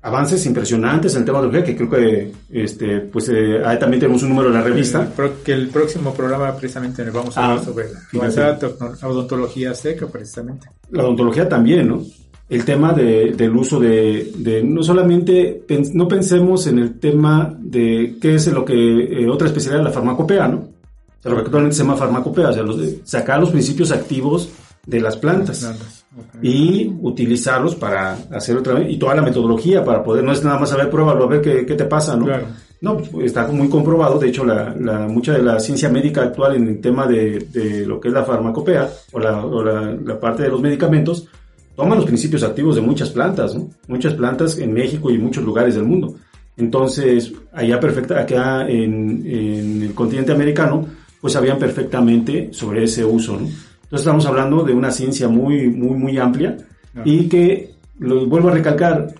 avances 0.00 0.46
impresionantes 0.46 1.12
en 1.14 1.20
el 1.20 1.26
tema 1.26 1.42
de 1.42 1.52
la 1.52 1.62
que 1.62 1.76
creo 1.76 1.90
que 1.90 2.32
este 2.50 3.00
pues 3.02 3.28
eh, 3.28 3.62
ahí 3.64 3.78
también 3.78 4.00
tenemos 4.00 4.22
un 4.24 4.30
número 4.30 4.48
en 4.48 4.54
la 4.54 4.60
revista 4.60 5.08
que 5.44 5.52
el 5.52 5.68
próximo 5.68 6.12
programa 6.12 6.56
precisamente 6.56 7.04
nos 7.04 7.14
vamos 7.14 7.38
a 7.38 7.44
hablar 7.44 7.58
ah, 7.60 7.64
sobre 7.64 7.86
la 9.00 9.08
odontología 9.08 9.72
seca 9.74 10.08
precisamente 10.08 10.66
la 10.90 11.04
odontología 11.04 11.48
también 11.48 11.86
no 11.86 12.02
el 12.52 12.66
tema 12.66 12.92
de, 12.92 13.32
del 13.32 13.56
uso 13.56 13.80
de, 13.80 14.30
de, 14.36 14.62
no 14.62 14.82
solamente 14.82 15.64
no 15.94 16.06
pensemos 16.06 16.66
en 16.66 16.78
el 16.78 17.00
tema 17.00 17.56
de 17.58 18.18
qué 18.20 18.34
es 18.34 18.46
lo 18.52 18.62
que 18.62 18.74
eh, 18.74 19.26
otra 19.26 19.46
especialidad 19.46 19.80
de 19.80 19.88
la 19.88 19.94
farmacopea 19.94 20.48
no 20.48 20.58
o 20.58 21.22
sea, 21.22 21.30
lo 21.30 21.36
que 21.38 21.44
actualmente 21.44 21.76
se 21.76 21.82
llama 21.82 21.96
farmacopea 21.96 22.50
o 22.50 22.52
sea 22.52 22.62
los 22.62 22.78
sacar 23.04 23.40
los 23.40 23.50
principios 23.50 23.90
activos 23.90 24.50
de 24.86 25.00
las 25.00 25.16
plantas 25.16 26.04
y 26.42 26.92
utilizarlos 27.00 27.74
para 27.74 28.18
hacer 28.32 28.56
otra 28.56 28.74
vez, 28.74 28.90
y 28.90 28.98
toda 28.98 29.14
la 29.14 29.22
metodología 29.22 29.84
para 29.84 30.02
poder, 30.02 30.24
no 30.24 30.32
es 30.32 30.44
nada 30.44 30.58
más 30.58 30.70
saber, 30.70 30.90
pruébalo, 30.90 31.24
a 31.24 31.28
ver 31.28 31.40
qué, 31.40 31.64
qué 31.64 31.74
te 31.74 31.84
pasa, 31.84 32.16
¿no? 32.16 32.26
No, 32.82 32.98
está 33.22 33.46
muy 33.46 33.68
comprobado, 33.68 34.18
de 34.18 34.28
hecho, 34.28 34.44
la, 34.44 34.74
la, 34.78 35.06
mucha 35.06 35.32
de 35.34 35.42
la 35.42 35.60
ciencia 35.60 35.88
médica 35.88 36.22
actual 36.22 36.56
en 36.56 36.68
el 36.68 36.80
tema 36.80 37.06
de, 37.06 37.38
de 37.52 37.86
lo 37.86 38.00
que 38.00 38.08
es 38.08 38.14
la 38.14 38.24
farmacopea 38.24 38.90
o, 39.12 39.20
la, 39.20 39.46
o 39.46 39.62
la, 39.62 39.96
la, 40.04 40.18
parte 40.18 40.42
de 40.42 40.48
los 40.48 40.60
medicamentos, 40.60 41.28
toma 41.82 41.96
los 41.96 42.04
principios 42.04 42.44
activos 42.44 42.76
de 42.76 42.80
muchas 42.80 43.10
plantas, 43.10 43.54
¿no? 43.54 43.68
Muchas 43.88 44.14
plantas 44.14 44.56
en 44.58 44.72
México 44.72 45.10
y 45.10 45.16
en 45.16 45.22
muchos 45.22 45.44
lugares 45.44 45.74
del 45.74 45.84
mundo. 45.84 46.14
Entonces, 46.56 47.32
allá 47.52 47.80
perfecta, 47.80 48.20
acá 48.20 48.68
en, 48.68 49.26
en 49.26 49.82
el 49.82 49.92
continente 49.92 50.30
americano, 50.30 50.86
pues 51.20 51.32
sabían 51.32 51.58
perfectamente 51.58 52.50
sobre 52.52 52.84
ese 52.84 53.04
uso, 53.04 53.32
¿no? 53.32 53.46
Entonces 53.48 54.06
estamos 54.06 54.26
hablando 54.26 54.62
de 54.62 54.72
una 54.72 54.90
ciencia 54.90 55.28
muy, 55.28 55.68
muy, 55.68 55.98
muy 55.98 56.18
amplia 56.18 56.56
y 57.04 57.28
que, 57.28 57.74
lo 57.98 58.26
vuelvo 58.26 58.48
a 58.48 58.52
recalcar, 58.52 59.12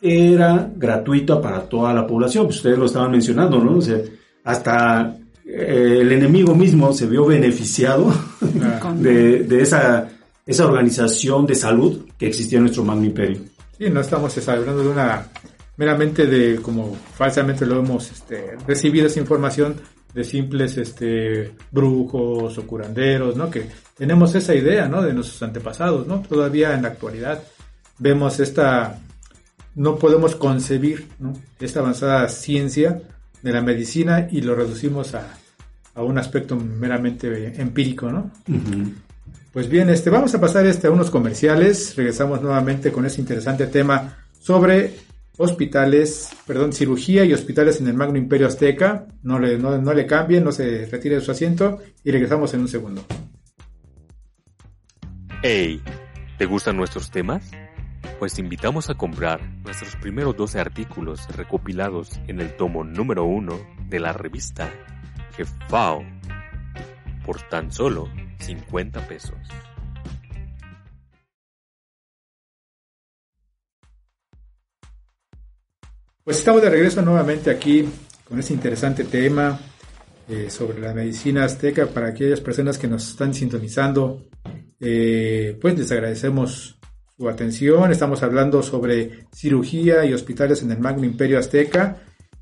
era 0.00 0.70
gratuita 0.74 1.40
para 1.40 1.60
toda 1.68 1.92
la 1.92 2.06
población. 2.06 2.46
Pues 2.46 2.56
ustedes 2.56 2.78
lo 2.78 2.86
estaban 2.86 3.10
mencionando, 3.10 3.62
¿no? 3.62 3.76
O 3.76 3.82
sea, 3.82 3.98
hasta 4.44 5.14
eh, 5.46 5.98
el 6.00 6.10
enemigo 6.10 6.54
mismo 6.54 6.92
se 6.92 7.06
vio 7.06 7.26
beneficiado 7.26 8.12
de, 8.98 9.44
de, 9.44 9.62
esa, 9.62 10.08
esa 10.48 10.64
organización 10.64 11.46
de 11.46 11.54
salud 11.54 12.06
que 12.16 12.26
existía 12.26 12.56
en 12.56 12.64
nuestro 12.64 12.82
magno 12.82 13.04
imperio. 13.04 13.38
Sí, 13.76 13.90
no 13.90 14.00
estamos 14.00 14.48
hablando 14.48 14.82
de 14.82 14.88
una 14.88 15.28
meramente 15.76 16.26
de 16.26 16.56
como 16.56 16.96
falsamente 17.14 17.66
lo 17.66 17.78
hemos 17.80 18.10
este, 18.10 18.56
recibido 18.66 19.06
esa 19.06 19.20
información 19.20 19.76
de 20.14 20.24
simples 20.24 20.78
este, 20.78 21.52
brujos 21.70 22.56
o 22.56 22.66
curanderos, 22.66 23.36
¿no? 23.36 23.50
Que 23.50 23.68
tenemos 23.94 24.34
esa 24.34 24.54
idea, 24.54 24.88
¿no? 24.88 25.02
De 25.02 25.12
nuestros 25.12 25.42
antepasados, 25.42 26.06
¿no? 26.06 26.22
Todavía 26.22 26.74
en 26.74 26.82
la 26.82 26.88
actualidad 26.88 27.42
vemos 27.98 28.40
esta, 28.40 28.98
no 29.74 29.96
podemos 29.96 30.34
concebir, 30.34 31.08
¿no? 31.18 31.34
Esta 31.60 31.80
avanzada 31.80 32.26
ciencia 32.28 33.02
de 33.42 33.52
la 33.52 33.60
medicina 33.60 34.28
y 34.32 34.40
lo 34.40 34.54
reducimos 34.54 35.14
a, 35.14 35.28
a 35.94 36.02
un 36.02 36.16
aspecto 36.16 36.56
meramente 36.56 37.60
empírico, 37.60 38.10
¿no? 38.10 38.30
Pues 39.58 39.68
bien, 39.68 39.90
este, 39.90 40.08
vamos 40.08 40.32
a 40.36 40.40
pasar 40.40 40.66
este, 40.66 40.86
a 40.86 40.92
unos 40.92 41.10
comerciales. 41.10 41.96
Regresamos 41.96 42.40
nuevamente 42.40 42.92
con 42.92 43.04
ese 43.04 43.20
interesante 43.20 43.66
tema 43.66 44.16
sobre 44.40 44.94
hospitales, 45.36 46.30
perdón, 46.46 46.72
cirugía 46.72 47.24
y 47.24 47.32
hospitales 47.32 47.80
en 47.80 47.88
el 47.88 47.94
Magno 47.94 48.18
Imperio 48.18 48.46
Azteca. 48.46 49.08
No 49.24 49.40
le, 49.40 49.58
no, 49.58 49.76
no 49.76 49.94
le 49.94 50.06
cambien, 50.06 50.44
no 50.44 50.52
se 50.52 50.86
retire 50.86 51.16
de 51.16 51.22
su 51.22 51.32
asiento 51.32 51.80
y 52.04 52.12
regresamos 52.12 52.54
en 52.54 52.60
un 52.60 52.68
segundo. 52.68 53.04
Hey, 55.42 55.82
¿te 56.38 56.46
gustan 56.46 56.76
nuestros 56.76 57.10
temas? 57.10 57.50
Pues 58.20 58.34
te 58.34 58.42
invitamos 58.42 58.90
a 58.90 58.94
comprar 58.94 59.40
nuestros 59.64 59.96
primeros 59.96 60.36
12 60.36 60.60
artículos 60.60 61.26
recopilados 61.36 62.20
en 62.28 62.40
el 62.40 62.56
tomo 62.56 62.84
número 62.84 63.24
1 63.24 63.58
de 63.88 63.98
la 63.98 64.12
revista 64.12 64.72
Jefao 65.36 66.04
por 67.26 67.42
tan 67.48 67.72
solo 67.72 68.08
50 68.40 69.06
pesos. 69.08 69.36
Pues 76.24 76.38
estamos 76.38 76.60
de 76.60 76.68
regreso 76.68 77.00
nuevamente 77.00 77.50
aquí 77.50 77.88
con 78.28 78.38
este 78.38 78.52
interesante 78.52 79.04
tema 79.04 79.58
eh, 80.28 80.50
sobre 80.50 80.78
la 80.78 80.92
medicina 80.92 81.44
azteca 81.44 81.86
para 81.86 82.08
aquellas 82.08 82.42
personas 82.42 82.76
que 82.76 82.86
nos 82.86 83.08
están 83.08 83.32
sintonizando. 83.32 84.26
Eh, 84.78 85.56
pues 85.58 85.78
les 85.78 85.90
agradecemos 85.90 86.78
su 87.16 87.28
atención. 87.28 87.90
Estamos 87.90 88.22
hablando 88.22 88.62
sobre 88.62 89.26
cirugía 89.32 90.04
y 90.04 90.12
hospitales 90.12 90.62
en 90.62 90.70
el 90.70 90.80
Magno 90.80 91.04
Imperio 91.04 91.38
Azteca. 91.38 91.96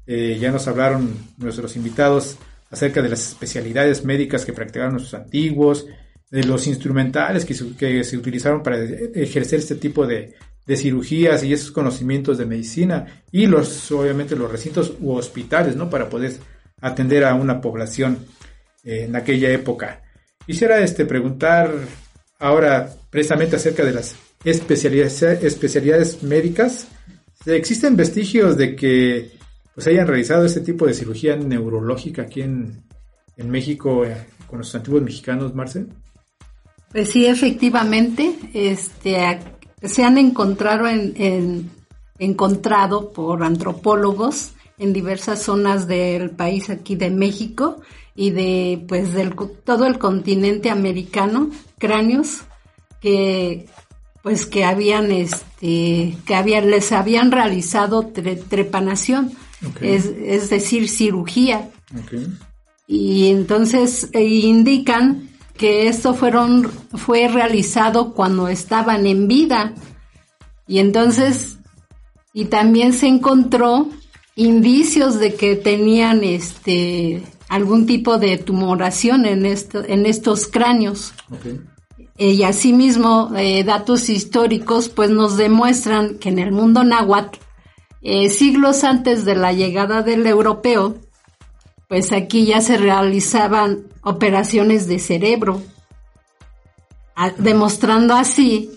Eh, 0.05 0.36
ya 0.40 0.51
nos 0.51 0.66
hablaron 0.66 1.16
nuestros 1.38 1.76
invitados 1.76 2.38
acerca 2.70 3.02
de 3.02 3.08
las 3.08 3.28
especialidades 3.28 4.04
médicas 4.04 4.44
que 4.44 4.52
practicaron 4.52 4.92
nuestros 4.92 5.20
antiguos, 5.20 5.86
de 6.30 6.44
los 6.44 6.66
instrumentales 6.66 7.44
que 7.44 7.54
se, 7.54 8.16
utilizaron 8.16 8.62
para 8.62 8.82
ejercer 8.82 9.60
este 9.60 9.76
tipo 9.76 10.06
de, 10.06 10.34
cirugías 10.74 11.44
y 11.44 11.52
esos 11.52 11.70
conocimientos 11.70 12.38
de 12.38 12.46
medicina 12.46 13.22
y 13.30 13.46
los 13.46 13.92
obviamente 13.92 14.34
los 14.34 14.50
recintos 14.50 14.94
u 15.00 15.12
hospitales, 15.12 15.76
¿no? 15.76 15.88
Para 15.88 16.08
poder 16.08 16.32
atender 16.80 17.24
a 17.24 17.34
una 17.34 17.60
población 17.60 18.18
eh, 18.82 19.04
en 19.04 19.14
aquella 19.14 19.48
época. 19.50 20.02
Quisiera 20.44 20.80
este 20.80 21.04
preguntar 21.04 21.72
ahora 22.40 22.92
precisamente 23.10 23.54
acerca 23.54 23.84
de 23.84 23.92
las 23.92 24.16
especialidades 24.44 26.22
médicas. 26.24 26.88
¿Existen 27.46 27.94
vestigios 27.94 28.56
de 28.56 28.74
que 28.74 29.30
pues 29.76 29.86
hayan 29.88 30.06
realizado 30.06 30.46
este 30.46 30.62
tipo 30.62 30.86
de 30.86 30.94
cirugía 30.94 31.36
neurológica 31.36 32.22
aquí 32.22 32.40
en, 32.40 32.82
en 33.36 33.50
México 33.50 34.06
eh, 34.06 34.16
con 34.46 34.60
los 34.60 34.74
antiguos 34.74 35.02
mexicanos, 35.02 35.54
Marcel? 35.54 35.88
Pues 36.90 37.10
sí, 37.10 37.26
efectivamente, 37.26 38.38
este, 38.54 39.38
se 39.82 40.02
han 40.02 40.16
encontrado, 40.16 40.88
en, 40.88 41.70
encontrado 42.18 43.12
por 43.12 43.42
antropólogos 43.42 44.52
en 44.78 44.94
diversas 44.94 45.42
zonas 45.42 45.86
del 45.86 46.30
país 46.30 46.70
aquí 46.70 46.96
de 46.96 47.10
México 47.10 47.82
y 48.14 48.30
de 48.30 48.82
pues 48.88 49.12
del 49.12 49.34
todo 49.62 49.86
el 49.86 49.98
continente 49.98 50.70
americano 50.70 51.50
cráneos 51.76 52.44
que 53.02 53.66
pues 54.22 54.46
que 54.46 54.64
habían 54.64 55.12
este 55.12 56.16
que 56.26 56.34
habían 56.34 56.70
les 56.70 56.92
habían 56.92 57.30
realizado 57.30 58.06
trepanación 58.06 59.32
es, 59.80 60.07
es, 60.07 60.50
decir 60.50 60.88
cirugía 60.88 61.70
y 62.86 63.28
entonces 63.28 64.09
eh, 64.12 64.24
indican 64.24 65.28
que 65.57 65.88
esto 65.88 66.14
fueron, 66.14 66.70
fue 66.94 67.28
realizado 67.28 68.12
cuando 68.12 68.48
estaban 68.48 69.07
en 69.07 69.26
vida. 69.26 69.74
Y 70.68 70.78
entonces, 70.78 71.59
y 72.32 72.46
también 72.46 72.92
se 72.92 73.07
encontró 73.07 73.88
indicios 74.34 75.18
de 75.18 75.34
que 75.34 75.57
tenían 75.57 76.22
este 76.24 77.22
algún 77.48 77.86
tipo 77.86 78.18
de 78.18 78.38
tumoración 78.38 79.24
en 79.24 79.46
esto, 79.46 79.82
en 79.84 80.04
estos 80.04 80.46
cráneos. 80.46 81.12
y 82.18 82.42
asimismo, 82.42 83.30
eh, 83.36 83.62
datos 83.62 84.09
históricos 84.09 84.88
pues 84.88 85.11
nos 85.11 85.36
demuestran 85.36 86.18
que 86.18 86.28
en 86.28 86.38
el 86.38 86.50
mundo 86.50 86.82
náhuatl, 86.82 87.38
eh, 88.03 88.28
siglos 88.30 88.84
antes 88.84 89.24
de 89.24 89.34
la 89.34 89.53
llegada 89.53 90.03
del 90.03 90.26
europeo, 90.26 90.97
pues 91.88 92.12
aquí 92.12 92.47
ya 92.47 92.61
se 92.61 92.76
realizaban 92.78 93.84
operaciones 94.03 94.86
de 94.86 94.99
cerebro, 94.99 95.62
demostrando 97.38 98.14
así 98.14 98.70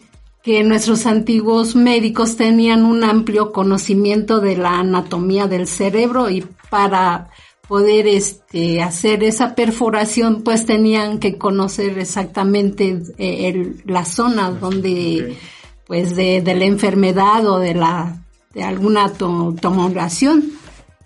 que 0.44 0.64
nuestros 0.64 1.06
antiguos 1.06 1.76
médicos 1.76 2.38
tenían 2.38 2.86
un 2.86 3.04
amplio 3.04 3.52
conocimiento 3.52 4.40
de 4.40 4.58
la 4.58 4.80
anatomía 4.80 5.48
del 5.48 5.68
cerebro 5.68 6.30
y 6.30 6.46
para 6.70 7.30
poder 7.68 8.08
este, 8.08 8.82
hacer 8.82 9.24
esa 9.24 9.54
perforación, 9.54 10.42
pues 10.42 10.66
tenían 10.66 11.20
que 11.20 11.38
conocer 11.38 12.00
exactamente 12.00 13.04
eh, 13.20 13.76
la 13.86 14.06
zona 14.06 14.50
donde, 14.50 15.38
pues 15.86 16.16
de, 16.16 16.42
la 16.44 16.66
enfermedad 16.66 17.46
o 17.46 17.60
de 17.60 17.76
la 17.76 18.26
de 18.54 18.64
alguna 18.64 19.14
tomografía. 19.14 20.40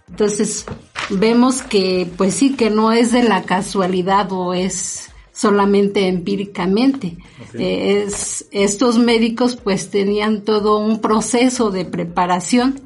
Entonces, 0.10 0.66
vemos 1.10 1.62
que 1.62 2.10
pues 2.18 2.36
sí 2.36 2.56
que 2.56 2.70
no 2.70 2.92
es 2.92 3.12
de 3.12 3.24
la 3.24 3.44
casualidad 3.44 4.32
o 4.32 4.54
es 4.54 5.10
solamente 5.34 6.08
empíricamente. 6.08 7.18
Eh, 7.54 8.06
es, 8.08 8.46
estos 8.52 8.98
médicos 8.98 9.56
pues 9.56 9.90
tenían 9.90 10.44
todo 10.44 10.78
un 10.78 11.02
proceso 11.02 11.72
de 11.72 11.86
preparación 11.86 12.80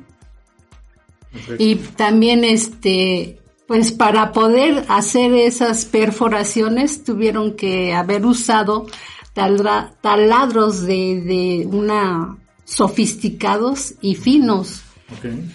y 1.59 1.75
también 1.75 2.43
este 2.43 3.39
pues 3.67 3.91
para 3.91 4.31
poder 4.31 4.85
hacer 4.87 5.33
esas 5.33 5.83
perforaciones 5.85 7.03
tuvieron 7.03 7.55
que 7.55 7.93
haber 7.93 8.25
usado 8.25 8.87
taladros 9.33 10.81
de, 10.81 11.21
de 11.21 11.67
una 11.69 12.37
sofisticados 12.68 13.95
y 14.01 14.15
finos 14.15 14.84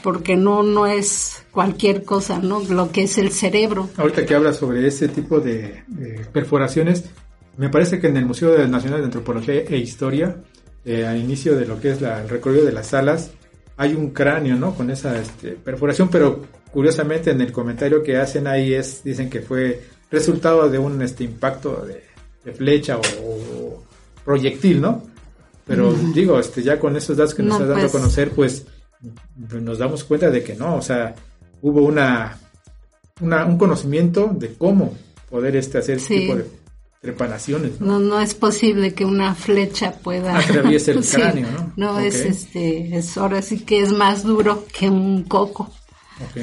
porque 0.02 0.36
no, 0.36 0.62
no 0.62 0.86
es 0.86 1.44
cualquier 1.50 2.04
cosa, 2.04 2.38
¿no? 2.38 2.60
Lo 2.60 2.90
que 2.90 3.02
es 3.02 3.18
el 3.18 3.30
cerebro. 3.30 3.90
Ahorita 3.96 4.24
que 4.24 4.34
hablas 4.34 4.56
sobre 4.56 4.86
ese 4.86 5.08
tipo 5.08 5.40
de, 5.40 5.82
perforaciones, 6.32 7.04
me 7.58 7.68
parece 7.68 8.00
que 8.00 8.06
en 8.08 8.16
el 8.16 8.24
Museo 8.24 8.66
Nacional 8.66 9.00
de 9.00 9.04
Antropología 9.06 9.54
e 9.54 9.76
Historia, 9.76 10.36
eh, 10.84 11.06
al 11.06 11.18
inicio 11.18 11.56
de 11.56 11.66
lo 11.66 11.78
que 11.78 11.92
es 11.92 12.00
el 12.00 12.28
recorrido 12.28 12.64
de 12.64 12.72
las 12.72 12.88
salas, 12.88 13.32
hay 13.76 13.94
un 13.94 14.10
cráneo, 14.10 14.56
¿no? 14.56 14.74
Con 14.74 14.90
esa 14.90 15.18
este, 15.18 15.50
perforación, 15.50 16.08
pero 16.08 16.42
curiosamente 16.70 17.30
en 17.30 17.40
el 17.40 17.52
comentario 17.52 18.02
que 18.02 18.16
hacen 18.16 18.46
ahí 18.46 18.72
es, 18.72 19.04
dicen 19.04 19.28
que 19.28 19.40
fue 19.40 19.82
resultado 20.10 20.68
de 20.70 20.78
un 20.78 21.00
este, 21.02 21.24
impacto 21.24 21.84
de, 21.84 22.02
flecha 22.52 22.98
o, 22.98 23.82
proyectil, 24.24 24.80
¿no? 24.80 25.02
Pero 25.66 25.92
digo, 25.92 26.38
este, 26.38 26.62
ya 26.62 26.78
con 26.78 26.96
esos 26.96 27.16
datos 27.16 27.34
que 27.34 27.42
nos 27.42 27.60
has 27.60 27.68
dado 27.68 27.76
a 27.76 27.80
pues, 27.80 27.92
conocer, 27.92 28.30
pues 28.30 28.66
nos 29.48 29.78
damos 29.78 30.04
cuenta 30.04 30.30
de 30.30 30.42
que 30.42 30.54
no, 30.54 30.76
o 30.76 30.82
sea, 30.82 31.14
hubo 31.60 31.82
una, 31.82 32.38
un 33.20 33.58
conocimiento 33.58 34.30
de 34.32 34.54
cómo 34.54 34.94
poder 35.30 35.56
este 35.56 35.78
hacer 35.78 35.98
este 35.98 36.18
tipo 36.18 36.36
de 36.36 36.46
trepanaciones. 37.00 37.80
¿no? 37.80 37.98
no, 37.98 38.20
es 38.20 38.34
posible 38.34 38.94
que 38.94 39.04
una 39.04 39.34
flecha 39.34 39.92
pueda 39.92 40.38
atraviese 40.38 40.92
el 40.92 41.04
cráneo, 41.04 41.48
¿no? 41.50 41.72
No 41.76 42.00
es 42.00 42.16
este, 42.16 42.96
es 42.96 43.16
ahora 43.16 43.42
sí 43.42 43.60
que 43.60 43.80
es 43.80 43.92
más 43.92 44.22
duro 44.24 44.66
que 44.72 44.88
un 44.88 45.24
coco, 45.24 45.72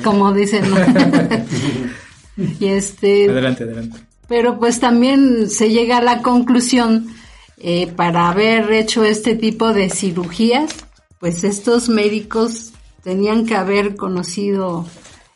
como 0.03 0.33
dicen. 0.33 0.65
y 2.37 2.65
este. 2.65 3.29
Adelante, 3.29 3.63
adelante. 3.63 3.99
Pero 4.27 4.59
pues 4.59 4.79
también 4.79 5.49
se 5.49 5.69
llega 5.69 5.97
a 5.97 6.03
la 6.03 6.21
conclusión 6.21 7.07
eh, 7.59 7.87
para 7.87 8.29
haber 8.29 8.71
hecho 8.71 9.03
este 9.03 9.35
tipo 9.35 9.73
de 9.73 9.89
cirugías 9.89 10.85
pues 11.19 11.43
estos 11.43 11.89
médicos 11.89 12.71
tenían 13.03 13.45
que 13.45 13.55
haber 13.55 13.95
conocido 13.95 14.85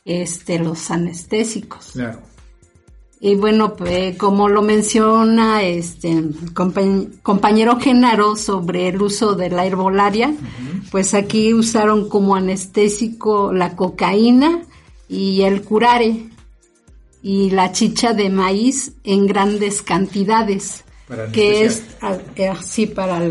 este 0.05 0.59
los 0.59 0.89
anestésicos. 0.91 1.91
Claro. 1.93 2.19
Y 3.19 3.35
bueno, 3.35 3.75
pues, 3.77 4.17
como 4.17 4.49
lo 4.49 4.61
menciona 4.61 5.63
este 5.63 6.23
compañero 7.23 7.79
Genaro 7.79 8.35
sobre 8.35 8.89
el 8.89 9.01
uso 9.01 9.35
de 9.35 9.49
la 9.49 9.65
herbolaria, 9.65 10.33
pues 10.91 11.13
aquí 11.13 11.53
usaron 11.53 12.09
como 12.09 12.35
anestésico 12.35 13.53
la 13.53 13.77
cocaína 13.77 14.63
y 15.07 15.43
el 15.43 15.61
curare 15.61 16.29
y 17.21 17.51
la 17.51 17.71
chicha 17.71 18.13
de 18.13 18.29
maíz 18.29 18.91
en 19.05 19.25
grandes 19.25 19.81
cantidades, 19.81 20.83
que 21.31 21.65
es 21.65 21.83
así 22.49 22.85
para 22.85 23.21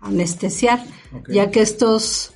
anestesiar 0.00 0.84
ya 1.28 1.50
que 1.50 1.60
estos, 1.60 2.32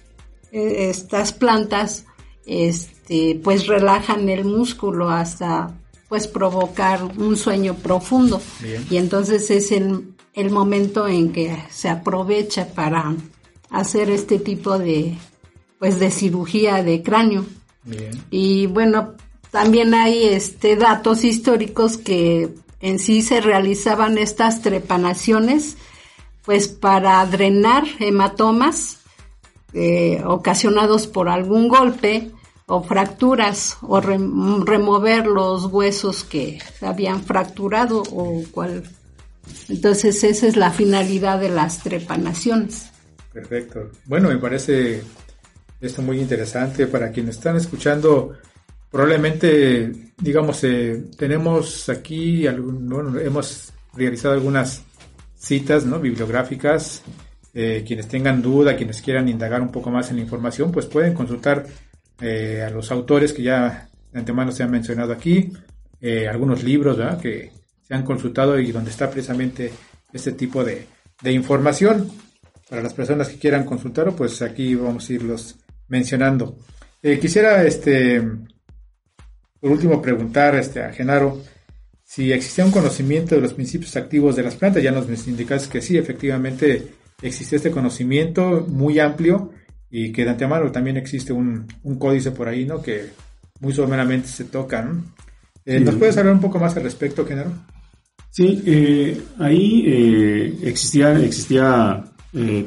eh, 0.53 0.90
estas 0.90 1.32
plantas, 1.32 2.05
este, 2.47 3.40
pues 3.42 3.66
relajan 3.66 4.28
el 4.28 4.45
músculo 4.45 5.11
hasta 5.11 5.72
pues 6.09 6.26
provocar 6.26 7.03
un 7.16 7.36
sueño 7.36 7.74
profundo. 7.74 8.40
Y 8.90 8.97
entonces 8.97 9.51
es 9.51 9.72
el 9.72 10.14
el 10.34 10.51
momento 10.51 11.07
en 11.07 11.32
que 11.32 11.57
se 11.70 11.88
aprovecha 11.88 12.66
para 12.74 13.14
hacer 13.70 14.11
este 14.11 14.38
tipo 14.38 14.78
de 14.78 15.16
pues 15.78 15.99
de 15.99 16.11
cirugía 16.11 16.82
de 16.82 17.03
cráneo. 17.03 17.45
Y 18.30 18.66
bueno, 18.66 19.14
también 19.51 19.95
hay 19.95 20.24
este 20.24 20.76
datos 20.76 21.24
históricos 21.24 21.97
que 21.97 22.51
en 22.85 22.99
sí 22.99 23.22
se 23.22 23.41
realizaban 23.41 24.18
estas 24.18 24.61
trepanaciones 24.61 25.78
pues 26.45 26.68
para 26.68 27.24
drenar 27.24 27.85
hematomas 27.99 28.99
eh, 29.72 30.22
ocasionados 30.26 31.07
por 31.07 31.30
algún 31.30 31.68
golpe 31.68 32.30
o 32.66 32.82
fracturas 32.82 33.78
o 33.80 34.03
remover 34.03 35.26
los 35.26 35.64
huesos 35.64 36.24
que 36.24 36.59
habían 36.82 37.24
fracturado 37.24 38.03
o 38.03 38.45
cual. 38.51 38.85
Entonces 39.70 40.22
esa 40.22 40.47
es 40.47 40.57
la 40.57 40.70
finalidad 40.70 41.41
de 41.41 41.49
las 41.49 41.82
trepanaciones. 41.82 42.91
Perfecto. 43.32 43.93
Bueno 44.05 44.28
me 44.28 44.37
parece 44.37 45.03
esto 45.80 46.03
muy 46.03 46.20
interesante 46.20 46.87
para 46.87 47.12
quienes 47.12 47.37
están 47.37 47.57
escuchando 47.57 48.35
probablemente 48.95 49.90
digamos 50.18 50.62
eh, 50.62 51.07
tenemos 51.18 51.88
aquí 51.88 52.47
bueno, 52.47 53.18
hemos 53.18 53.72
realizado 53.92 54.34
algunas 54.34 54.84
citas 55.34 55.84
no 55.84 55.99
bibliográficas 55.99 57.03
eh, 57.53 57.82
quienes 57.84 58.07
tengan 58.07 58.40
duda 58.40 58.76
quienes 58.76 59.03
quieran 59.03 59.28
indagar 59.28 59.62
un 59.62 59.72
poco 59.72 59.90
más 59.90 60.11
en 60.11 60.18
la 60.18 60.22
información 60.22 60.70
pues 60.70 60.86
pueden 60.86 61.12
consultar 61.12 61.66
eh, 62.20 62.62
a 62.64 62.70
los 62.70 62.92
autores 62.92 63.32
que 63.32 63.42
ya 63.42 63.88
de 64.12 64.20
antemano 64.20 64.53
se 64.53 64.62
han 64.62 64.70
mencionado 64.70 65.12
aquí, 65.12 65.53
algunos 66.30 66.62
libros 66.62 66.97
que 67.20 67.51
se 67.82 67.95
han 67.95 68.05
consultado 68.05 68.61
y 68.61 68.70
donde 68.70 68.90
está 68.90 69.11
precisamente 69.11 69.72
este 70.12 70.30
tipo 70.32 70.62
de, 70.62 70.86
información. 71.32 72.12
Para 72.70 72.80
las 72.80 72.95
personas 72.95 73.28
que 73.28 73.38
quieran 73.38 73.64
consultarlo, 73.64 74.14
pues 74.14 74.40
aquí 74.40 74.76
vamos 74.76 75.11
a 75.11 75.12
irlos 75.14 75.57
mencionando. 75.88 76.59
Quisiera, 77.03 77.64
este, 77.64 78.22
por 79.65 79.73
último, 79.73 80.03
preguntar 80.03 80.55
este, 80.57 80.83
a 80.83 80.93
Genaro 80.93 81.41
si 82.05 82.31
existía 82.33 82.67
un 82.67 82.71
conocimiento 82.71 83.35
de 83.35 83.41
los 83.41 83.55
principios 83.55 83.97
activos 83.97 84.37
de 84.37 84.43
las 84.43 84.57
plantas. 84.57 84.83
Ya 84.83 84.93
nos 84.93 85.27
indicaste 85.27 85.71
que 85.71 85.81
sí, 85.81 85.97
efectivamente 85.97 86.89
existe 87.23 87.57
este 87.57 87.71
conocimiento 87.71 88.67
muy 88.69 88.99
amplio 88.99 89.53
y 89.91 90.12
que 90.12 90.25
de 90.25 90.33
antemano 90.33 90.71
también 90.71 90.99
existe 90.99 91.33
un, 91.33 91.67
códice 91.99 92.33
por 92.33 92.47
ahí, 92.47 92.67
¿no? 92.67 92.83
Que 92.83 93.07
muy 93.61 93.73
someramente 93.73 94.29
se 94.29 94.45
toca, 94.45 94.87
eh, 95.65 95.81
¿Nos 95.81 95.95
puedes 95.95 96.19
hablar 96.19 96.35
un 96.35 96.43
poco 96.43 96.59
más 96.59 96.77
al 96.77 96.83
respecto, 96.83 97.25
Genaro? 97.25 97.53
Sí, 98.29 98.62
eh, 98.67 99.19
ahí 99.39 99.83
eh, 99.87 100.59
existía, 100.65 101.19
existía 101.25 102.05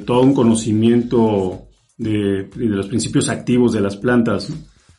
todo 0.04 0.22
un 0.24 0.34
conocimiento 0.34 1.68
de, 1.96 2.50
los 2.56 2.88
principios 2.88 3.30
activos 3.30 3.74
de 3.74 3.82
las 3.82 3.98
plantas. 3.98 4.52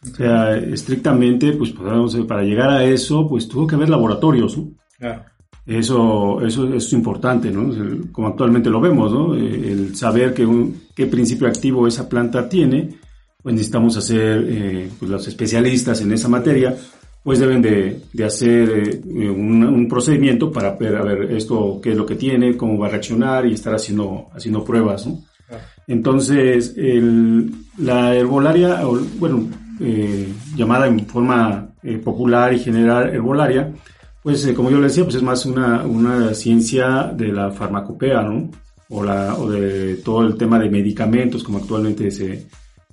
O 0.03 0.15
sea, 0.15 0.57
estrictamente, 0.57 1.53
pues 1.53 1.73
para 1.73 2.43
llegar 2.43 2.71
a 2.71 2.85
eso, 2.85 3.29
pues 3.29 3.49
tuvo 3.49 3.67
que 3.67 3.75
haber 3.75 3.89
laboratorios. 3.89 4.59
Claro. 4.99 5.25
Eso, 5.67 6.41
eso, 6.47 6.73
es 6.73 6.93
importante, 6.95 7.51
¿no? 7.51 7.71
Como 8.11 8.29
actualmente 8.29 8.71
lo 8.71 8.81
vemos, 8.81 9.13
¿no? 9.13 9.35
Eh, 9.35 9.71
el 9.71 9.95
saber 9.95 10.33
que 10.33 10.49
qué 10.95 11.07
principio 11.07 11.47
activo 11.47 11.87
esa 11.87 12.09
planta 12.09 12.49
tiene, 12.49 12.89
pues 13.43 13.55
necesitamos 13.55 13.95
hacer, 13.99 14.47
eh, 14.49 14.91
pues 14.99 15.11
los 15.11 15.29
especialistas 15.29 16.01
en 16.01 16.13
esa 16.13 16.29
materia, 16.29 16.75
pues 17.23 17.39
deben 17.39 17.61
de, 17.61 18.01
de 18.11 18.25
hacer 18.25 19.03
eh, 19.05 19.29
un, 19.29 19.87
procedimiento 19.91 20.51
para 20.51 20.75
ver, 20.75 20.97
a 20.97 21.03
ver, 21.03 21.33
esto, 21.33 21.81
qué 21.83 21.91
es 21.91 21.97
lo 21.99 22.07
que 22.07 22.15
tiene, 22.15 22.57
cómo 22.57 22.79
va 22.79 22.87
a 22.87 22.91
reaccionar 22.91 23.45
y 23.45 23.53
estar 23.53 23.75
haciendo, 23.75 24.29
haciendo 24.33 24.65
pruebas, 24.65 25.07
¿no? 25.07 25.23
Entonces, 25.87 26.75
el, 26.77 27.51
la 27.77 28.15
herbolaria, 28.15 28.83
bueno, 29.19 29.49
llamada 30.57 30.87
en 30.87 31.07
forma 31.07 31.69
popular 32.05 32.53
y 32.53 32.59
general 32.59 33.11
herbolaria, 33.11 33.73
pues 34.23 34.45
eh, 34.47 34.53
como 34.53 34.71
yo 34.71 34.79
le 34.79 34.89
decía, 34.89 35.05
pues 35.05 35.17
es 35.17 35.23
más 35.23 35.47
una, 35.47 35.85
una 35.85 36.35
ciencia 36.35 37.11
de 37.17 37.29
la 37.29 37.51
farmacopea, 37.51 38.21
¿no? 38.23 38.51
O, 38.91 39.03
la, 39.03 39.35
o 39.37 39.51
de 39.51 39.97
todo 39.97 40.27
el 40.27 40.37
tema 40.37 40.59
de 40.59 40.69
medicamentos, 40.69 41.43
como 41.43 41.59
actualmente 41.59 42.11
se, 42.11 42.47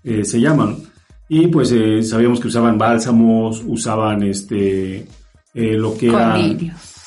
eh, 0.03 0.23
se 0.23 0.39
llaman. 0.39 0.77
Y 1.27 1.47
pues 1.47 1.73
eh, 1.73 2.03
sabíamos 2.03 2.39
que 2.39 2.47
usaban 2.47 2.77
bálsamos, 2.77 3.63
usaban 3.65 4.23
este, 4.23 5.05
lo 5.53 5.97
que 5.97 6.07
era... 6.07 6.37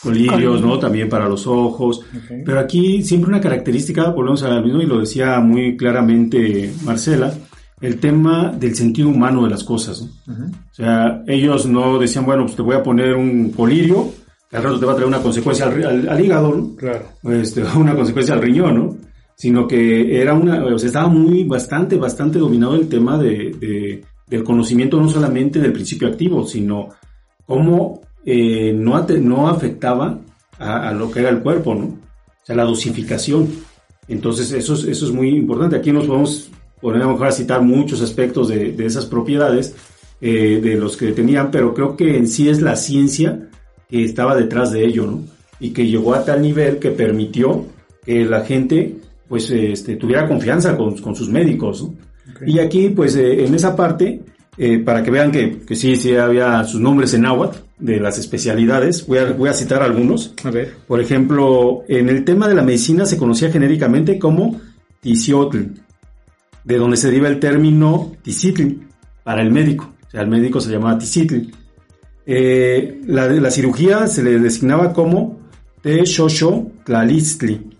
Colirios, 0.00 0.60
¿no? 0.62 0.78
También 0.78 1.08
para 1.08 1.28
los 1.28 1.46
ojos. 1.46 2.02
Pero 2.44 2.60
aquí 2.60 3.02
siempre 3.02 3.30
una 3.30 3.40
característica, 3.40 4.10
volvemos 4.10 4.44
al 4.44 4.62
mismo 4.62 4.80
y 4.80 4.86
lo 4.86 5.00
decía 5.00 5.40
muy 5.40 5.76
claramente 5.76 6.72
Marcela, 6.84 7.34
el 7.80 8.00
tema 8.00 8.52
del 8.58 8.74
sentido 8.74 9.08
humano 9.08 9.44
de 9.44 9.50
las 9.50 9.64
cosas. 9.64 10.00
O 10.00 10.74
sea, 10.74 11.22
ellos 11.26 11.66
no 11.66 11.98
decían, 11.98 12.24
bueno, 12.24 12.44
pues 12.44 12.56
te 12.56 12.62
voy 12.62 12.76
a 12.76 12.82
poner 12.82 13.14
un 13.14 13.50
colirio, 13.50 14.12
al 14.52 14.62
rato 14.62 14.80
te 14.80 14.86
va 14.86 14.92
a 14.92 14.96
traer 14.96 15.08
una 15.08 15.22
consecuencia 15.22 15.66
al, 15.66 16.20
hígado, 16.20 16.56
¿no? 16.56 16.76
Claro. 16.76 17.06
Este, 17.24 17.62
una 17.76 17.94
consecuencia 17.94 18.34
al 18.34 18.42
riñón, 18.42 18.74
¿no? 18.74 18.96
Sino 19.36 19.68
que 19.68 20.20
era 20.20 20.34
una, 20.34 20.64
o 20.64 20.78
sea, 20.78 20.88
estaba 20.88 21.08
muy, 21.08 21.44
bastante, 21.44 21.96
bastante 21.96 22.38
dominado 22.38 22.74
el 22.74 22.88
tema 22.88 23.18
de, 23.18 24.02
del 24.26 24.44
conocimiento 24.44 25.00
no 25.00 25.08
solamente 25.08 25.60
del 25.60 25.72
principio 25.72 26.08
activo, 26.08 26.44
sino 26.44 26.88
cómo 27.46 28.00
eh, 28.24 28.72
no, 28.72 29.06
no 29.06 29.48
afectaba 29.48 30.18
a, 30.58 30.92
lo 30.92 31.08
que 31.10 31.20
era 31.20 31.28
el 31.28 31.40
cuerpo, 31.40 31.74
¿no? 31.74 31.84
O 31.84 32.44
sea, 32.44 32.56
la 32.56 32.64
dosificación. 32.64 33.48
Entonces, 34.08 34.50
eso 34.50 34.74
es, 34.74 34.84
eso 34.84 35.06
es 35.06 35.12
muy 35.12 35.28
importante. 35.28 35.76
Aquí 35.76 35.92
nos 35.92 36.06
podemos 36.06 36.50
mejor 36.82 37.26
a 37.26 37.32
citar 37.32 37.62
muchos 37.62 38.00
aspectos 38.00 38.48
de, 38.48 38.74
esas 38.84 39.06
propiedades 39.06 39.74
eh, 40.20 40.60
de 40.62 40.74
los 40.76 40.96
que 40.96 41.12
tenían, 41.12 41.50
pero 41.50 41.74
creo 41.74 41.96
que 41.96 42.16
en 42.16 42.28
sí 42.28 42.48
es 42.48 42.60
la 42.60 42.76
ciencia 42.76 43.48
que 43.88 44.04
estaba 44.04 44.36
detrás 44.36 44.72
de 44.72 44.84
ello, 44.84 45.06
¿no? 45.06 45.22
Y 45.60 45.70
que 45.70 45.86
llegó 45.86 46.14
a 46.14 46.24
tal 46.24 46.42
nivel 46.42 46.78
que 46.78 46.90
permitió 46.90 47.66
que 48.04 48.24
la 48.24 48.44
gente 48.44 48.96
pues 49.28 49.50
este, 49.50 49.96
tuviera 49.96 50.26
confianza 50.26 50.76
con, 50.76 50.96
sus 51.14 51.28
médicos, 51.28 51.82
¿no? 51.82 51.94
Y 52.46 52.58
aquí 52.58 52.90
pues 52.90 53.16
eh, 53.16 53.44
en 53.44 53.54
esa 53.54 53.74
parte, 53.74 54.20
eh, 54.56 54.78
para 54.78 55.02
que 55.02 55.10
vean 55.10 55.32
que, 55.32 55.60
que, 55.60 55.74
sí, 55.74 55.96
sí 55.96 56.14
había 56.14 56.62
sus 56.64 56.80
nombres 56.80 57.14
en 57.14 57.22
náhuatl 57.22 57.58
de 57.78 58.00
las 58.00 58.18
especialidades, 58.18 59.06
voy 59.06 59.18
a, 59.18 59.32
voy 59.32 59.48
a 59.48 59.54
citar 59.54 59.82
algunos. 59.82 60.34
A 60.44 60.50
ver. 60.50 60.74
Por 60.86 61.00
ejemplo, 61.00 61.84
en 61.88 62.08
el 62.08 62.24
tema 62.24 62.48
de 62.48 62.54
la 62.54 62.62
medicina 62.62 63.06
se 63.06 63.16
conocía 63.16 63.50
genéricamente 63.50 64.18
como 64.18 64.60
tisiotl, 65.00 65.58
de 66.68 66.76
donde 66.76 66.98
se 66.98 67.08
deriva 67.08 67.28
el 67.28 67.40
término 67.40 68.12
tisitl 68.22 68.74
para 69.24 69.40
el 69.40 69.50
médico. 69.50 69.90
O 70.06 70.10
sea, 70.10 70.20
el 70.20 70.28
médico 70.28 70.60
se 70.60 70.70
llamaba 70.70 70.98
tisitl. 70.98 71.48
Eh, 72.26 73.00
la, 73.06 73.26
la 73.26 73.50
cirugía 73.50 74.06
se 74.06 74.22
le 74.22 74.38
designaba 74.38 74.92
como 74.92 75.40
Te-Shosho 75.80 76.72
Tlalistli 76.84 77.70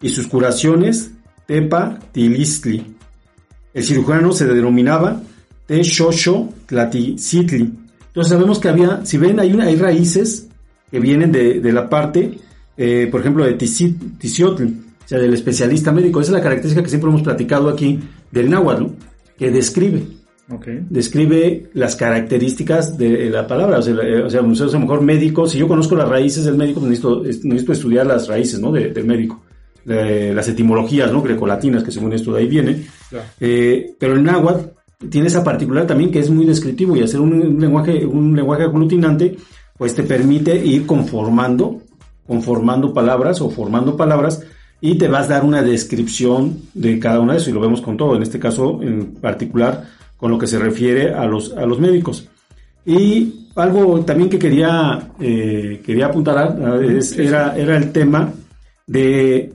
y 0.00 0.08
sus 0.08 0.28
curaciones 0.28 1.10
Tepa 1.46 1.98
Tilistli. 2.12 2.96
El 3.74 3.84
cirujano 3.84 4.32
se 4.32 4.46
denominaba 4.46 5.20
Te-Shosho 5.66 6.48
Tlaticitli. 6.64 7.70
Entonces 8.06 8.32
sabemos 8.32 8.58
que 8.58 8.70
había, 8.70 9.04
si 9.04 9.18
ven, 9.18 9.38
hay, 9.40 9.52
una, 9.52 9.64
hay 9.64 9.76
raíces 9.76 10.48
que 10.90 11.00
vienen 11.00 11.32
de, 11.32 11.60
de 11.60 11.72
la 11.72 11.86
parte, 11.90 12.38
eh, 12.78 13.08
por 13.10 13.20
ejemplo, 13.20 13.44
de 13.44 13.52
Tisiotl, 13.52 14.85
o 15.06 15.08
sea, 15.08 15.20
del 15.20 15.34
especialista 15.34 15.92
médico. 15.92 16.20
Esa 16.20 16.32
es 16.32 16.34
la 16.34 16.42
característica 16.42 16.82
que 16.82 16.88
siempre 16.88 17.08
hemos 17.08 17.22
platicado 17.22 17.68
aquí 17.68 18.00
del 18.32 18.50
náhuatl, 18.50 18.86
que 19.38 19.52
describe. 19.52 20.02
Describe 20.90 21.70
las 21.74 21.94
características 21.94 22.98
de 22.98 23.30
la 23.30 23.46
palabra. 23.46 23.78
O 23.78 23.82
sea, 23.82 23.94
o 24.24 24.30
sea, 24.30 24.42
nosotros 24.42 24.74
a 24.74 24.78
lo 24.78 24.84
mejor 24.84 25.02
médico, 25.02 25.48
si 25.48 25.58
yo 25.58 25.68
conozco 25.68 25.94
las 25.94 26.08
raíces 26.08 26.44
del 26.44 26.56
médico, 26.56 26.80
pues 26.80 26.90
necesito, 26.90 27.22
necesito 27.22 27.72
estudiar 27.72 28.06
las 28.06 28.26
raíces 28.26 28.60
¿no? 28.60 28.72
del 28.72 29.04
médico. 29.04 29.42
las 29.84 30.48
etimologías 30.48 31.12
¿no? 31.12 31.22
grecolatinas, 31.22 31.84
que 31.84 31.92
según 31.92 32.12
esto 32.12 32.32
de 32.32 32.40
ahí 32.40 32.48
viene. 32.48 32.84
Eh, 33.40 33.94
pero 33.96 34.14
el 34.14 34.24
náhuatl 34.24 34.70
tiene 35.08 35.28
esa 35.28 35.44
particularidad 35.44 35.88
también 35.88 36.10
que 36.10 36.18
es 36.18 36.30
muy 36.30 36.46
descriptivo 36.46 36.96
y 36.96 37.02
hacer 37.02 37.20
un, 37.20 37.60
lenguaje, 37.60 38.04
un 38.04 38.34
lenguaje 38.34 38.64
aglutinante, 38.64 39.36
pues 39.78 39.94
te 39.94 40.02
permite 40.02 40.56
ir 40.56 40.84
conformando, 40.84 41.82
conformando 42.26 42.92
palabras 42.92 43.40
o 43.40 43.50
formando 43.50 43.96
palabras 43.96 44.42
y 44.80 44.96
te 44.96 45.08
vas 45.08 45.26
a 45.26 45.34
dar 45.34 45.44
una 45.44 45.62
descripción 45.62 46.58
de 46.74 46.98
cada 46.98 47.20
una 47.20 47.32
de 47.32 47.38
eso 47.38 47.50
y 47.50 47.52
lo 47.52 47.60
vemos 47.60 47.80
con 47.80 47.96
todo, 47.96 48.16
en 48.16 48.22
este 48.22 48.38
caso 48.38 48.80
en 48.82 49.14
particular 49.14 49.84
con 50.16 50.30
lo 50.30 50.38
que 50.38 50.46
se 50.46 50.58
refiere 50.58 51.12
a 51.12 51.24
los, 51.26 51.52
a 51.56 51.66
los 51.66 51.78
médicos. 51.78 52.28
Y 52.84 53.48
algo 53.56 54.00
también 54.04 54.28
que 54.28 54.38
quería, 54.38 55.10
eh, 55.18 55.82
quería 55.84 56.06
apuntar 56.06 56.56
era, 57.18 57.56
era 57.56 57.76
el 57.76 57.90
tema 57.90 58.32
de, 58.86 59.52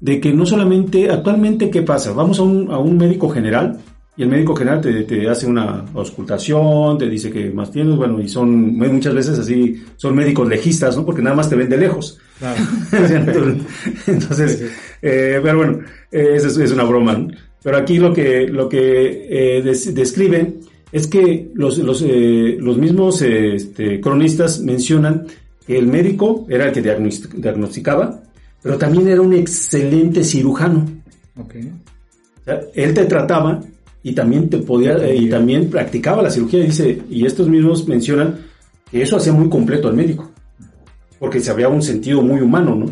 de, 0.00 0.20
que 0.20 0.32
no 0.32 0.46
solamente, 0.46 1.10
actualmente, 1.10 1.68
¿qué 1.70 1.82
pasa? 1.82 2.12
Vamos 2.12 2.38
a 2.38 2.42
un, 2.42 2.70
a 2.70 2.78
un 2.78 2.96
médico 2.96 3.28
general 3.28 3.78
y 4.14 4.22
el 4.22 4.28
médico 4.28 4.54
general 4.54 4.80
te, 4.80 5.04
te, 5.04 5.28
hace 5.28 5.46
una 5.46 5.86
auscultación, 5.94 6.98
te 6.98 7.08
dice 7.08 7.30
que 7.30 7.50
más 7.50 7.70
tienes, 7.70 7.96
bueno, 7.96 8.20
y 8.20 8.28
son 8.28 8.76
muchas 8.76 9.14
veces 9.14 9.38
así, 9.38 9.82
son 9.96 10.14
médicos 10.14 10.46
legistas, 10.46 10.96
¿no? 10.96 11.06
Porque 11.06 11.22
nada 11.22 11.34
más 11.34 11.48
te 11.48 11.56
ven 11.56 11.70
de 11.70 11.78
lejos. 11.78 12.18
Entonces, 14.06 14.70
eh, 15.00 15.40
pero 15.42 15.56
bueno, 15.56 15.78
eso 16.10 16.62
es, 16.62 16.72
una 16.72 16.84
broma. 16.84 17.26
Pero 17.62 17.76
aquí 17.78 17.98
lo 17.98 18.12
que, 18.12 18.46
lo 18.48 18.68
que 18.68 19.58
eh, 19.58 19.62
describen 19.62 20.60
es 20.90 21.06
que 21.06 21.50
los, 21.54 21.78
los, 21.78 22.02
eh, 22.02 22.58
los 22.60 22.76
mismos 22.76 23.22
este, 23.22 23.98
cronistas 23.98 24.60
mencionan 24.60 25.26
que 25.66 25.78
el 25.78 25.86
médico 25.86 26.46
era 26.50 26.66
el 26.66 26.72
que 26.72 26.82
diagnosticaba, 26.82 28.20
pero 28.62 28.76
también 28.76 29.08
era 29.08 29.22
un 29.22 29.32
excelente 29.32 30.22
cirujano. 30.22 30.86
Okay. 31.34 31.72
él 32.74 32.92
te 32.92 33.06
trataba 33.06 33.62
y 34.02 34.12
también 34.14 34.48
te 34.48 34.58
podía 34.58 34.96
eh, 34.98 35.16
y 35.16 35.28
también 35.28 35.70
practicaba 35.70 36.22
la 36.22 36.30
cirugía 36.30 36.64
dice 36.64 37.02
y 37.08 37.24
estos 37.24 37.48
mismos 37.48 37.86
mencionan 37.86 38.38
que 38.90 39.02
eso 39.02 39.16
hacía 39.16 39.32
muy 39.32 39.48
completo 39.48 39.88
al 39.88 39.94
médico 39.94 40.30
porque 41.18 41.40
se 41.40 41.50
había 41.50 41.68
un 41.68 41.82
sentido 41.82 42.22
muy 42.22 42.40
humano 42.40 42.74
no 42.74 42.86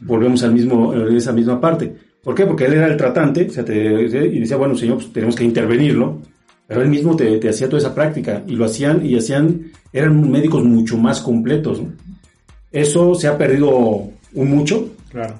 volvemos 0.00 0.42
al 0.42 0.52
mismo 0.52 0.92
a 0.92 1.08
esa 1.14 1.32
misma 1.32 1.60
parte. 1.60 1.94
¿por 2.22 2.34
qué? 2.34 2.46
porque 2.46 2.64
él 2.64 2.74
era 2.74 2.86
el 2.86 2.96
tratante 2.96 3.46
o 3.48 3.50
sea, 3.50 3.64
y 3.68 4.40
decía 4.40 4.56
bueno 4.56 4.76
señor 4.76 4.96
pues 4.96 5.12
tenemos 5.12 5.36
que 5.36 5.44
intervenirlo 5.44 6.20
pero 6.66 6.80
él 6.80 6.88
mismo 6.88 7.14
te, 7.14 7.36
te, 7.38 7.50
hacía 7.50 7.68
toda 7.68 7.80
esa 7.80 7.94
práctica 7.94 8.42
y 8.46 8.56
lo 8.56 8.64
hacían 8.64 9.04
y 9.04 9.16
hacían 9.16 9.70
eran 9.92 10.30
médicos 10.30 10.64
mucho 10.64 10.96
más 10.96 11.20
completos 11.20 11.82
¿no? 11.82 11.92
eso 12.72 13.14
se 13.14 13.28
ha 13.28 13.36
perdido 13.36 14.08
un 14.34 14.50
mucho 14.50 14.88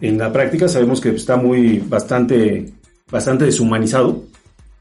en 0.01 0.18
la 0.18 0.33
práctica 0.33 0.68
sabemos 0.68 1.01
que 1.01 1.09
está 1.11 1.37
muy 1.37 1.79
bastante 1.79 2.66
bastante 3.11 3.47
deshumanizado 3.47 4.25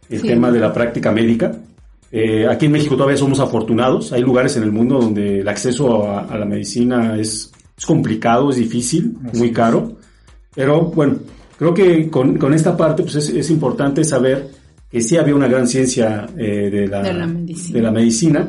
el 0.10 0.22
tema 0.22 0.52
de 0.52 0.60
la 0.60 0.74
práctica 0.74 1.12
médica. 1.12 1.52
Eh, 2.12 2.46
aquí 2.48 2.68
en 2.68 2.74
México 2.74 2.96
todavía 2.96 3.18
somos 3.18 3.40
afortunados. 3.40 4.14
Hay 4.14 4.22
lugares 4.22 4.56
en 4.58 4.64
el 4.64 4.72
mundo 4.72 5.00
donde 5.00 5.40
el 5.40 5.48
acceso 5.48 6.08
a, 6.08 6.38
la 6.38 6.46
medicina 6.46 7.18
es, 7.18 7.52
complicado, 7.86 8.52
es 8.52 8.58
difícil, 8.58 9.18
muy 9.34 9.52
caro. 9.52 9.98
Pero 10.54 10.82
bueno, 10.82 11.18
creo 11.58 11.74
que 11.74 12.10
con, 12.10 12.38
con 12.38 12.54
esta 12.54 12.78
parte 12.78 13.04
pues 13.04 13.16
es, 13.16 13.30
es, 13.30 13.50
importante 13.50 14.04
saber 14.04 14.48
que 14.90 15.02
sí 15.02 15.18
había 15.18 15.34
una 15.34 15.48
gran 15.48 15.68
ciencia 15.68 16.28
eh, 16.38 16.70
de, 16.70 16.88
la, 16.88 17.02
de, 17.02 17.82
la 17.82 17.92
medicina. 17.92 18.48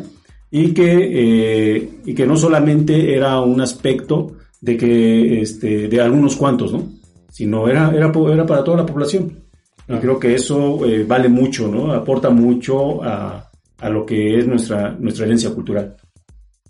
y 0.50 0.74
que, 0.74 1.08
eh, 1.10 1.90
y 2.04 2.14
que 2.14 2.26
no 2.26 2.36
solamente 2.36 3.14
era 3.14 3.40
un 3.40 3.62
aspecto 3.62 4.36
de 4.60 4.76
que 4.76 5.40
este, 5.40 5.88
de 5.88 6.00
algunos 6.00 6.36
cuantos, 6.36 6.72
¿no? 6.72 6.86
sino 7.30 7.66
era, 7.66 7.90
era, 7.94 8.12
era 8.32 8.46
para 8.46 8.62
toda 8.62 8.76
la 8.76 8.86
población. 8.86 9.43
Y 9.88 9.96
creo 9.98 10.18
que 10.18 10.34
eso 10.34 10.84
eh, 10.86 11.04
vale 11.04 11.28
mucho, 11.28 11.68
¿no? 11.68 11.92
Aporta 11.92 12.30
mucho 12.30 13.02
a, 13.04 13.50
a, 13.78 13.88
lo 13.90 14.06
que 14.06 14.38
es 14.38 14.46
nuestra, 14.46 14.90
nuestra 14.98 15.26
herencia 15.26 15.50
cultural. 15.50 15.96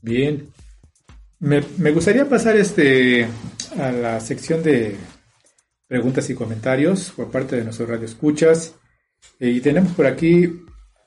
Bien. 0.03 0.49
Me, 1.39 1.63
me, 1.79 1.93
gustaría 1.93 2.29
pasar 2.29 2.57
este 2.57 3.29
a 3.79 3.93
la 3.93 4.21
sección 4.21 4.63
de 4.63 4.97
preguntas 5.87 6.29
y 6.31 6.35
comentarios 6.35 7.13
por 7.15 7.31
parte 7.31 7.57
de 7.57 7.65
nuestros 7.65 7.89
radioescuchas. 7.89 8.75
Eh, 9.39 9.51
y 9.51 9.61
tenemos 9.61 9.93
por 9.93 10.07
aquí 10.07 10.65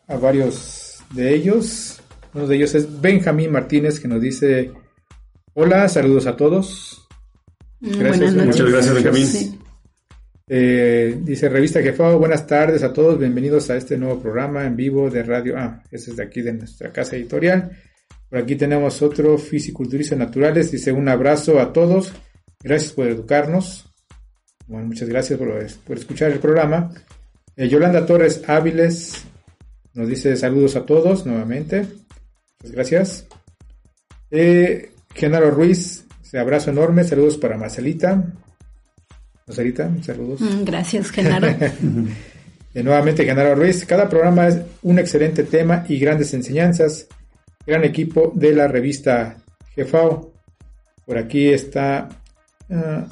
a 0.08 0.16
varios 0.16 1.00
de 1.14 1.34
ellos. 1.34 2.00
Uno 2.34 2.48
de 2.48 2.56
ellos 2.56 2.76
es 2.76 3.02
Benjamín 3.02 3.52
Martínez 3.52 4.00
que 4.00 4.08
nos 4.08 4.22
dice, 4.22 4.72
hola, 5.54 5.90
saludos 5.90 6.28
a 6.28 6.38
todos. 6.38 7.08
Gracias, 7.80 8.34
Muchas 8.34 8.70
gracias, 8.72 8.94
Benjamín. 8.96 9.60
Eh, 10.50 11.20
dice 11.24 11.50
Revista 11.50 11.82
Jefa, 11.82 12.16
buenas 12.16 12.48
tardes 12.48 12.82
a 12.82 12.94
todos, 12.94 13.20
bienvenidos 13.20 13.70
a 13.70 13.76
este 13.76 13.98
nuevo 13.98 14.22
programa 14.22 14.66
en 14.66 14.78
vivo 14.78 15.10
de 15.10 15.22
radio. 15.22 15.58
Ah, 15.58 15.84
ese 15.92 16.12
es 16.12 16.18
de 16.18 16.24
aquí 16.24 16.42
de 16.42 16.54
nuestra 16.54 16.92
casa 16.94 17.18
editorial. 17.18 17.78
Por 18.30 18.40
aquí 18.40 18.56
tenemos 18.56 19.02
otro 19.02 19.38
fisiculturistas 19.38 20.18
naturales. 20.18 20.72
Dice 20.72 20.94
un 20.94 21.10
abrazo 21.10 21.60
a 21.60 21.74
todos. 21.74 22.14
Gracias 22.64 22.94
por 22.94 23.08
educarnos. 23.08 23.94
Bueno, 24.68 24.88
muchas 24.88 25.10
gracias 25.10 25.38
por, 25.38 25.98
escuchar 25.98 26.32
el 26.32 26.40
programa. 26.40 26.92
Eh, 27.58 27.68
Yolanda 27.68 28.06
Torres 28.06 28.44
Áviles 28.48 29.26
nos 29.94 30.08
dice 30.08 30.36
saludos 30.38 30.78
a 30.78 30.86
todos 30.86 31.26
nuevamente. 31.26 31.88
Muchas 32.60 32.72
gracias. 32.72 33.28
Eh, 34.32 34.92
Genaro 35.14 35.52
Ruiz, 35.52 36.06
abrazo 36.34 36.72
enorme. 36.72 37.04
Saludos 37.04 37.38
para 37.38 37.58
Marcelita. 37.58 38.34
Rosarita, 39.48 39.90
saludos. 40.02 40.42
Mm, 40.42 40.64
gracias, 40.66 41.10
Genaro. 41.10 41.48
y 42.74 42.84
nuevamente, 42.84 43.24
Genaro 43.24 43.56
Ruiz. 43.56 43.86
Cada 43.86 44.10
programa 44.10 44.48
es 44.48 44.60
un 44.82 45.00
excelente 45.00 45.44
tema 45.44 45.86
y 45.88 45.98
grandes 46.00 46.34
enseñanzas. 46.34 47.08
Gran 47.66 47.86
equipo 47.86 48.32
de 48.36 48.54
la 48.54 48.68
revista 48.68 49.38
Jefao. 49.74 50.34
Por 51.06 51.18
aquí 51.18 51.48
está 51.48 52.10
ah, 52.70 53.08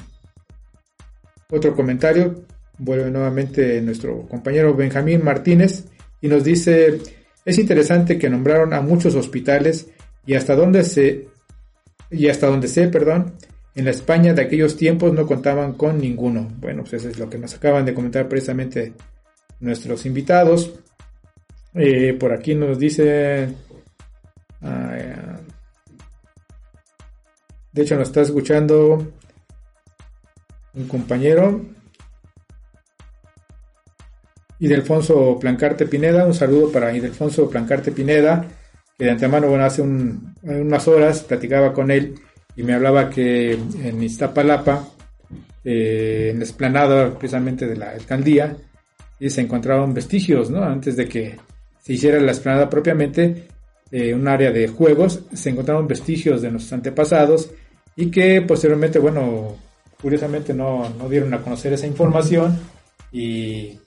otro 1.50 1.74
comentario. 1.74 2.44
Vuelve 2.78 3.10
nuevamente 3.10 3.80
nuestro 3.80 4.26
compañero 4.28 4.74
Benjamín 4.74 5.24
Martínez 5.24 5.84
y 6.20 6.28
nos 6.28 6.44
dice, 6.44 7.00
es 7.46 7.58
interesante 7.58 8.18
que 8.18 8.28
nombraron 8.28 8.74
a 8.74 8.82
muchos 8.82 9.14
hospitales 9.14 9.86
y 10.26 10.34
hasta 10.34 10.54
donde 10.54 10.84
se 10.84 11.28
y 12.10 12.28
hasta 12.28 12.46
donde 12.46 12.68
sé, 12.68 12.88
perdón, 12.88 13.32
en 13.76 13.84
la 13.84 13.90
España 13.90 14.32
de 14.32 14.40
aquellos 14.40 14.76
tiempos 14.76 15.12
no 15.12 15.26
contaban 15.26 15.74
con 15.74 15.98
ninguno. 15.98 16.50
Bueno, 16.58 16.82
pues 16.82 16.94
eso 16.94 17.10
es 17.10 17.18
lo 17.18 17.28
que 17.28 17.36
nos 17.36 17.54
acaban 17.54 17.84
de 17.84 17.92
comentar 17.92 18.26
precisamente 18.26 18.94
nuestros 19.60 20.06
invitados. 20.06 20.72
Eh, 21.74 22.14
por 22.18 22.32
aquí 22.32 22.54
nos 22.54 22.78
dice... 22.78 23.50
Ah, 24.62 25.38
de 27.70 27.82
hecho, 27.82 27.96
nos 27.96 28.08
está 28.08 28.22
escuchando 28.22 29.12
un 30.72 30.88
compañero. 30.88 31.60
Idelfonso 34.58 35.38
Plancarte 35.38 35.84
Pineda, 35.84 36.24
un 36.24 36.32
saludo 36.32 36.72
para 36.72 36.96
Idelfonso 36.96 37.50
Plancarte 37.50 37.92
Pineda, 37.92 38.46
que 38.96 39.04
de 39.04 39.10
antemano, 39.10 39.48
bueno, 39.48 39.66
hace 39.66 39.82
unas 39.82 40.88
horas 40.88 41.20
platicaba 41.24 41.74
con 41.74 41.90
él 41.90 42.14
y 42.56 42.62
me 42.62 42.74
hablaba 42.74 43.10
que 43.10 43.52
en 43.52 44.02
Iztapalapa, 44.02 44.88
eh, 45.64 46.30
en 46.30 46.38
la 46.38 46.44
esplanada 46.44 47.18
precisamente 47.18 47.66
de 47.66 47.76
la 47.76 47.90
alcaldía, 47.90 48.56
y 49.20 49.30
se 49.30 49.42
encontraban 49.42 49.94
vestigios, 49.94 50.50
¿no? 50.50 50.62
Antes 50.62 50.96
de 50.96 51.08
que 51.08 51.36
se 51.82 51.92
hiciera 51.92 52.20
la 52.20 52.32
esplanada 52.32 52.68
propiamente, 52.68 53.48
eh, 53.90 54.14
un 54.14 54.26
área 54.26 54.50
de 54.50 54.68
juegos, 54.68 55.20
se 55.32 55.50
encontraron 55.50 55.86
vestigios 55.86 56.42
de 56.42 56.50
nuestros 56.50 56.72
antepasados 56.72 57.50
y 57.94 58.10
que 58.10 58.42
posteriormente, 58.42 58.98
bueno, 58.98 59.56
curiosamente 60.00 60.52
no, 60.52 60.88
no 60.90 61.08
dieron 61.08 61.32
a 61.34 61.40
conocer 61.40 61.72
esa 61.72 61.86
información 61.86 62.58
y, 63.12 63.78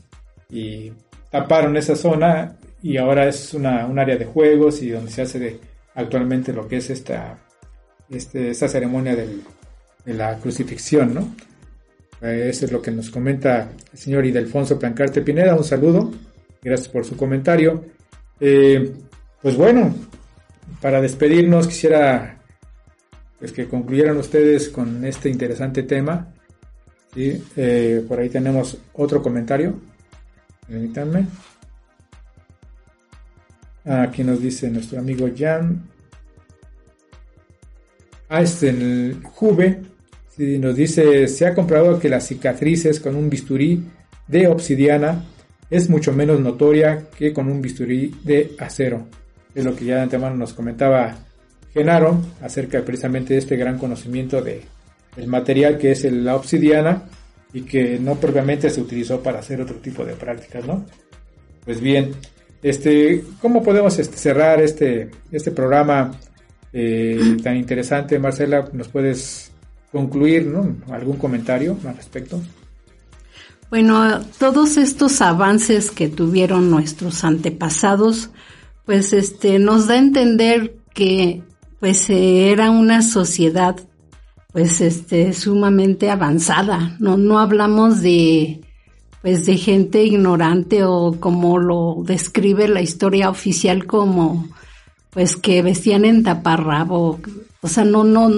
y, 0.49 0.91
taparon 1.29 1.77
esa 1.77 1.95
zona 1.95 2.55
y 2.81 2.97
ahora 2.97 3.27
es 3.27 3.53
una, 3.53 3.85
un 3.85 3.99
área 3.99 4.17
de 4.17 4.25
juegos 4.25 4.81
y 4.81 4.89
donde 4.89 5.11
se 5.11 5.21
hace 5.21 5.37
de, 5.37 5.59
actualmente 5.93 6.51
lo 6.53 6.67
que 6.67 6.77
es 6.77 6.89
esta 6.89 7.37
este, 8.09 8.51
esta 8.51 8.67
ceremonia 8.67 9.15
de 9.15 9.39
la 10.05 10.37
crucifixión, 10.37 11.13
¿no? 11.13 11.35
Eso 12.21 12.65
es 12.65 12.71
lo 12.71 12.81
que 12.81 12.91
nos 12.91 13.09
comenta 13.09 13.71
el 13.93 13.97
señor 13.97 14.25
Idelfonso 14.25 14.77
Plancarte 14.77 15.21
Pineda. 15.21 15.55
Un 15.55 15.63
saludo. 15.63 16.11
Gracias 16.61 16.89
por 16.89 17.05
su 17.05 17.15
comentario. 17.15 17.85
Eh, 18.39 18.93
pues 19.41 19.55
bueno, 19.55 19.95
para 20.81 21.01
despedirnos 21.01 21.67
quisiera 21.67 22.37
pues 23.39 23.53
que 23.53 23.69
concluyeran 23.69 24.17
ustedes 24.17 24.67
con 24.67 25.05
este 25.05 25.29
interesante 25.29 25.83
tema. 25.83 26.27
¿sí? 27.13 27.41
Eh, 27.55 28.03
por 28.05 28.19
ahí 28.19 28.27
tenemos 28.27 28.77
otro 28.93 29.21
comentario. 29.23 29.79
Permítanme. 30.67 31.25
Aquí 33.85 34.25
nos 34.25 34.41
dice 34.41 34.69
nuestro 34.69 34.99
amigo 34.99 35.29
Jan 35.35 35.88
Este, 38.29 39.15
Juve 39.23 39.81
nos 40.37 40.75
dice, 40.75 41.27
se 41.27 41.45
ha 41.45 41.53
comprobado 41.53 41.99
que 41.99 42.07
las 42.07 42.27
cicatrices 42.27 42.99
con 42.99 43.15
un 43.15 43.29
bisturí 43.29 43.83
de 44.27 44.47
obsidiana 44.47 45.25
es 45.69 45.89
mucho 45.89 46.13
menos 46.13 46.39
notoria 46.39 47.07
que 47.17 47.33
con 47.33 47.49
un 47.49 47.61
bisturí 47.61 48.15
de 48.23 48.55
acero. 48.57 49.05
Es 49.53 49.65
lo 49.65 49.75
que 49.75 49.85
ya 49.85 49.95
de 49.95 50.01
antemano 50.03 50.35
nos 50.35 50.53
comentaba 50.53 51.17
Genaro 51.73 52.21
acerca 52.41 52.83
precisamente 52.83 53.33
de 53.33 53.39
este 53.39 53.57
gran 53.57 53.77
conocimiento 53.77 54.41
de 54.41 54.61
el 55.17 55.27
material 55.27 55.77
que 55.77 55.91
es 55.91 56.03
la 56.05 56.35
obsidiana 56.35 57.03
y 57.51 57.61
que 57.61 57.99
no 57.99 58.15
propiamente 58.15 58.69
se 58.69 58.81
utilizó 58.81 59.21
para 59.21 59.39
hacer 59.39 59.59
otro 59.61 59.75
tipo 59.77 60.05
de 60.05 60.13
prácticas, 60.13 60.65
¿no? 60.65 60.85
Pues 61.65 61.81
bien, 61.81 62.11
este, 62.63 63.23
¿cómo 63.41 63.61
podemos 63.61 63.97
este, 63.99 64.17
cerrar 64.17 64.61
este, 64.61 65.09
este 65.31 65.51
programa 65.51 66.11
eh, 66.73 67.37
tan 67.43 67.57
interesante. 67.57 68.19
Marcela, 68.19 68.69
¿nos 68.73 68.87
puedes 68.87 69.51
concluir 69.91 70.45
¿no? 70.45 70.75
algún 70.93 71.17
comentario 71.17 71.77
al 71.85 71.95
respecto? 71.95 72.41
Bueno, 73.69 74.21
todos 74.39 74.77
estos 74.77 75.21
avances 75.21 75.91
que 75.91 76.09
tuvieron 76.09 76.71
nuestros 76.71 77.23
antepasados, 77.23 78.31
pues 78.85 79.13
este 79.13 79.59
nos 79.59 79.87
da 79.87 79.93
a 79.93 79.99
entender 79.99 80.75
que 80.93 81.43
pues 81.79 82.09
era 82.09 82.71
una 82.71 83.01
sociedad 83.01 83.75
pues 84.51 84.81
este 84.81 85.33
sumamente 85.33 86.09
avanzada. 86.09 86.95
No 86.99 87.17
no 87.17 87.37
hablamos 87.37 88.01
de 88.01 88.61
pues 89.21 89.45
de 89.45 89.57
gente 89.57 90.03
ignorante 90.03 90.83
o 90.83 91.17
como 91.19 91.59
lo 91.59 91.97
describe 92.03 92.67
la 92.67 92.81
historia 92.81 93.29
oficial 93.29 93.85
como 93.85 94.47
pues 95.11 95.35
que 95.35 95.61
vestían 95.61 96.05
en 96.05 96.23
taparrabo, 96.23 97.19
o 97.61 97.67
sea, 97.67 97.83
no 97.85 98.03
no 98.03 98.29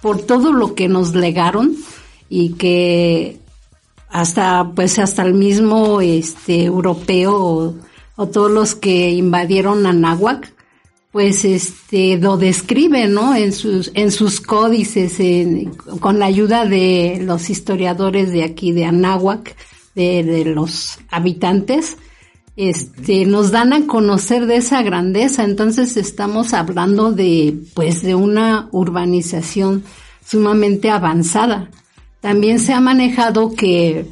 por 0.00 0.20
todo 0.20 0.52
lo 0.52 0.74
que 0.74 0.86
nos 0.86 1.14
legaron 1.14 1.76
y 2.28 2.50
que 2.54 3.38
hasta 4.10 4.70
pues 4.74 4.98
hasta 4.98 5.22
el 5.22 5.32
mismo 5.32 6.00
este 6.00 6.64
europeo 6.64 7.74
o, 8.16 8.26
todos 8.28 8.50
los 8.50 8.74
que 8.74 9.10
invadieron 9.10 9.86
Anáhuac 9.86 10.52
pues 11.10 11.44
este 11.44 12.18
lo 12.18 12.36
describen 12.36 13.14
no 13.14 13.34
en 13.34 13.52
sus 13.52 13.90
en 13.94 14.12
sus 14.12 14.40
códices 14.40 15.16
con 16.00 16.18
la 16.18 16.26
ayuda 16.26 16.64
de 16.66 17.20
los 17.22 17.50
historiadores 17.50 18.30
de 18.30 18.44
aquí 18.44 18.72
de 18.72 18.84
Anáhuac 18.84 19.56
de, 19.94 20.22
de 20.22 20.44
los 20.44 20.98
habitantes 21.10 21.96
este 22.56 23.26
nos 23.26 23.50
dan 23.50 23.72
a 23.72 23.86
conocer 23.86 24.46
de 24.46 24.56
esa 24.56 24.82
grandeza 24.82 25.44
entonces 25.44 25.96
estamos 25.96 26.54
hablando 26.54 27.12
de 27.12 27.56
pues 27.74 28.02
de 28.02 28.14
una 28.14 28.68
urbanización 28.70 29.82
sumamente 30.24 30.90
avanzada 30.90 31.70
también 32.24 32.58
se 32.58 32.72
ha 32.72 32.80
manejado 32.80 33.52
que 33.54 34.06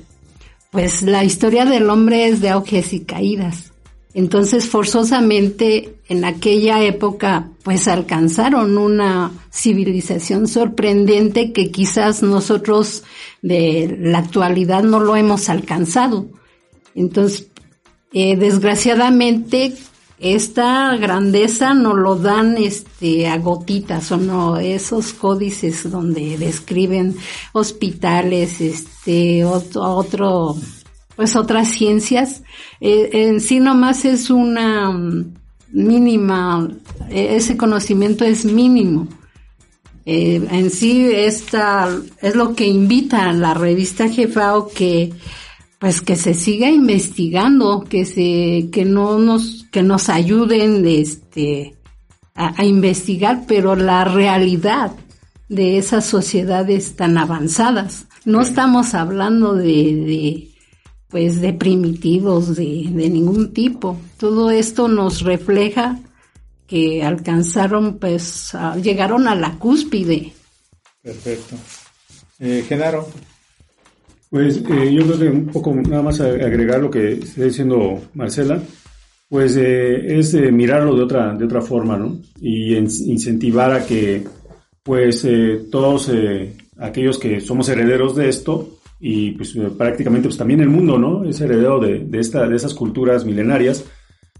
pues 0.70 1.00
la 1.00 1.24
historia 1.24 1.64
del 1.64 1.88
hombre 1.88 2.28
es 2.28 2.42
de 2.42 2.50
auges 2.50 2.92
y 2.92 3.00
caídas. 3.00 3.72
Entonces 4.12 4.68
forzosamente 4.68 5.94
en 6.10 6.26
aquella 6.26 6.82
época 6.82 7.48
pues 7.62 7.88
alcanzaron 7.88 8.76
una 8.76 9.32
civilización 9.50 10.46
sorprendente 10.46 11.52
que 11.52 11.70
quizás 11.70 12.22
nosotros 12.22 13.02
de 13.40 13.96
la 13.98 14.18
actualidad 14.18 14.82
no 14.82 15.00
lo 15.00 15.16
hemos 15.16 15.48
alcanzado. 15.48 16.26
Entonces, 16.94 17.48
eh, 18.12 18.36
desgraciadamente 18.36 19.74
esta 20.22 20.96
grandeza 20.96 21.74
no 21.74 21.94
lo 21.94 22.14
dan 22.14 22.56
este 22.56 23.26
a 23.26 23.38
gotitas 23.38 24.12
o 24.12 24.18
no 24.18 24.56
esos 24.56 25.12
códices 25.14 25.90
donde 25.90 26.38
describen 26.38 27.16
hospitales 27.52 28.60
este 28.60 29.44
otro, 29.44 29.82
otro 29.82 30.56
pues 31.16 31.34
otras 31.34 31.68
ciencias. 31.68 32.42
Eh, 32.80 33.10
en 33.12 33.40
sí 33.40 33.58
nomás 33.58 34.04
es 34.04 34.30
una 34.30 34.96
mínima 35.72 36.68
e, 37.10 37.36
ese 37.36 37.56
conocimiento 37.56 38.24
es 38.24 38.44
mínimo. 38.44 39.08
Eh, 40.04 40.40
en 40.50 40.70
sí 40.70 41.10
esta 41.12 41.88
es 42.20 42.34
lo 42.34 42.54
que 42.54 42.66
invita 42.66 43.28
a 43.28 43.32
la 43.32 43.54
revista 43.54 44.08
Jefao 44.08 44.68
que 44.68 45.12
pues 45.82 46.00
que 46.00 46.14
se 46.14 46.32
siga 46.32 46.70
investigando, 46.70 47.80
que 47.82 48.04
se, 48.04 48.70
que 48.70 48.84
no 48.84 49.18
nos, 49.18 49.66
que 49.72 49.82
nos 49.82 50.08
ayuden, 50.08 50.86
este, 50.86 51.74
a, 52.36 52.64
investigar, 52.64 53.46
pero 53.48 53.74
la 53.74 54.04
realidad 54.04 54.92
de 55.48 55.78
esas 55.78 56.06
sociedades 56.06 56.94
tan 56.94 57.18
avanzadas. 57.18 58.06
No 58.24 58.42
estamos 58.42 58.94
hablando 58.94 59.56
de, 59.56 59.64
de 59.64 60.50
pues 61.08 61.40
de 61.40 61.52
primitivos 61.52 62.54
de, 62.54 62.86
de, 62.88 63.10
ningún 63.10 63.52
tipo. 63.52 63.98
Todo 64.18 64.52
esto 64.52 64.86
nos 64.86 65.22
refleja 65.22 65.98
que 66.68 67.02
alcanzaron, 67.02 67.98
pues, 67.98 68.52
llegaron 68.80 69.26
a 69.26 69.34
la 69.34 69.58
cúspide. 69.58 70.32
Perfecto. 71.02 71.56
Eh, 72.38 72.64
Genaro. 72.68 73.08
Pues 74.32 74.62
eh, 74.66 74.90
yo 74.90 75.04
creo 75.04 75.18
que 75.18 75.28
un 75.28 75.46
poco 75.48 75.74
nada 75.74 76.00
más 76.00 76.18
agregar 76.22 76.80
lo 76.80 76.90
que 76.90 77.12
está 77.12 77.44
diciendo 77.44 78.00
Marcela, 78.14 78.62
pues 79.28 79.58
eh, 79.58 80.18
es 80.18 80.32
eh, 80.32 80.50
mirarlo 80.50 80.96
de 80.96 81.02
otra, 81.02 81.34
de 81.34 81.44
otra 81.44 81.60
forma, 81.60 81.98
¿no? 81.98 82.16
Y 82.40 82.74
incentivar 82.74 83.74
a 83.74 83.84
que, 83.84 84.24
pues, 84.82 85.28
todos 85.70 86.10
aquellos 86.78 87.18
que 87.18 87.42
somos 87.42 87.68
herederos 87.68 88.16
de 88.16 88.30
esto, 88.30 88.78
y 88.98 89.32
pues 89.32 89.54
prácticamente 89.76 90.28
pues 90.28 90.38
también 90.38 90.60
el 90.60 90.70
mundo, 90.70 90.98
¿no? 90.98 91.24
Es 91.24 91.38
heredero 91.42 91.78
de, 91.78 91.98
de, 91.98 92.18
esta, 92.18 92.48
de 92.48 92.56
esas 92.56 92.72
culturas 92.72 93.26
milenarias, 93.26 93.84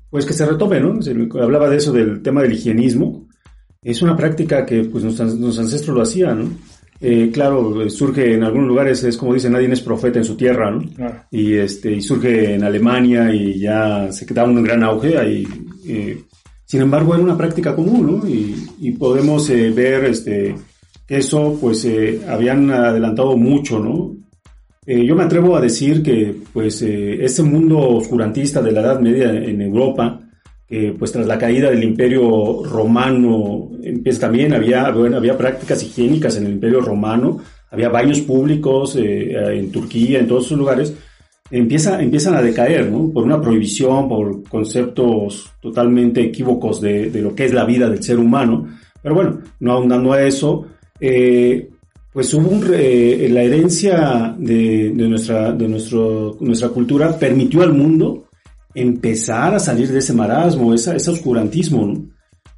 pues 0.08 0.24
que 0.24 0.32
se 0.32 0.46
retome, 0.46 0.80
¿no? 0.80 1.00
Hablaba 1.38 1.68
de 1.68 1.76
eso 1.76 1.92
del 1.92 2.22
tema 2.22 2.40
del 2.40 2.54
higienismo. 2.54 3.28
Es 3.82 4.00
una 4.00 4.16
práctica 4.16 4.64
que 4.64 4.84
pues 4.84 5.04
nuestros 5.04 5.58
ancestros 5.58 5.94
lo 5.94 6.02
hacían, 6.02 6.38
¿no? 6.38 6.50
Eh, 7.04 7.30
claro, 7.32 7.90
surge 7.90 8.34
en 8.34 8.44
algunos 8.44 8.68
lugares, 8.68 9.02
es 9.02 9.16
como 9.16 9.34
dicen, 9.34 9.50
nadie 9.50 9.72
es 9.72 9.80
profeta 9.80 10.20
en 10.20 10.24
su 10.24 10.36
tierra, 10.36 10.70
¿no? 10.70 10.84
Y, 11.32 11.54
este, 11.54 11.90
y 11.90 12.00
surge 12.00 12.54
en 12.54 12.62
Alemania 12.62 13.34
y 13.34 13.58
ya 13.58 14.12
se 14.12 14.24
queda 14.24 14.44
un 14.44 14.62
gran 14.62 14.84
auge 14.84 15.18
ahí. 15.18 15.44
Eh, 15.84 16.22
sin 16.64 16.82
embargo, 16.82 17.12
era 17.14 17.24
una 17.24 17.36
práctica 17.36 17.74
común, 17.74 18.20
¿no? 18.20 18.28
Y, 18.28 18.92
podemos 18.92 19.50
eh, 19.50 19.70
ver 19.70 20.04
este, 20.04 20.54
que 21.04 21.16
eso, 21.16 21.58
pues, 21.60 21.88
habían 22.28 22.70
adelantado 22.70 23.36
mucho, 23.36 23.80
¿no? 23.80 24.16
yo 24.84 25.14
me 25.14 25.22
atrevo 25.22 25.56
a 25.56 25.60
decir 25.60 26.02
que, 26.02 26.36
pues, 26.52 26.82
ese 26.82 27.42
mundo 27.44 27.78
oscurantista 27.78 28.60
de 28.60 28.72
la 28.72 28.80
Edad 28.80 29.00
Media 29.00 29.30
en 29.30 29.60
Europa, 29.60 30.20
pues 30.98 31.12
tras 31.12 31.26
la 31.26 31.38
caída 31.38 31.70
del 31.70 31.84
imperio 31.84 32.64
romano, 32.64 33.70
empieza 33.82 34.20
también, 34.20 34.54
había, 34.54 34.86
había 34.86 35.36
prácticas 35.36 35.82
higiénicas 35.82 36.36
en 36.36 36.46
el 36.46 36.52
imperio 36.52 36.80
romano, 36.80 37.40
había 37.70 37.88
baños 37.88 38.20
públicos 38.20 38.96
eh, 38.96 39.58
en 39.58 39.70
Turquía, 39.72 40.18
en 40.18 40.28
todos 40.28 40.46
esos 40.46 40.58
lugares, 40.58 40.94
empieza, 41.50 42.02
empiezan 42.02 42.34
a 42.34 42.42
decaer, 42.42 42.90
¿no? 42.90 43.10
Por 43.10 43.24
una 43.24 43.40
prohibición, 43.40 44.08
por 44.08 44.42
conceptos 44.44 45.50
totalmente 45.60 46.20
equívocos 46.20 46.80
de, 46.80 47.10
lo 47.20 47.34
que 47.34 47.46
es 47.46 47.52
la 47.52 47.64
vida 47.64 47.88
del 47.88 48.02
ser 48.02 48.18
humano. 48.18 48.68
Pero 49.02 49.14
bueno, 49.14 49.40
no 49.60 49.72
ahondando 49.72 50.12
a 50.12 50.22
eso, 50.22 50.66
eh, 51.00 51.70
pues 52.12 52.32
hubo 52.34 52.48
un, 52.48 52.70
eh, 52.74 53.28
la 53.30 53.42
herencia 53.42 54.34
de, 54.38 54.90
de, 54.90 55.08
nuestra, 55.08 55.52
de 55.52 55.66
nuestro, 55.66 56.36
nuestra 56.40 56.68
cultura 56.68 57.18
permitió 57.18 57.62
al 57.62 57.72
mundo 57.72 58.24
empezar 58.74 59.54
a 59.54 59.58
salir 59.58 59.88
de 59.88 59.98
ese 59.98 60.12
marasmo, 60.12 60.72
ese, 60.72 60.96
ese 60.96 61.10
oscurantismo, 61.10 61.86
¿no? 61.86 62.12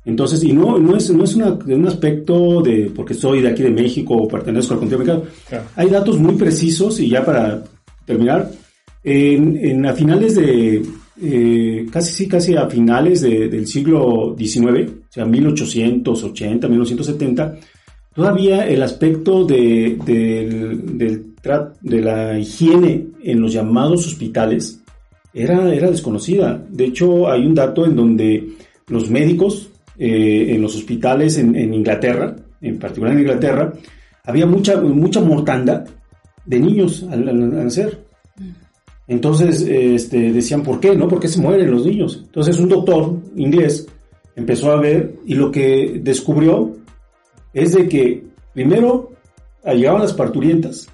Entonces, 0.04 0.44
y 0.44 0.52
no, 0.52 0.78
no 0.78 0.96
es, 0.96 1.10
no 1.10 1.24
es 1.24 1.34
una, 1.34 1.52
un 1.52 1.86
aspecto 1.86 2.60
de 2.60 2.92
porque 2.94 3.14
soy 3.14 3.40
de 3.40 3.48
aquí 3.48 3.62
de 3.62 3.70
México 3.70 4.14
o 4.14 4.28
pertenezco 4.28 4.74
al 4.74 4.80
continente 4.80 5.12
americano. 5.12 5.64
Hay 5.76 5.88
datos 5.88 6.18
muy 6.18 6.34
precisos 6.34 7.00
y 7.00 7.08
ya 7.08 7.24
para 7.24 7.64
terminar, 8.04 8.50
en, 9.02 9.56
en 9.56 9.86
a 9.86 9.94
finales 9.94 10.34
de, 10.34 10.82
eh, 11.22 11.86
casi 11.90 12.12
sí, 12.12 12.28
casi 12.28 12.54
a 12.54 12.68
finales 12.68 13.22
del 13.22 13.66
siglo 13.66 14.36
XIX, 14.36 14.90
o 14.90 15.12
sea, 15.12 15.24
1880, 15.24 16.68
1970, 16.68 17.56
todavía 18.14 18.66
el 18.66 18.82
aspecto 18.82 19.44
de, 19.44 19.96
del, 20.04 21.34
de 21.80 22.00
la 22.00 22.38
higiene 22.38 23.06
en 23.22 23.40
los 23.40 23.52
llamados 23.52 24.06
hospitales 24.06 24.80
era, 25.34 25.74
era 25.74 25.90
desconocida. 25.90 26.64
De 26.70 26.84
hecho, 26.84 27.28
hay 27.28 27.44
un 27.44 27.54
dato 27.54 27.84
en 27.84 27.96
donde 27.96 28.54
los 28.86 29.10
médicos 29.10 29.68
eh, 29.98 30.46
en 30.54 30.62
los 30.62 30.76
hospitales 30.76 31.36
en, 31.38 31.74
Inglaterra, 31.74 32.34
en 32.60 32.78
particular 32.78 33.12
en 33.14 33.20
Inglaterra, 33.20 33.72
había 34.24 34.46
mucha, 34.46 34.80
mucha 34.80 35.20
mortandad 35.20 35.84
de 36.46 36.60
niños 36.60 37.04
al, 37.10 37.64
nacer. 37.64 38.04
Entonces 39.06 39.60
este, 39.62 40.32
decían, 40.32 40.62
¿por 40.62 40.80
qué? 40.80 40.96
¿No? 40.96 41.08
¿Por 41.08 41.20
qué 41.20 41.28
se 41.28 41.40
mueren 41.40 41.70
los 41.70 41.84
niños? 41.84 42.22
Entonces 42.24 42.58
un 42.58 42.68
doctor 42.68 43.16
inglés 43.36 43.86
empezó 44.34 44.70
a 44.72 44.80
ver 44.80 45.16
y 45.26 45.34
lo 45.34 45.50
que 45.50 46.00
descubrió 46.02 46.76
es 47.52 47.74
de 47.74 47.88
que 47.88 48.24
primero 48.54 49.12
llegaban 49.64 50.02
las 50.02 50.14
parturientas 50.14 50.88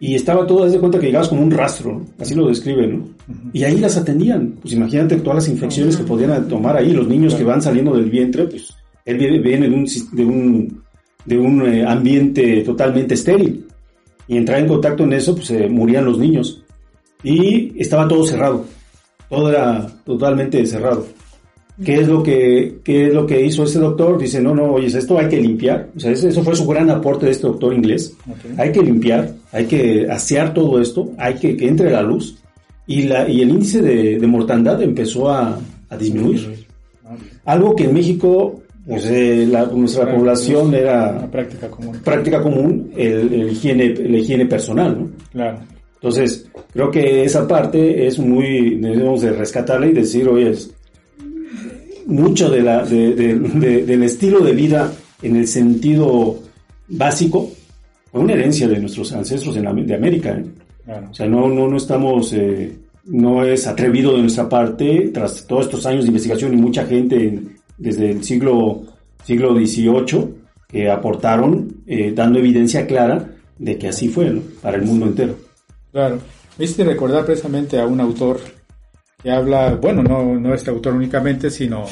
y 0.00 0.14
estaba 0.14 0.46
todo, 0.46 0.64
desde 0.64 0.78
cuenta 0.78 0.98
que 0.98 1.06
llegabas 1.06 1.28
como 1.28 1.42
un 1.42 1.50
rastro, 1.50 2.02
así 2.18 2.34
lo 2.34 2.48
describen, 2.48 2.98
¿no? 2.98 3.15
Y 3.52 3.64
ahí 3.64 3.78
las 3.78 3.96
atendían. 3.96 4.56
Pues 4.60 4.74
imagínate 4.74 5.16
todas 5.16 5.36
las 5.36 5.48
infecciones 5.48 5.96
que 5.96 6.04
podían 6.04 6.46
tomar 6.48 6.76
ahí, 6.76 6.92
los 6.92 7.08
niños 7.08 7.34
que 7.34 7.44
van 7.44 7.60
saliendo 7.60 7.94
del 7.96 8.10
vientre, 8.10 8.44
pues 8.44 8.74
él 9.04 9.18
viene, 9.18 9.68
de 9.68 9.74
un, 9.74 9.86
de 10.12 10.24
un, 10.24 10.82
de 11.24 11.38
un 11.38 11.66
eh, 11.66 11.84
ambiente 11.86 12.62
totalmente 12.62 13.14
estéril. 13.14 13.66
Y 14.28 14.36
entrar 14.36 14.60
en 14.60 14.68
contacto 14.68 15.04
en 15.04 15.12
eso, 15.12 15.34
pues 15.34 15.46
se 15.48 15.68
morían 15.68 16.04
los 16.04 16.18
niños. 16.18 16.62
Y 17.22 17.80
estaba 17.80 18.08
todo 18.08 18.24
cerrado. 18.24 18.64
Todo 19.28 19.50
era 19.50 19.86
totalmente 20.04 20.64
cerrado. 20.66 21.06
¿Qué 21.84 21.96
es 21.96 22.08
lo 22.08 22.22
que, 22.22 22.78
qué 22.82 23.08
es 23.08 23.14
lo 23.14 23.26
que 23.26 23.44
hizo 23.44 23.64
ese 23.64 23.78
doctor? 23.78 24.18
Dice, 24.18 24.40
no, 24.40 24.54
no, 24.54 24.72
oye, 24.72 24.86
esto 24.86 25.18
hay 25.18 25.28
que 25.28 25.40
limpiar. 25.40 25.90
O 25.94 26.00
sea, 26.00 26.10
eso 26.10 26.42
fue 26.42 26.56
su 26.56 26.66
gran 26.66 26.88
aporte 26.90 27.26
de 27.26 27.32
este 27.32 27.46
doctor 27.46 27.74
inglés. 27.74 28.16
Hay 28.56 28.72
que 28.72 28.82
limpiar, 28.82 29.34
hay 29.52 29.66
que 29.66 30.06
asear 30.10 30.54
todo 30.54 30.80
esto, 30.80 31.10
hay 31.18 31.34
que 31.34 31.56
que 31.56 31.68
entre 31.68 31.90
la 31.90 32.02
luz. 32.02 32.38
Y, 32.86 33.02
la, 33.02 33.28
y 33.28 33.42
el 33.42 33.50
índice 33.50 33.82
de, 33.82 34.18
de 34.18 34.26
mortandad 34.26 34.80
empezó 34.82 35.28
a, 35.28 35.58
a 35.88 35.96
disminuir. 35.96 36.66
Algo 37.44 37.74
que 37.74 37.84
en 37.84 37.94
México, 37.94 38.62
pues 38.86 39.06
eh, 39.06 39.46
la, 39.50 39.66
nuestra 39.66 40.14
población 40.14 40.74
era 40.74 41.28
práctica 41.30 41.68
común, 41.68 41.98
práctica 42.04 42.42
común 42.42 42.90
el, 42.96 43.32
el 43.32 43.50
higiene, 43.50 43.94
la 43.94 44.18
higiene 44.18 44.46
personal, 44.46 44.98
¿no? 44.98 45.10
Claro. 45.32 45.58
Entonces, 45.94 46.46
creo 46.72 46.90
que 46.90 47.24
esa 47.24 47.48
parte 47.48 48.06
es 48.06 48.18
muy, 48.18 48.76
debemos 48.76 49.22
de 49.22 49.32
rescatarla 49.32 49.86
y 49.86 49.92
decir, 49.92 50.28
oye, 50.28 50.52
mucho 52.06 52.48
de 52.50 52.62
la, 52.62 52.84
de, 52.84 53.14
de, 53.14 53.84
del 53.84 54.02
estilo 54.04 54.40
de 54.40 54.52
vida 54.52 54.92
en 55.22 55.36
el 55.36 55.48
sentido 55.48 56.38
básico 56.88 57.50
fue 58.12 58.20
una 58.20 58.34
herencia 58.34 58.68
de 58.68 58.78
nuestros 58.78 59.12
ancestros 59.12 59.56
en 59.56 59.64
la, 59.64 59.72
de 59.72 59.94
América. 59.94 60.30
¿eh? 60.30 60.44
O 60.86 61.14
sea, 61.14 61.26
no, 61.26 61.48
no, 61.48 61.68
no 61.68 61.76
estamos, 61.76 62.32
eh, 62.32 62.78
no 63.04 63.44
es 63.44 63.66
atrevido 63.66 64.14
de 64.14 64.22
nuestra 64.22 64.48
parte, 64.48 65.10
tras 65.12 65.46
todos 65.46 65.66
estos 65.66 65.84
años 65.86 66.04
de 66.04 66.08
investigación 66.08 66.54
y 66.54 66.56
mucha 66.56 66.86
gente 66.86 67.42
desde 67.76 68.10
el 68.10 68.24
siglo, 68.24 68.82
siglo 69.24 69.54
XVIII 69.54 70.34
que 70.68 70.90
aportaron, 70.90 71.82
eh, 71.86 72.12
dando 72.14 72.38
evidencia 72.38 72.86
clara 72.86 73.30
de 73.58 73.78
que 73.78 73.88
así 73.88 74.08
fue 74.08 74.40
para 74.62 74.76
el 74.76 74.82
mundo 74.82 75.06
entero. 75.06 75.36
Claro. 75.92 76.18
Me 76.58 76.64
hiciste 76.64 76.84
recordar 76.84 77.24
precisamente 77.24 77.78
a 77.78 77.86
un 77.86 78.00
autor 78.00 78.40
que 79.22 79.30
habla, 79.30 79.74
bueno, 79.74 80.02
no, 80.02 80.38
no 80.38 80.54
este 80.54 80.70
autor 80.70 80.94
únicamente, 80.94 81.50
sino 81.50 81.84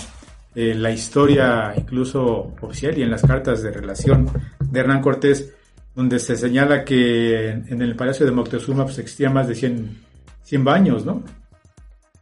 eh, 0.54 0.74
la 0.74 0.90
historia 0.90 1.74
incluso 1.76 2.54
oficial 2.60 2.96
y 2.96 3.02
en 3.02 3.10
las 3.10 3.22
cartas 3.22 3.62
de 3.62 3.72
relación 3.72 4.28
de 4.60 4.80
Hernán 4.80 5.02
Cortés, 5.02 5.52
donde 5.94 6.18
se 6.18 6.36
señala 6.36 6.84
que 6.84 7.48
en, 7.50 7.80
el 7.80 7.94
Palacio 7.94 8.26
de 8.26 8.32
Moctezuma 8.32 8.84
pues, 8.84 8.98
existía 8.98 9.30
más 9.30 9.46
de 9.48 9.54
100, 9.54 9.96
100 10.42 10.64
baños, 10.64 11.04
¿no? 11.04 11.22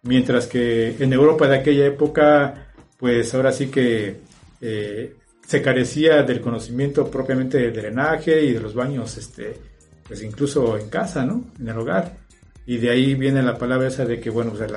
Mientras 0.02 0.46
que 0.46 0.96
en 0.98 1.12
Europa 1.12 1.46
de 1.46 1.56
aquella 1.56 1.86
época, 1.86 2.72
pues 2.98 3.32
ahora 3.34 3.52
sí 3.52 3.68
que 3.68 4.20
eh, 4.60 5.14
se 5.46 5.62
carecía 5.62 6.22
del 6.22 6.40
conocimiento 6.40 7.10
propiamente 7.10 7.58
de 7.58 7.70
drenaje 7.70 8.44
y 8.44 8.52
de 8.52 8.60
los 8.60 8.74
baños, 8.74 9.16
este, 9.16 9.54
pues 10.06 10.22
incluso 10.22 10.76
en 10.76 10.88
casa, 10.88 11.24
¿no? 11.24 11.44
En 11.58 11.68
el 11.68 11.78
hogar. 11.78 12.16
Y 12.66 12.78
de 12.78 12.90
ahí 12.90 13.14
viene 13.14 13.42
la 13.42 13.58
palabra 13.58 13.88
esa 13.88 14.04
de 14.04 14.20
que, 14.20 14.30
bueno, 14.30 14.52
pues 14.52 14.70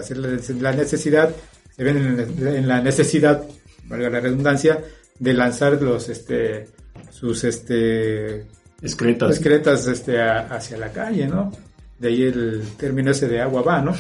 la 0.61 0.71
necesidad, 0.71 1.35
se 1.75 1.83
ven 1.83 1.97
en 1.97 2.67
la 2.67 2.81
necesidad, 2.81 3.45
valga 3.85 4.09
la 4.09 4.19
redundancia, 4.19 4.83
de 5.19 5.33
lanzar 5.33 5.81
los, 5.81 6.09
este, 6.09 6.67
sus, 7.11 7.43
este, 7.43 8.45
excretas, 8.86 9.31
excretas 9.31 9.88
este, 9.88 10.21
hacia 10.21 10.77
la 10.77 10.91
calle, 10.91 11.27
¿no? 11.27 11.51
De 11.97 12.09
ahí 12.09 12.23
el 12.23 12.63
término 12.77 13.11
ese 13.11 13.27
de 13.27 13.41
agua 13.41 13.61
va, 13.61 13.81
¿no? 13.81 13.93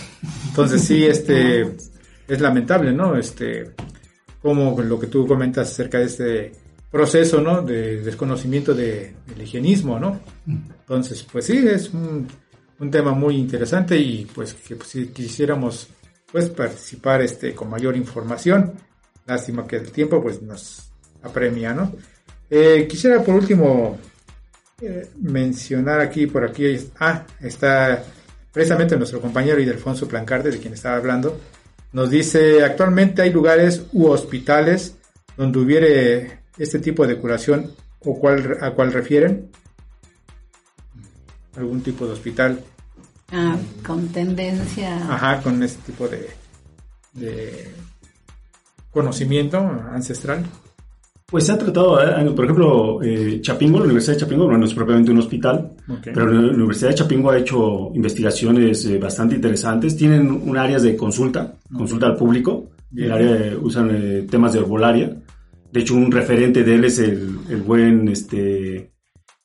Entonces 0.47 0.81
sí, 0.81 1.05
este, 1.05 1.75
es 2.27 2.41
lamentable, 2.41 2.93
¿no? 2.93 3.17
Este, 3.17 3.71
como 4.41 4.79
lo 4.81 4.99
que 4.99 5.07
tú 5.07 5.25
comentas 5.25 5.71
acerca 5.71 5.97
de 5.97 6.05
este 6.05 6.51
proceso, 6.91 7.41
¿no? 7.41 7.61
De 7.61 8.01
desconocimiento 8.01 8.73
de, 8.73 9.15
del 9.25 9.41
higienismo, 9.41 9.99
¿no? 9.99 10.19
Entonces, 10.47 11.25
pues 11.31 11.45
sí, 11.45 11.57
es 11.57 11.91
un, 11.91 12.27
tema 12.91 13.13
muy 13.13 13.37
interesante 13.37 13.97
y 13.97 14.25
pues 14.25 14.53
que 14.53 14.75
pues, 14.75 14.89
si 14.89 15.07
quisiéramos 15.07 15.87
pues 16.31 16.49
participar 16.49 17.21
este 17.21 17.55
con 17.55 17.69
mayor 17.69 17.97
información. 17.97 18.73
Lástima 19.25 19.65
que 19.65 19.77
el 19.77 19.91
tiempo 19.91 20.21
pues 20.21 20.41
nos 20.41 20.91
apremia, 21.23 21.73
¿no? 21.73 21.91
Eh, 22.49 22.85
quisiera 22.87 23.23
por 23.23 23.35
último 23.35 23.97
eh, 24.81 25.09
mencionar 25.21 26.01
aquí, 26.01 26.27
por 26.27 26.43
aquí, 26.43 26.77
ah, 26.99 27.25
está 27.41 28.03
precisamente 28.51 28.97
nuestro 28.97 29.21
compañero 29.21 29.61
Idelfonso 29.61 30.07
Plancarte, 30.07 30.51
de 30.51 30.59
quien 30.59 30.73
estaba 30.73 30.97
hablando, 30.97 31.39
nos 31.91 32.09
dice, 32.09 32.63
actualmente 32.63 33.21
hay 33.21 33.31
lugares 33.31 33.85
u 33.93 34.07
hospitales 34.07 34.95
donde 35.37 35.59
hubiere 35.59 36.39
este 36.57 36.79
tipo 36.79 37.07
de 37.07 37.17
curación 37.17 37.71
o 38.01 38.19
cuál, 38.19 38.57
a 38.61 38.71
cuál 38.71 38.91
refieren. 38.91 39.49
Algún 41.55 41.81
tipo 41.81 42.05
de 42.05 42.13
hospital. 42.13 42.59
Ah, 43.31 43.57
con 43.85 44.09
tendencia. 44.09 44.97
Ajá, 45.09 45.41
con 45.41 45.63
este 45.63 45.91
tipo 45.91 46.07
de, 46.07 46.29
de 47.13 47.71
conocimiento 48.91 49.57
ancestral. 49.57 50.45
Pues 51.27 51.45
se 51.45 51.53
ha 51.53 51.57
tratado, 51.57 51.99
eh, 52.01 52.31
por 52.35 52.45
ejemplo, 52.45 53.01
eh, 53.01 53.39
Chapingo, 53.41 53.79
la 53.79 53.85
Universidad 53.85 54.13
de 54.13 54.19
Chapingo, 54.21 54.51
no 54.51 54.63
es 54.63 54.73
propiamente 54.75 55.09
un 55.11 55.17
hospital, 55.17 55.71
pero 56.03 56.27
la 56.27 56.53
Universidad 56.53 56.89
de 56.89 56.95
Chapingo 56.95 57.31
ha 57.31 57.37
hecho 57.39 57.91
investigaciones 57.95 58.85
eh, 58.85 58.99
bastante 58.99 59.33
interesantes. 59.33 59.97
Tienen 59.97 60.29
un 60.29 60.55
área 60.55 60.77
de 60.77 60.95
consulta, 60.95 61.55
consulta 61.75 62.05
al 62.05 62.15
público, 62.15 62.69
el 62.95 63.11
área 63.11 63.57
usan 63.59 64.27
temas 64.29 64.53
de 64.53 64.59
herbolaria. 64.59 65.17
De 65.71 65.79
hecho, 65.79 65.95
un 65.95 66.11
referente 66.11 66.63
de 66.63 66.75
él 66.75 66.85
es 66.85 66.99
el, 66.99 67.39
el 67.49 67.61
buen, 67.63 68.07
este, 68.07 68.91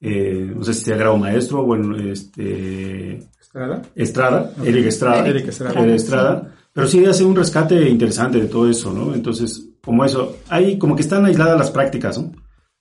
no 0.01 0.63
sé 0.63 0.75
si 0.75 0.85
sea 0.85 0.97
grado 0.97 1.17
maestro, 1.17 1.65
bueno, 1.65 1.97
este... 1.97 3.21
Estrada. 3.41 3.83
Estrada, 3.97 4.53
Eric 4.63 4.87
Estrada. 4.87 5.27
Eric 5.27 5.49
Estrada. 5.49 5.95
Estrada. 5.95 6.55
Pero 6.73 6.87
sí 6.87 7.05
hace 7.07 7.25
un 7.25 7.35
rescate 7.35 7.89
interesante 7.89 8.39
de 8.39 8.47
todo 8.47 8.71
eso, 8.71 8.93
¿no? 8.93 9.13
Entonces, 9.13 9.70
como 9.85 10.05
eso, 10.05 10.37
hay 10.49 10.79
como 10.79 10.95
que 10.95 11.03
están 11.03 11.25
aisladas 11.25 11.59
las 11.59 11.71
prácticas, 11.71 12.19
¿no? 12.19 12.33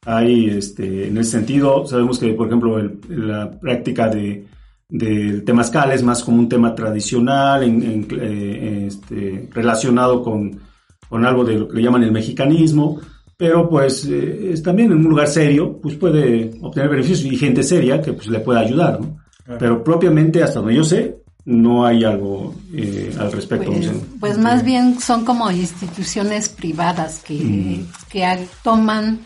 Hay, 0.05 0.49
este, 0.49 1.07
en 1.07 1.17
ese 1.17 1.31
sentido, 1.31 1.85
sabemos 1.85 2.19
que, 2.19 2.33
por 2.33 2.47
ejemplo, 2.47 2.81
la 3.09 3.51
práctica 3.59 4.07
de, 4.07 4.45
del 4.87 5.43
temazcal 5.43 5.91
es 5.91 6.03
más 6.03 6.23
como 6.23 6.39
un 6.39 6.49
tema 6.49 6.73
tradicional, 6.73 7.63
en, 7.63 8.07
eh, 8.11 8.87
este, 8.87 9.49
relacionado 9.51 10.23
con, 10.23 10.59
con, 11.07 11.25
algo 11.25 11.43
de 11.43 11.59
lo 11.59 11.67
que 11.67 11.75
le 11.75 11.83
llaman 11.83 12.03
el 12.03 12.11
mexicanismo, 12.11 12.99
pero 13.37 13.69
pues 13.69 14.05
eh, 14.05 14.51
es 14.53 14.63
también 14.63 14.91
en 14.91 14.97
un 14.97 15.09
lugar 15.09 15.27
serio, 15.27 15.79
pues 15.81 15.95
puede 15.95 16.51
obtener 16.61 16.89
beneficios 16.89 17.23
y 17.23 17.37
gente 17.37 17.61
seria 17.63 18.01
que 18.01 18.13
pues 18.13 18.27
le 18.27 18.39
puede 18.39 18.59
ayudar, 18.59 18.99
¿no? 18.99 19.17
Pero 19.57 19.83
propiamente, 19.83 20.43
hasta 20.43 20.59
donde 20.59 20.75
yo 20.75 20.83
sé, 20.83 21.18
no 21.49 21.83
hay 21.83 22.03
algo 22.03 22.53
eh, 22.73 23.11
al 23.19 23.31
respecto. 23.31 23.71
Pues, 23.71 23.91
pues, 24.19 24.37
más 24.37 24.63
bien 24.63 24.99
son 24.99 25.25
como 25.25 25.49
instituciones 25.49 26.47
privadas 26.47 27.23
que, 27.25 27.83
que 28.07 28.47
toman, 28.63 29.21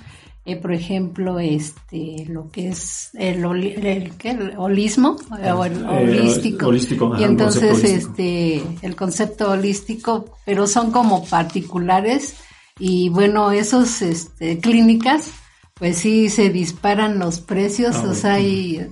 eh, 0.45 0.55
por 0.55 0.71
ejemplo, 0.71 1.37
este 1.39 2.25
lo 2.29 2.49
que 2.49 2.69
es 2.69 3.09
el, 3.15 3.43
el, 3.43 4.53
holismo 4.57 5.17
o 5.29 5.65
el 5.65 5.81
eh, 5.81 5.85
holístico. 5.85 6.73
y 7.19 7.23
entonces 7.25 7.83
este 7.83 8.63
el 8.81 8.95
concepto 8.95 9.51
holístico, 9.51 10.37
pero 10.45 10.65
son 10.65 10.91
como 10.91 11.25
particulares 11.25 12.35
y 12.79 13.09
bueno, 13.09 13.51
esos 13.51 14.01
este, 14.01 14.59
clínicas 14.59 15.29
pues 15.73 15.97
sí 15.97 16.29
se 16.29 16.49
disparan 16.49 17.19
los 17.19 17.41
precios, 17.41 17.95
ah, 17.97 18.07
o 18.11 18.13
sea, 18.13 18.33
hay 18.35 18.87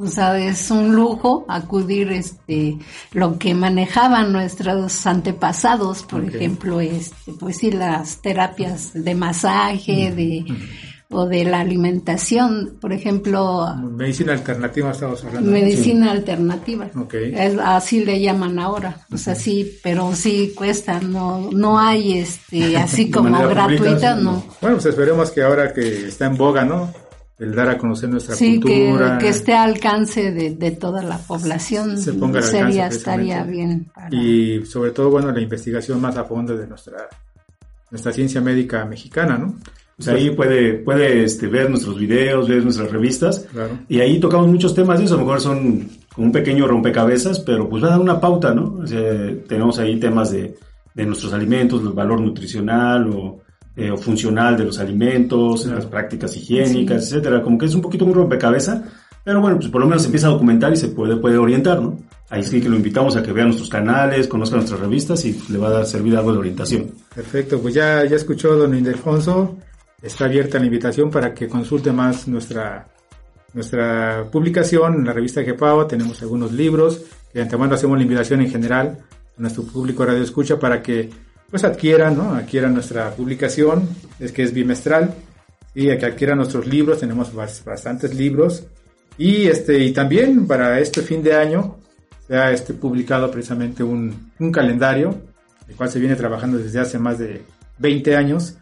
o 0.00 0.06
sea, 0.06 0.38
es 0.38 0.70
un 0.70 0.94
lujo 0.94 1.44
acudir 1.48 2.12
este 2.12 2.78
lo 3.12 3.36
que 3.36 3.52
manejaban 3.52 4.32
nuestros 4.32 5.04
antepasados, 5.06 6.04
por 6.04 6.24
ejemplo, 6.24 6.80
este 6.80 7.32
pues 7.32 7.56
sí 7.56 7.72
las 7.72 8.22
terapias 8.22 8.92
de 8.94 9.14
masaje, 9.16 10.12
de 10.14 10.44
o 11.10 11.26
de 11.26 11.42
la 11.42 11.60
alimentación, 11.60 12.76
por 12.80 12.92
ejemplo, 12.92 13.74
medicina 13.76 14.34
alternativa 14.34 14.92
estamos 14.92 15.24
hablando. 15.24 15.50
Medicina 15.50 16.12
alternativa. 16.12 16.90
así 17.64 18.04
le 18.04 18.20
llaman 18.20 18.60
ahora. 18.60 19.04
O 19.10 19.16
sea, 19.16 19.34
sí, 19.34 19.80
pero 19.82 20.14
sí 20.14 20.52
cuesta, 20.54 21.00
no 21.00 21.50
no 21.50 21.76
hay 21.76 22.18
este 22.18 22.76
así 22.76 23.10
como 23.10 23.36
gratuita, 23.48 24.14
no. 24.14 24.44
Bueno, 24.60 24.76
pues 24.76 24.86
esperemos 24.86 25.32
que 25.32 25.42
ahora 25.42 25.72
que 25.72 26.06
está 26.06 26.26
en 26.26 26.36
boga, 26.36 26.64
¿no? 26.64 27.07
El 27.38 27.54
dar 27.54 27.70
a 27.70 27.78
conocer 27.78 28.08
nuestra 28.08 28.36
cultura. 28.36 29.18
Que, 29.18 29.24
que 29.24 29.30
esté 29.30 29.54
al 29.54 29.70
alcance 29.70 30.32
de, 30.32 30.70
toda 30.72 31.02
la 31.02 31.18
población. 31.18 31.96
Se 31.98 32.12
ponga 32.12 32.42
Sería, 32.42 32.88
estaría 32.88 33.44
bien. 33.44 33.86
Y 34.10 34.64
sobre 34.64 34.90
todo, 34.90 35.10
bueno, 35.10 35.30
la 35.30 35.40
investigación 35.40 36.00
más 36.00 36.16
a 36.16 36.24
fondo 36.24 36.56
de 36.56 36.66
nuestra, 36.66 37.08
nuestra 37.90 38.12
ciencia 38.12 38.40
médica 38.40 38.84
mexicana, 38.84 39.38
¿no? 39.38 39.54
Pues 39.96 40.08
ahí 40.08 40.30
puede, 40.30 40.74
puede 40.74 41.24
este, 41.24 41.48
ver 41.48 41.68
nuestros 41.68 41.98
videos, 41.98 42.48
ver 42.48 42.62
nuestras 42.62 42.90
revistas. 42.90 43.46
Claro. 43.50 43.78
Y 43.88 43.98
ahí 43.98 44.20
tocamos 44.20 44.46
muchos 44.46 44.72
temas 44.72 44.98
de 45.00 45.06
eso. 45.06 45.14
A 45.14 45.18
lo 45.18 45.24
mejor 45.24 45.40
son 45.40 45.88
un 46.16 46.32
pequeño 46.32 46.68
rompecabezas, 46.68 47.40
pero 47.40 47.68
pues 47.68 47.82
va 47.82 47.88
a 47.88 47.90
dar 47.90 48.00
una 48.00 48.20
pauta, 48.20 48.54
¿no? 48.54 48.84
tenemos 49.48 49.78
ahí 49.78 49.98
temas 49.98 50.30
de, 50.30 50.56
de 50.94 51.06
nuestros 51.06 51.32
alimentos, 51.32 51.80
el 51.82 51.88
valor 51.90 52.20
nutricional 52.20 53.08
o 53.12 53.40
eh, 53.78 53.92
o 53.92 53.96
funcional 53.96 54.56
de 54.56 54.64
los 54.64 54.80
alimentos, 54.80 55.64
las 55.66 55.86
prácticas 55.86 56.36
higiénicas, 56.36 57.04
etcétera. 57.04 57.40
Como 57.42 57.56
que 57.56 57.66
es 57.66 57.74
un 57.76 57.80
poquito 57.80 58.04
un 58.04 58.12
rompecabezas, 58.12 58.82
pero 59.22 59.40
bueno, 59.40 59.56
pues 59.58 59.68
por 59.68 59.80
lo 59.80 59.86
menos 59.86 60.02
se 60.02 60.08
empieza 60.08 60.26
a 60.26 60.30
documentar 60.30 60.72
y 60.72 60.76
se 60.76 60.88
puede, 60.88 61.16
puede 61.16 61.38
orientar, 61.38 61.80
¿no? 61.80 61.96
Ahí 62.28 62.42
sí 62.42 62.60
que 62.60 62.68
lo 62.68 62.74
invitamos 62.74 63.14
a 63.14 63.22
que 63.22 63.30
vean 63.30 63.46
nuestros 63.46 63.68
canales, 63.68 64.26
conozca 64.26 64.56
nuestras 64.56 64.80
revistas 64.80 65.24
y 65.24 65.40
le 65.48 65.58
va 65.58 65.68
a 65.68 65.70
dar 65.70 65.86
servir 65.86 66.16
algo 66.16 66.32
de 66.32 66.38
orientación. 66.38 66.90
Perfecto, 67.14 67.60
pues 67.60 67.74
ya, 67.74 68.04
ya 68.04 68.16
escuchó 68.16 68.56
don 68.56 68.74
Ildefonso, 68.74 69.56
está 70.02 70.24
abierta 70.24 70.58
la 70.58 70.66
invitación 70.66 71.08
para 71.08 71.32
que 71.32 71.46
consulte 71.46 71.92
más 71.92 72.26
nuestra, 72.26 72.88
nuestra 73.54 74.26
publicación 74.32 74.94
en 74.96 75.04
la 75.04 75.12
revista 75.12 75.44
GEPAO, 75.44 75.86
tenemos 75.86 76.20
algunos 76.20 76.50
libros, 76.50 77.02
de 77.32 77.42
antemano 77.42 77.76
hacemos 77.76 77.96
la 77.96 78.02
invitación 78.02 78.40
en 78.40 78.50
general 78.50 78.98
a 79.38 79.40
nuestro 79.40 79.62
público 79.62 80.04
radio 80.04 80.22
escucha 80.22 80.58
para 80.58 80.82
que 80.82 81.10
pues 81.50 81.64
adquieran, 81.64 82.16
¿no? 82.16 82.34
adquieran 82.34 82.74
nuestra 82.74 83.10
publicación, 83.10 83.88
es 84.18 84.32
que 84.32 84.42
es 84.42 84.52
bimestral, 84.52 85.14
y 85.74 85.90
a 85.90 85.98
que 85.98 86.06
adquieran 86.06 86.38
nuestros 86.38 86.66
libros, 86.66 87.00
tenemos 87.00 87.32
bastantes 87.34 88.14
libros, 88.14 88.64
y 89.16 89.46
este, 89.46 89.78
y 89.78 89.92
también 89.92 90.46
para 90.46 90.78
este 90.80 91.02
fin 91.02 91.22
de 91.22 91.34
año, 91.34 91.78
se 92.26 92.36
ha 92.36 92.52
este, 92.52 92.74
publicado 92.74 93.30
precisamente 93.30 93.82
un, 93.82 94.32
un 94.38 94.52
calendario, 94.52 95.14
el 95.66 95.74
cual 95.74 95.90
se 95.90 95.98
viene 95.98 96.16
trabajando 96.16 96.58
desde 96.58 96.80
hace 96.80 96.98
más 96.98 97.18
de 97.18 97.42
20 97.78 98.16
años, 98.16 98.56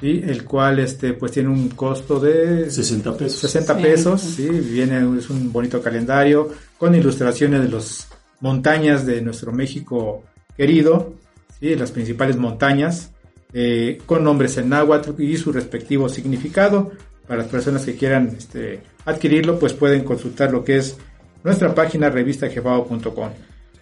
¿sí? 0.00 0.22
el 0.26 0.44
cual 0.44 0.78
este, 0.78 1.14
pues 1.14 1.32
tiene 1.32 1.48
un 1.48 1.70
costo 1.70 2.20
de 2.20 2.70
60 2.70 3.16
pesos. 3.16 3.40
60 3.40 3.78
pesos, 3.78 4.20
sí. 4.20 4.48
viene, 4.48 5.18
es 5.18 5.30
un 5.30 5.52
bonito 5.52 5.82
calendario 5.82 6.50
con 6.78 6.94
ilustraciones 6.94 7.62
de 7.62 7.68
las 7.68 8.08
montañas 8.40 9.06
de 9.06 9.22
nuestro 9.22 9.52
México 9.52 10.24
querido, 10.56 11.14
las 11.60 11.90
principales 11.90 12.36
montañas, 12.36 13.12
eh, 13.52 13.98
con 14.06 14.22
nombres 14.24 14.58
en 14.58 14.68
náhuatl 14.68 15.20
y 15.22 15.36
su 15.36 15.52
respectivo 15.52 16.08
significado. 16.08 16.92
Para 17.26 17.42
las 17.42 17.48
personas 17.48 17.84
que 17.84 17.96
quieran 17.96 18.34
este, 18.38 18.80
adquirirlo, 19.04 19.58
pues 19.58 19.72
pueden 19.72 20.04
consultar 20.04 20.52
lo 20.52 20.62
que 20.62 20.76
es 20.76 20.96
nuestra 21.42 21.74
página 21.74 22.08
revistajebao.com. 22.10 23.30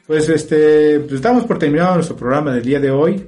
Pues 0.07 0.29
este, 0.29 1.01
pues 1.01 1.21
damos 1.21 1.45
por 1.45 1.59
terminado 1.59 1.95
nuestro 1.95 2.17
programa 2.17 2.53
del 2.53 2.65
día 2.65 2.81
de 2.81 2.91
hoy, 2.91 3.27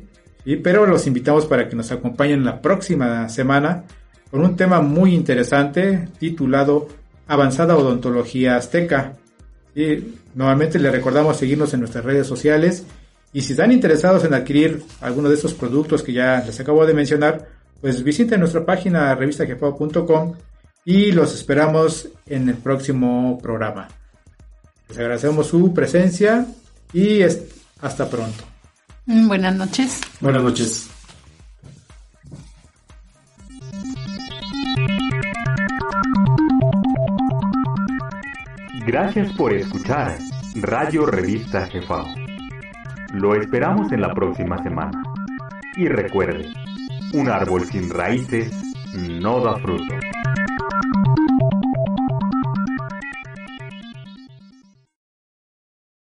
pero 0.62 0.86
los 0.86 1.06
invitamos 1.06 1.46
para 1.46 1.68
que 1.68 1.76
nos 1.76 1.90
acompañen 1.90 2.44
la 2.44 2.60
próxima 2.62 3.28
semana 3.28 3.84
con 4.30 4.40
un 4.40 4.56
tema 4.56 4.80
muy 4.80 5.14
interesante 5.14 6.08
titulado 6.18 6.88
Avanzada 7.26 7.76
Odontología 7.76 8.56
Azteca. 8.56 9.14
Y 9.74 10.14
nuevamente 10.34 10.78
les 10.78 10.92
recordamos 10.92 11.36
seguirnos 11.36 11.74
en 11.74 11.80
nuestras 11.80 12.04
redes 12.04 12.26
sociales 12.26 12.84
y 13.36 13.42
si 13.42 13.52
están 13.52 13.70
interesados 13.70 14.24
en 14.24 14.32
adquirir 14.32 14.82
alguno 15.02 15.28
de 15.28 15.34
estos 15.34 15.52
productos 15.52 16.02
que 16.02 16.14
ya 16.14 16.42
les 16.46 16.58
acabo 16.58 16.86
de 16.86 16.94
mencionar, 16.94 17.46
pues 17.82 18.02
visiten 18.02 18.40
nuestra 18.40 18.64
página 18.64 19.14
revistajefao.com 19.14 20.32
y 20.86 21.12
los 21.12 21.34
esperamos 21.34 22.08
en 22.24 22.48
el 22.48 22.54
próximo 22.54 23.38
programa. 23.42 23.88
Les 24.88 24.96
agradecemos 24.96 25.48
su 25.48 25.74
presencia 25.74 26.46
y 26.94 27.20
hasta 27.20 28.08
pronto. 28.08 28.42
Mm, 29.04 29.28
buenas 29.28 29.54
noches. 29.54 30.00
Buenas 30.20 30.42
noches. 30.42 30.88
Gracias 38.86 39.30
por 39.36 39.52
escuchar 39.52 40.16
Radio 40.54 41.04
Revista 41.04 41.66
Jefa. 41.66 42.25
Lo 43.16 43.34
esperamos 43.34 43.90
en 43.92 44.02
la 44.02 44.12
próxima 44.12 44.62
semana. 44.62 45.02
Y 45.74 45.88
recuerde, 45.88 46.52
un 47.14 47.30
árbol 47.30 47.64
sin 47.64 47.88
raíces 47.88 48.52
no 48.94 49.40
da 49.40 49.56
fruto. 49.56 49.94